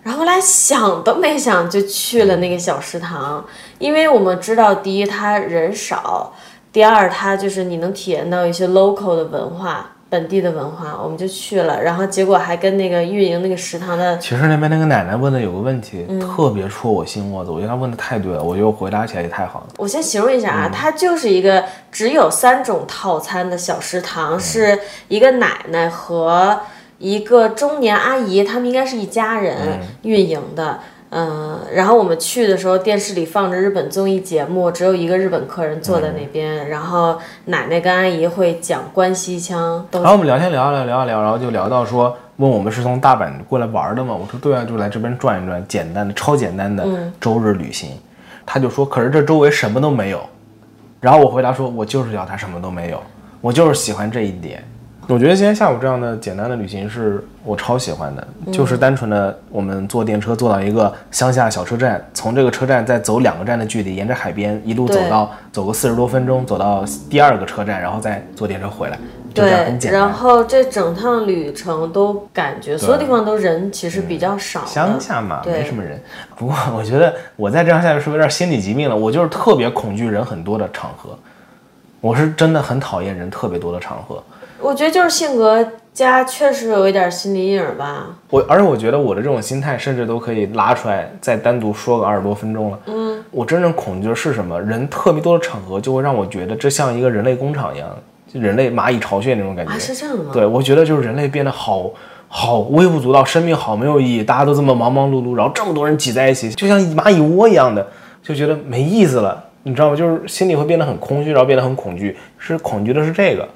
[0.03, 3.45] 然后后来想都没想就去了那个小食堂，
[3.79, 6.33] 因为我们知道，第一它人少，
[6.73, 9.93] 第二它就是你能体验到一些 local 的文化。
[10.13, 19.69] 本地的文化，我们就去了，然后结果还跟那个运营那个食堂的，其实那边那个奶奶问的有个问题，特别戳我心窝子，我觉得她问的太对了，我觉得我回答起来也太好了。
[19.79, 24.79] 我先形容一下啊，它就是一个只有三种套餐的小食堂，是
[25.09, 26.61] 一个奶奶和
[26.99, 30.73] 一个中年阿姨，他们应该是一家人运营的。
[30.73, 30.79] 嗯，
[31.73, 44.15] 然后我们去的时候，电视里放着日本综艺节目，只有一个日本客人坐在那边，然后奶奶跟阿姨会讲关西腔，然后我们聊天聊啊聊聊啊聊，然后就聊到说，问我们是从大阪过来玩的吗？
[44.15, 46.87] 我说对啊，就来这边转一转，简单的超简单的
[47.21, 47.91] 周日旅行。
[48.47, 50.21] 他就说，可是这周围什么都没有。
[51.01, 53.03] 然后我回答说，我就是要它什么都没有，
[53.41, 54.65] 我就是喜欢这一点。
[55.09, 68.99] 我觉得今天下午这样的简单的旅行是我超喜欢的，就是单纯的我们坐电车坐到一个乡下小车站，从这个车站再走两个站的距离，沿着海边一路走到走个四十多分钟，走到第二个车站，然后再坐电车回来。
[69.35, 70.01] 就这样对很，简单。
[70.01, 76.01] 然后这整趟旅程都感觉所有地方都人其实比较少的，乡下嘛，没什么人。
[76.37, 78.97] 不过我觉得我再这样下去是不是有点心理疾病了？
[78.97, 81.19] 我就是特别恐惧人很多的场合，
[82.01, 84.23] 我是真的很讨厌人特别多的场合。
[84.63, 88.07] 我觉得就是性格加确实有一点心理阴影吧。
[88.31, 92.79] 我而且我觉得我的这种心态，甚至都可以拉出来再单独说个二十多分钟了。
[92.87, 94.61] 嗯，我真正恐惧的是什么？
[94.61, 97.89] 人特别多的场合，就会让我觉得这像一个人类工厂一样，
[98.33, 99.73] 就人类蚂蚁巢穴那种感觉。
[99.73, 100.31] 啊，是这样的吗？
[100.33, 101.91] 对，我觉得就是人类变得好
[102.29, 107.87] 好微不足道，生命好没有意义，大家都这么忙忙碌碌，然后这么多人挤在一起，就像蚂蚁窝一样的，
[108.23, 109.97] 就觉得没意思了，你知道吗？
[109.97, 113.47] 就是心里会变得很空虚，然后变得很恐惧，是恐惧的是这个。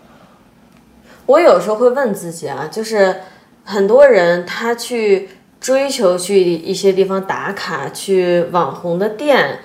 [1.26, 3.16] 我有时候会问自己啊，就是
[3.64, 5.28] 很多人他去
[5.60, 9.58] 追求去一些地方打卡，去网红的店，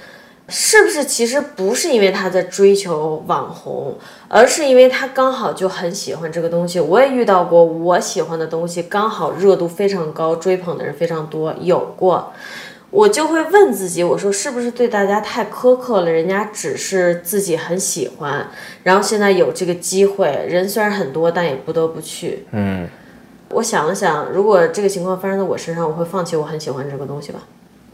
[0.48, 3.96] 是不是其实不是因为他在追求网红，
[4.28, 6.80] 而是因为他刚好就很喜欢这个东西。
[6.80, 12.34] 我也遇到过我喜欢的东西刚好热度非常高，追捧的人非常多，有过。
[12.92, 16.12] 我就会问自己，我说是不是对大家太苛刻了？
[16.12, 18.46] 人家只是自己很喜欢，
[18.84, 22.46] 然后现在有这个机会，人虽然很多，但也不得不去。
[22.52, 22.86] 嗯，
[23.52, 27.40] 我想了想，如果这个情况发生在我身上，我会放弃我很喜欢这个东西吧？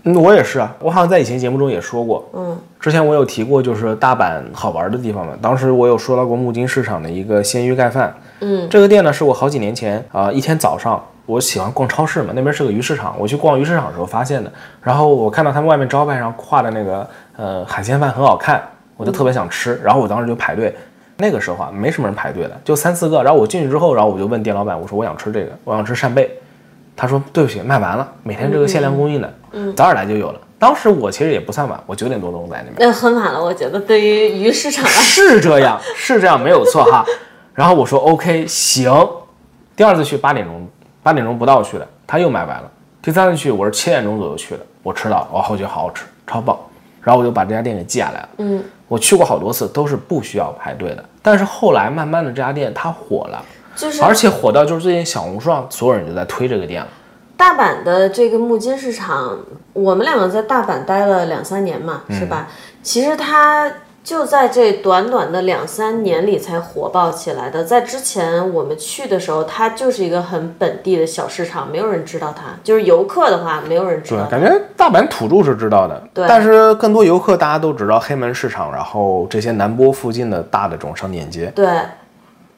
[0.04, 5.38] 嗯，我也是啊，我好像在以前节目中也说过，嗯，之前我有提过，就是大阪好玩的地方嘛。
[5.40, 14.52] 当时我有说到过木金市场的一个鲜鱼盖饭，嗯，这个店呢是我好几年前啊、一天早上我喜欢逛超市嘛，那边是个鱼市场，我去逛鱼市场的时候发现的。
[14.82, 18.62] 然后我看到他们外面招牌上画的那个呃海鲜饭很好看，
[18.96, 20.76] 我就特别想吃，然后我当时就排队。
[21.20, 23.24] 那个时候啊，没什么人排队的，就三四个。
[23.24, 26.30] 然后我进去之后，然后我就问店老板，我说我想吃这个，我想吃扇贝。
[26.96, 30.40] 他说对不起，卖完了，每天这个限量供应的，嗯早点来就有了。
[30.60, 32.76] 当时我其实也不算晚，我九点多钟在那边。
[32.80, 37.04] 那很晚了，我觉得对于鱼市场来说，是这样，是这样，没有错哈。
[37.58, 38.94] 然后我说 OK，行。
[39.76, 40.68] 第二次去八点钟，
[41.02, 42.70] 八点钟不到去的，他又买完了。
[43.02, 46.56] 第三次去我是七点钟左右去的，我吃到，我后觉得好好吃，超棒。
[47.02, 48.30] 然后我就把这家店给记下来了。
[48.38, 51.04] 嗯，我去过好多次，都是不需要排队的。
[51.24, 53.44] 但是后来慢慢的这家店它火了，
[53.76, 56.88] 就是而且火到就是最近小红书上所有人就在推这个店了。
[57.36, 59.36] 大阪的这个木金市场，
[59.74, 62.48] 我们两个在大阪待了两三年嘛，是吧？
[62.84, 63.72] 其实它
[64.08, 67.62] 就在这短短的两三年里才火爆起来的。
[67.62, 72.44] 在之前我们去的时候，它就是一个很本地的小市场，没有人知道它。
[72.64, 74.30] 就是游客的话，没有人知道它。
[74.30, 81.52] 感觉大阪土著是知道的，对但是更多游客大家都知道黑门市场，然后这些南波附近的大的这种商店街。
[81.54, 81.68] 对，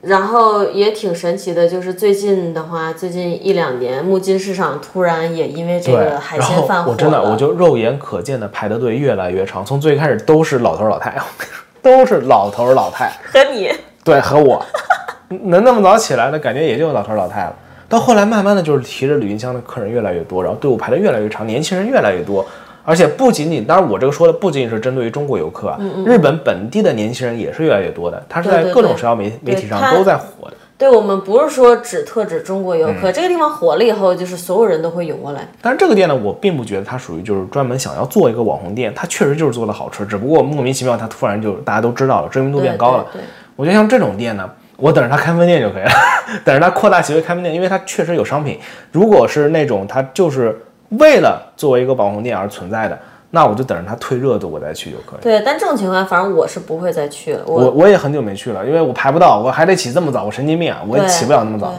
[0.01, 11.13] 然后也挺神奇的，就是最近的话，最近一两年，木金市场突然也因为这，个海鲜泛火我真的我就肉眼可见的排的队越来越长，从最开始都是老头儿老太，
[11.83, 13.69] 都是老头儿老太，和你
[14.03, 14.65] 对，和我
[15.43, 17.55] 能那么早起来的感觉也就老头儿老太了。
[17.89, 22.45] 到后来慢慢的就是提着旅行箱的客人越来越多，然后队伍排的越来越长，年轻人越来越多。
[22.83, 30.53] 而且不仅仅，当然我这个说的不仅仅是针对于中国游客啊，日本本地的年轻人也是越来越多的，他是在各种社交媒媒体上都在火的。
[30.77, 35.45] 对我们不是说只特指中国游嗯客，这个地方火了以后，就是所有人都会涌过来。
[35.61, 43.03] 但是这个店呢，我并不觉得它属于就是专门想要做一个网红店，它确实就是做的好吃，只不过莫名其妙它突然就大家都知道了，知名度变高了。
[43.11, 43.27] 对对对
[43.57, 45.91] 我觉得像这种店呢，我等着它开分店就可以了，
[46.45, 48.57] 等着它扩大协会开分店，因为它确实有商品。
[48.93, 50.57] 如果是那种它就是
[50.89, 52.97] 为了作为一个网红店而存在的，
[53.31, 55.21] 那我就等着它退热度我再去就可以。
[55.21, 57.41] 对，但这种情况，反正我是不会再去了。
[57.45, 61.73] 我我也很久没去了，因为我排不到，我还得起这么早，我神经病啊，我也起不了那么早。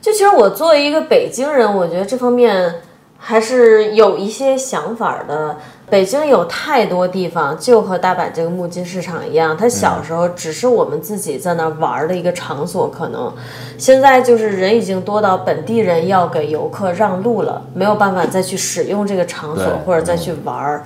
[0.00, 2.76] 就其实我作为一个北京人，我觉得这方面
[3.18, 5.56] 还是有一些想法的。
[5.88, 13.32] 北京有太多地方，就和大阪这个木金市场一样，它小时候只是我们自己在那玩儿的一个场所，可能
[13.78, 20.84] 现在就是人已经多到本地人要给游客让路了，没有办法再去使用这个场所或者再去玩儿。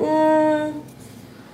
[0.00, 0.74] 嗯，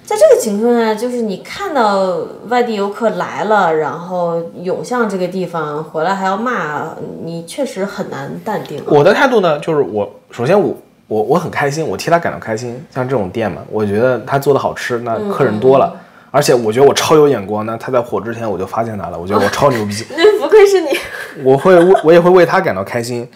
[0.04, 2.18] 在这个情况下，就是你看到
[2.48, 8.82] 外地游客来了，然后涌向这个地方，回来还要骂你，确实很难淡定。
[8.86, 10.74] 我的态度呢，就是我首先我
[11.10, 12.80] 我我很开心，我替他感到开心。
[12.94, 15.92] 像这种店嘛，我觉得他做的好吃，那客人多了，
[16.30, 17.66] 而且我觉得我超有眼光。
[17.66, 20.90] 那他在火之前我就发现他了，我觉得我超牛逼， 那不愧是你。
[21.42, 21.74] 我会
[22.04, 23.28] 我也会为他感到开心，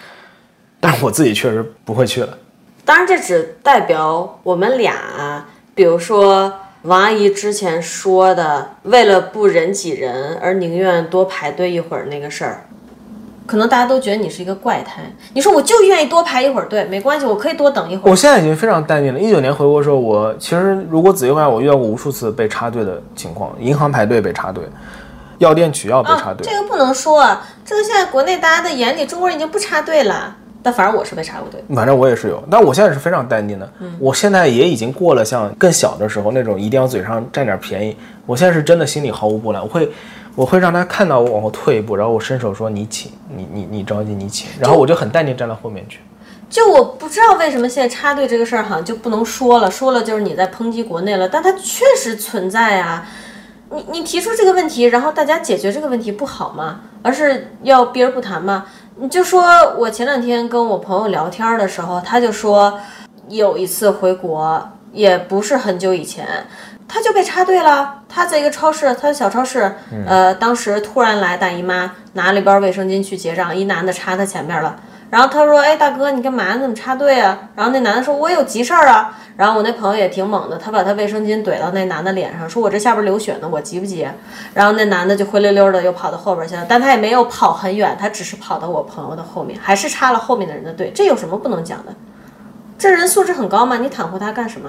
[0.78, 2.38] 但是我自己确实不会去了。
[2.84, 5.44] 当然，这只代表我们俩，
[5.74, 6.52] 比如说
[6.82, 12.66] 王阿姨之前说的，为了不人挤人而宁愿多排队一会儿那个事儿。
[13.46, 15.02] 可能大家都觉得你是一个怪胎。
[15.32, 18.10] 你说我就愿意多排一会儿队，没关系，我可以多等一会儿。
[18.10, 19.20] 我现在已经非常淡定了。
[19.20, 24.64] 一九年回国的时候，我其实如果仔细回想，我遇到过无数次被插队的情况，银行排队被插队，
[25.38, 26.46] 药店取药被插啊，队。
[26.50, 30.36] 这个不能说啊，这个现在国内大家的眼里，中国人已经不插队了。
[30.62, 31.62] 但反正我是被插过队。
[31.76, 33.70] 反正我也是有，但我现在是非常淡定的。
[34.00, 37.94] 我现在也已经过了像更小的时候那种一定要嘴上占点便宜。
[38.24, 39.86] 我现在是真的心里毫无波澜，我会
[40.34, 46.00] 我会让他看到我往后退一步，然后我伸手说你请，你你你着急你请，然后我就很淡定站到后面去。
[46.50, 53.06] 就我不知道为什么现在插队这个事儿好像就不能说了，说了就是你在抨击国内了，但它确实存在啊。
[53.70, 56.80] 你你提出这个问题，然后大家解决这个问题不好吗？
[57.02, 58.66] 而是要避而不谈吗？
[58.96, 59.42] 你就说
[59.76, 62.78] 我前两天跟我朋友聊天的时候，他就说
[63.28, 66.46] 有一次回国，也不是很久以前，
[66.86, 68.02] 他就被插队了。
[68.08, 69.74] 他在一个超市，他的小超市，
[70.06, 74.76] 呃，当时突然来大姨妈拿了一包卫生巾去结账，一男的插他前面了。
[75.10, 76.54] 然后他说：“哎，大哥，你干嘛？
[76.54, 84.08] 你怎么插队啊？”然后那男的说：“我有急事儿啊。”然后我那朋友也挺猛的，他把他卫生巾怼到那男的脸上，说：“我这下边流血呢，我急不急？”
[84.54, 90.90] 然后那男的就灰溜溜的又跑到后边去了，但他也没有跑很远，他只是跑到我朋友的后面，还是插了后面的人的队。
[90.92, 91.92] 这有什么不能讲的？
[92.76, 93.76] 这人素质很高吗？
[93.76, 94.68] 你袒护他干什么？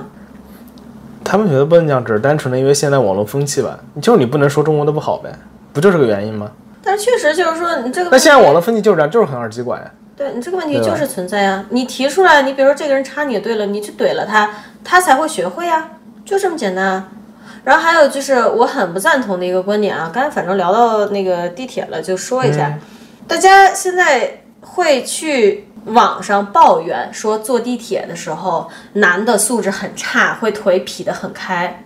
[1.26, 5.30] 他们觉得不能讲，只是单纯的因为现在网络风气吧，就是你不能说中国的不好呗，
[5.74, 6.50] 不就是个原因吗？
[6.84, 9.92] 但是确实就是说，你这个那现在网络风气就是这样，就是很二极管呀。
[10.16, 11.66] 对你这个问题就是存在啊！
[11.72, 14.50] 你提出来，你比如说这个人插你对了，你去怼了他，
[14.82, 15.90] 他才会学会啊，
[16.24, 17.08] 就这么简单啊。
[17.66, 22.78] 然后还有就是我很不赞同的一个观点啊，刚才反正聊到那个地铁了，就说一下，
[23.28, 31.84] 大家现在会去网上抱怨说坐地铁的时候男的素质很差，会腿劈得很开。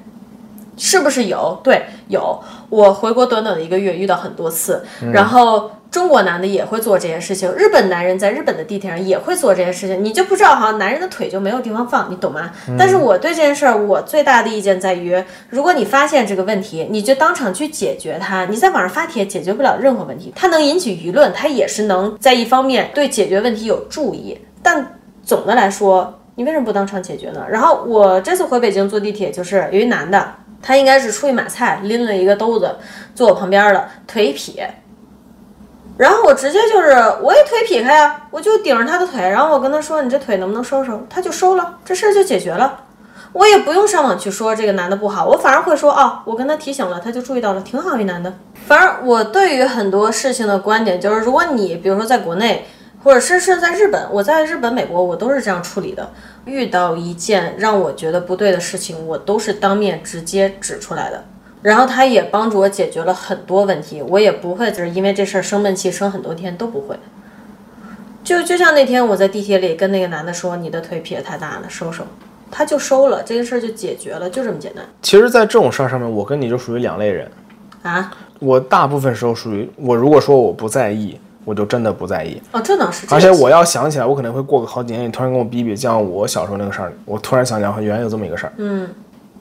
[0.78, 1.60] 是不是有？
[1.62, 2.42] 对，有。
[2.70, 4.84] 我回国短短的一个月，遇到很多次。
[5.12, 10.04] 然后中国男的也会做这件事情，日本男人在日本的地铁上也会做这件事情。
[10.04, 12.52] 你就不知道好像，男人的腿就没有地方放，你懂吗？
[12.78, 18.46] 但是我对这件事儿，我最大的意见在于，如果你发现这个问题，你就当场去解决它。
[18.46, 24.38] 你在网上发帖解决不了任何问题，它能引起舆论，它也是能在一方面对解决问题有注意。
[24.62, 27.44] 但总的来说，你为什么不当场解决呢？
[27.50, 30.36] 然后我这次回北京坐地铁，就是有一男的。
[30.62, 32.76] 他应该是出去买菜，拎了一个兜子，
[33.16, 34.62] 坐我旁边了，腿劈。
[35.98, 36.92] 然后我直接就是
[37.22, 42.86] 我也腿劈开呀，我就顶着他的腿，然后我跟他说：“你这腿能不能收收？”他就收了，这事儿就解决了。
[43.34, 48.34] 我也不用上网去说这个男的不好，我反而会说：“哦，我跟他提醒了，他就注意到了，挺好一男的。”
[48.66, 52.66] 反正我对于很多事情的观点就是，如果你比如说在国内，
[53.04, 56.12] 或者是是在日本，我在日本、美国，我都是这样处理的。
[56.46, 61.24] 遇到一件让我觉得不对的事情，我都是当面直接指出来的。
[61.62, 66.96] 然后他也帮助我解决了很多问题，我也不会就是因为这事儿生闷气，生很多天都不会。
[68.24, 72.06] 就就像那天我在地铁里跟那个男的说：“你的腿劈得太大了，收收。”
[72.52, 74.84] 他就收了，这个事儿就解决了，就这么简单。
[75.02, 77.30] 其实，在这种事儿上面，我跟你就属于两类人
[77.84, 78.12] 啊。
[78.40, 81.20] 我大部分时候属于我，如果说我不在意。
[81.50, 83.08] 我就真的不在意哦，这倒是。
[83.10, 88.54] 而且我要想起来，我可能会过个好几年，你突然跟我逼逼，像我小时候那个事儿，我突然想起来，原来有这么一个事儿。
[88.58, 88.88] 嗯，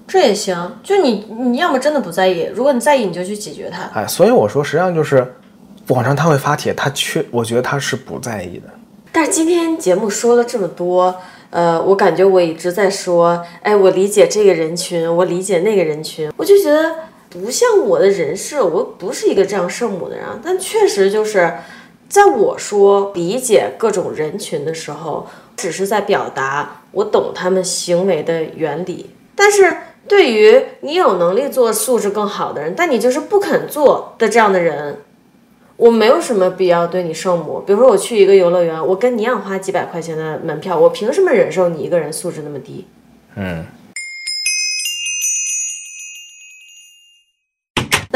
[0.07, 0.57] 这也行。
[0.83, 3.83] 就你，你要么真的不在意，如果你在意，你就去解决它。
[3.93, 5.35] 哎，所以我说，实际上就是
[5.89, 8.71] 网上他会发帖，他确，我觉得他是不在意的。
[9.13, 11.15] 但是今天节目说了这么多，
[11.51, 16.95] 呃，我感觉我一直在说，哎，我理解这个人群，我理解那个人群，我就觉得
[17.29, 21.53] 不像我的人设，我不是一个这样圣母的人，但确实就是。
[22.09, 25.27] 在我说理解各种人群的时候，
[25.57, 29.11] 只是在表达我懂他们行为的原理。
[29.35, 29.77] 但是
[30.09, 34.99] 对于你有能力做素质更好的人，但你就是不肯做的这样的人，
[35.77, 37.63] 我没有什么必要对你圣母。
[37.67, 42.87] 比如说我去一个游乐园，我跟你一样花几百块钱的门票，我凭什么忍受你一个人素质那么低？
[43.37, 43.65] 嗯。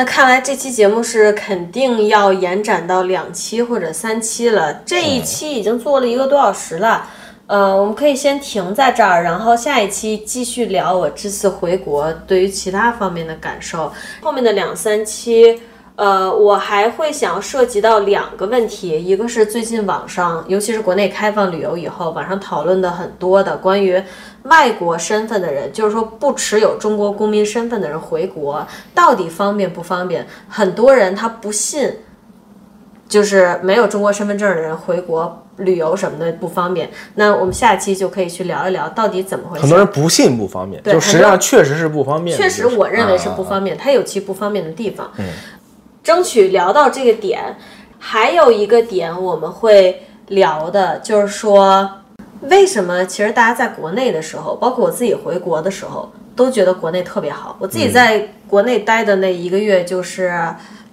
[0.03, 4.75] 那看来这期节目是肯定要延展到两期或者三期了。
[4.85, 7.09] 这一期已经做了一个多小时了，
[7.47, 13.93] 呃，我们可以先停在这儿，然后下一期继续聊我这次回国对于其他方面的感受。
[14.21, 15.61] 后面的两三期。
[16.03, 24.03] 呃，我还会想涉及到两个问题，一个是最近网上，尤其是国内开放旅游以后，网上讨论的很多的关于
[24.43, 30.27] 外国身份的人，就是说不持有中国公民身份的人回国到底方便不方便？
[30.49, 31.89] 很多人他不信，
[33.09, 36.91] 就是没有中国身份证的人回国旅游什么的不方便。
[37.15, 39.63] 那我们下期就可以去聊一聊到底怎么回事。
[39.63, 42.37] 很多人不信不方便，就实际上确实是不方便。
[42.37, 45.09] 确实，我认为是不方便，它有其不方便的地方。
[45.19, 45.27] 嗯。
[46.03, 47.57] 争取聊到这个点，
[47.99, 51.89] 还有一个点我们会聊的，就是说，
[52.43, 57.57] 为什么其实大家在国内的时候，包括我自己回国的时候，都觉得国内特别好。
[57.61, 60.33] 我自己在国内待的那一个月，就是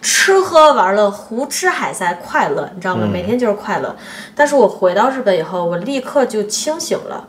[0.01, 3.07] 吃喝玩乐，胡吃海塞，快乐，你知道吗？
[3.11, 3.95] 每天就是快乐。
[4.35, 7.27] 但是我回到日本以后，我立刻就清醒了，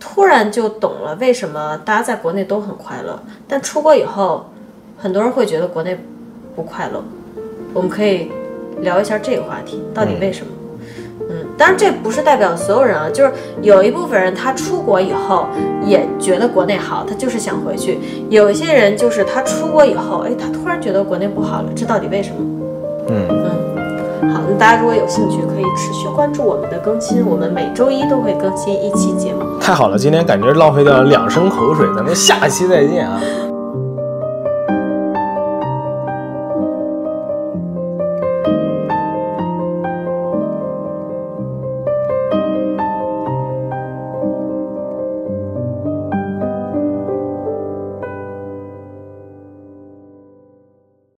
[0.00, 4.50] 突然就懂了为什么大家在国内都很快乐，但出国以后，
[4.98, 5.98] 很多人会觉得国内
[6.54, 7.02] 不快乐。
[7.72, 8.30] 我们可以
[8.80, 10.52] 聊一下这个话题，到底为什么？
[11.30, 13.32] 嗯，当然这不是代表所有人啊，就是
[13.62, 15.46] 有一部分人他出国以后
[15.84, 17.98] 也觉得国内好，他就是想回去；
[18.28, 22.36] 有一些人就是他出国以后，哎，他突然觉得国内不好了，这到底为什么？
[23.08, 29.40] 嗯嗯，好，那大家如果有兴趣，可以持续关注我们的更新，我们每周一都会更新一期节目。
[29.58, 33.20] 太好了，今天感觉浪费掉了两升口水，咱们下期再见啊！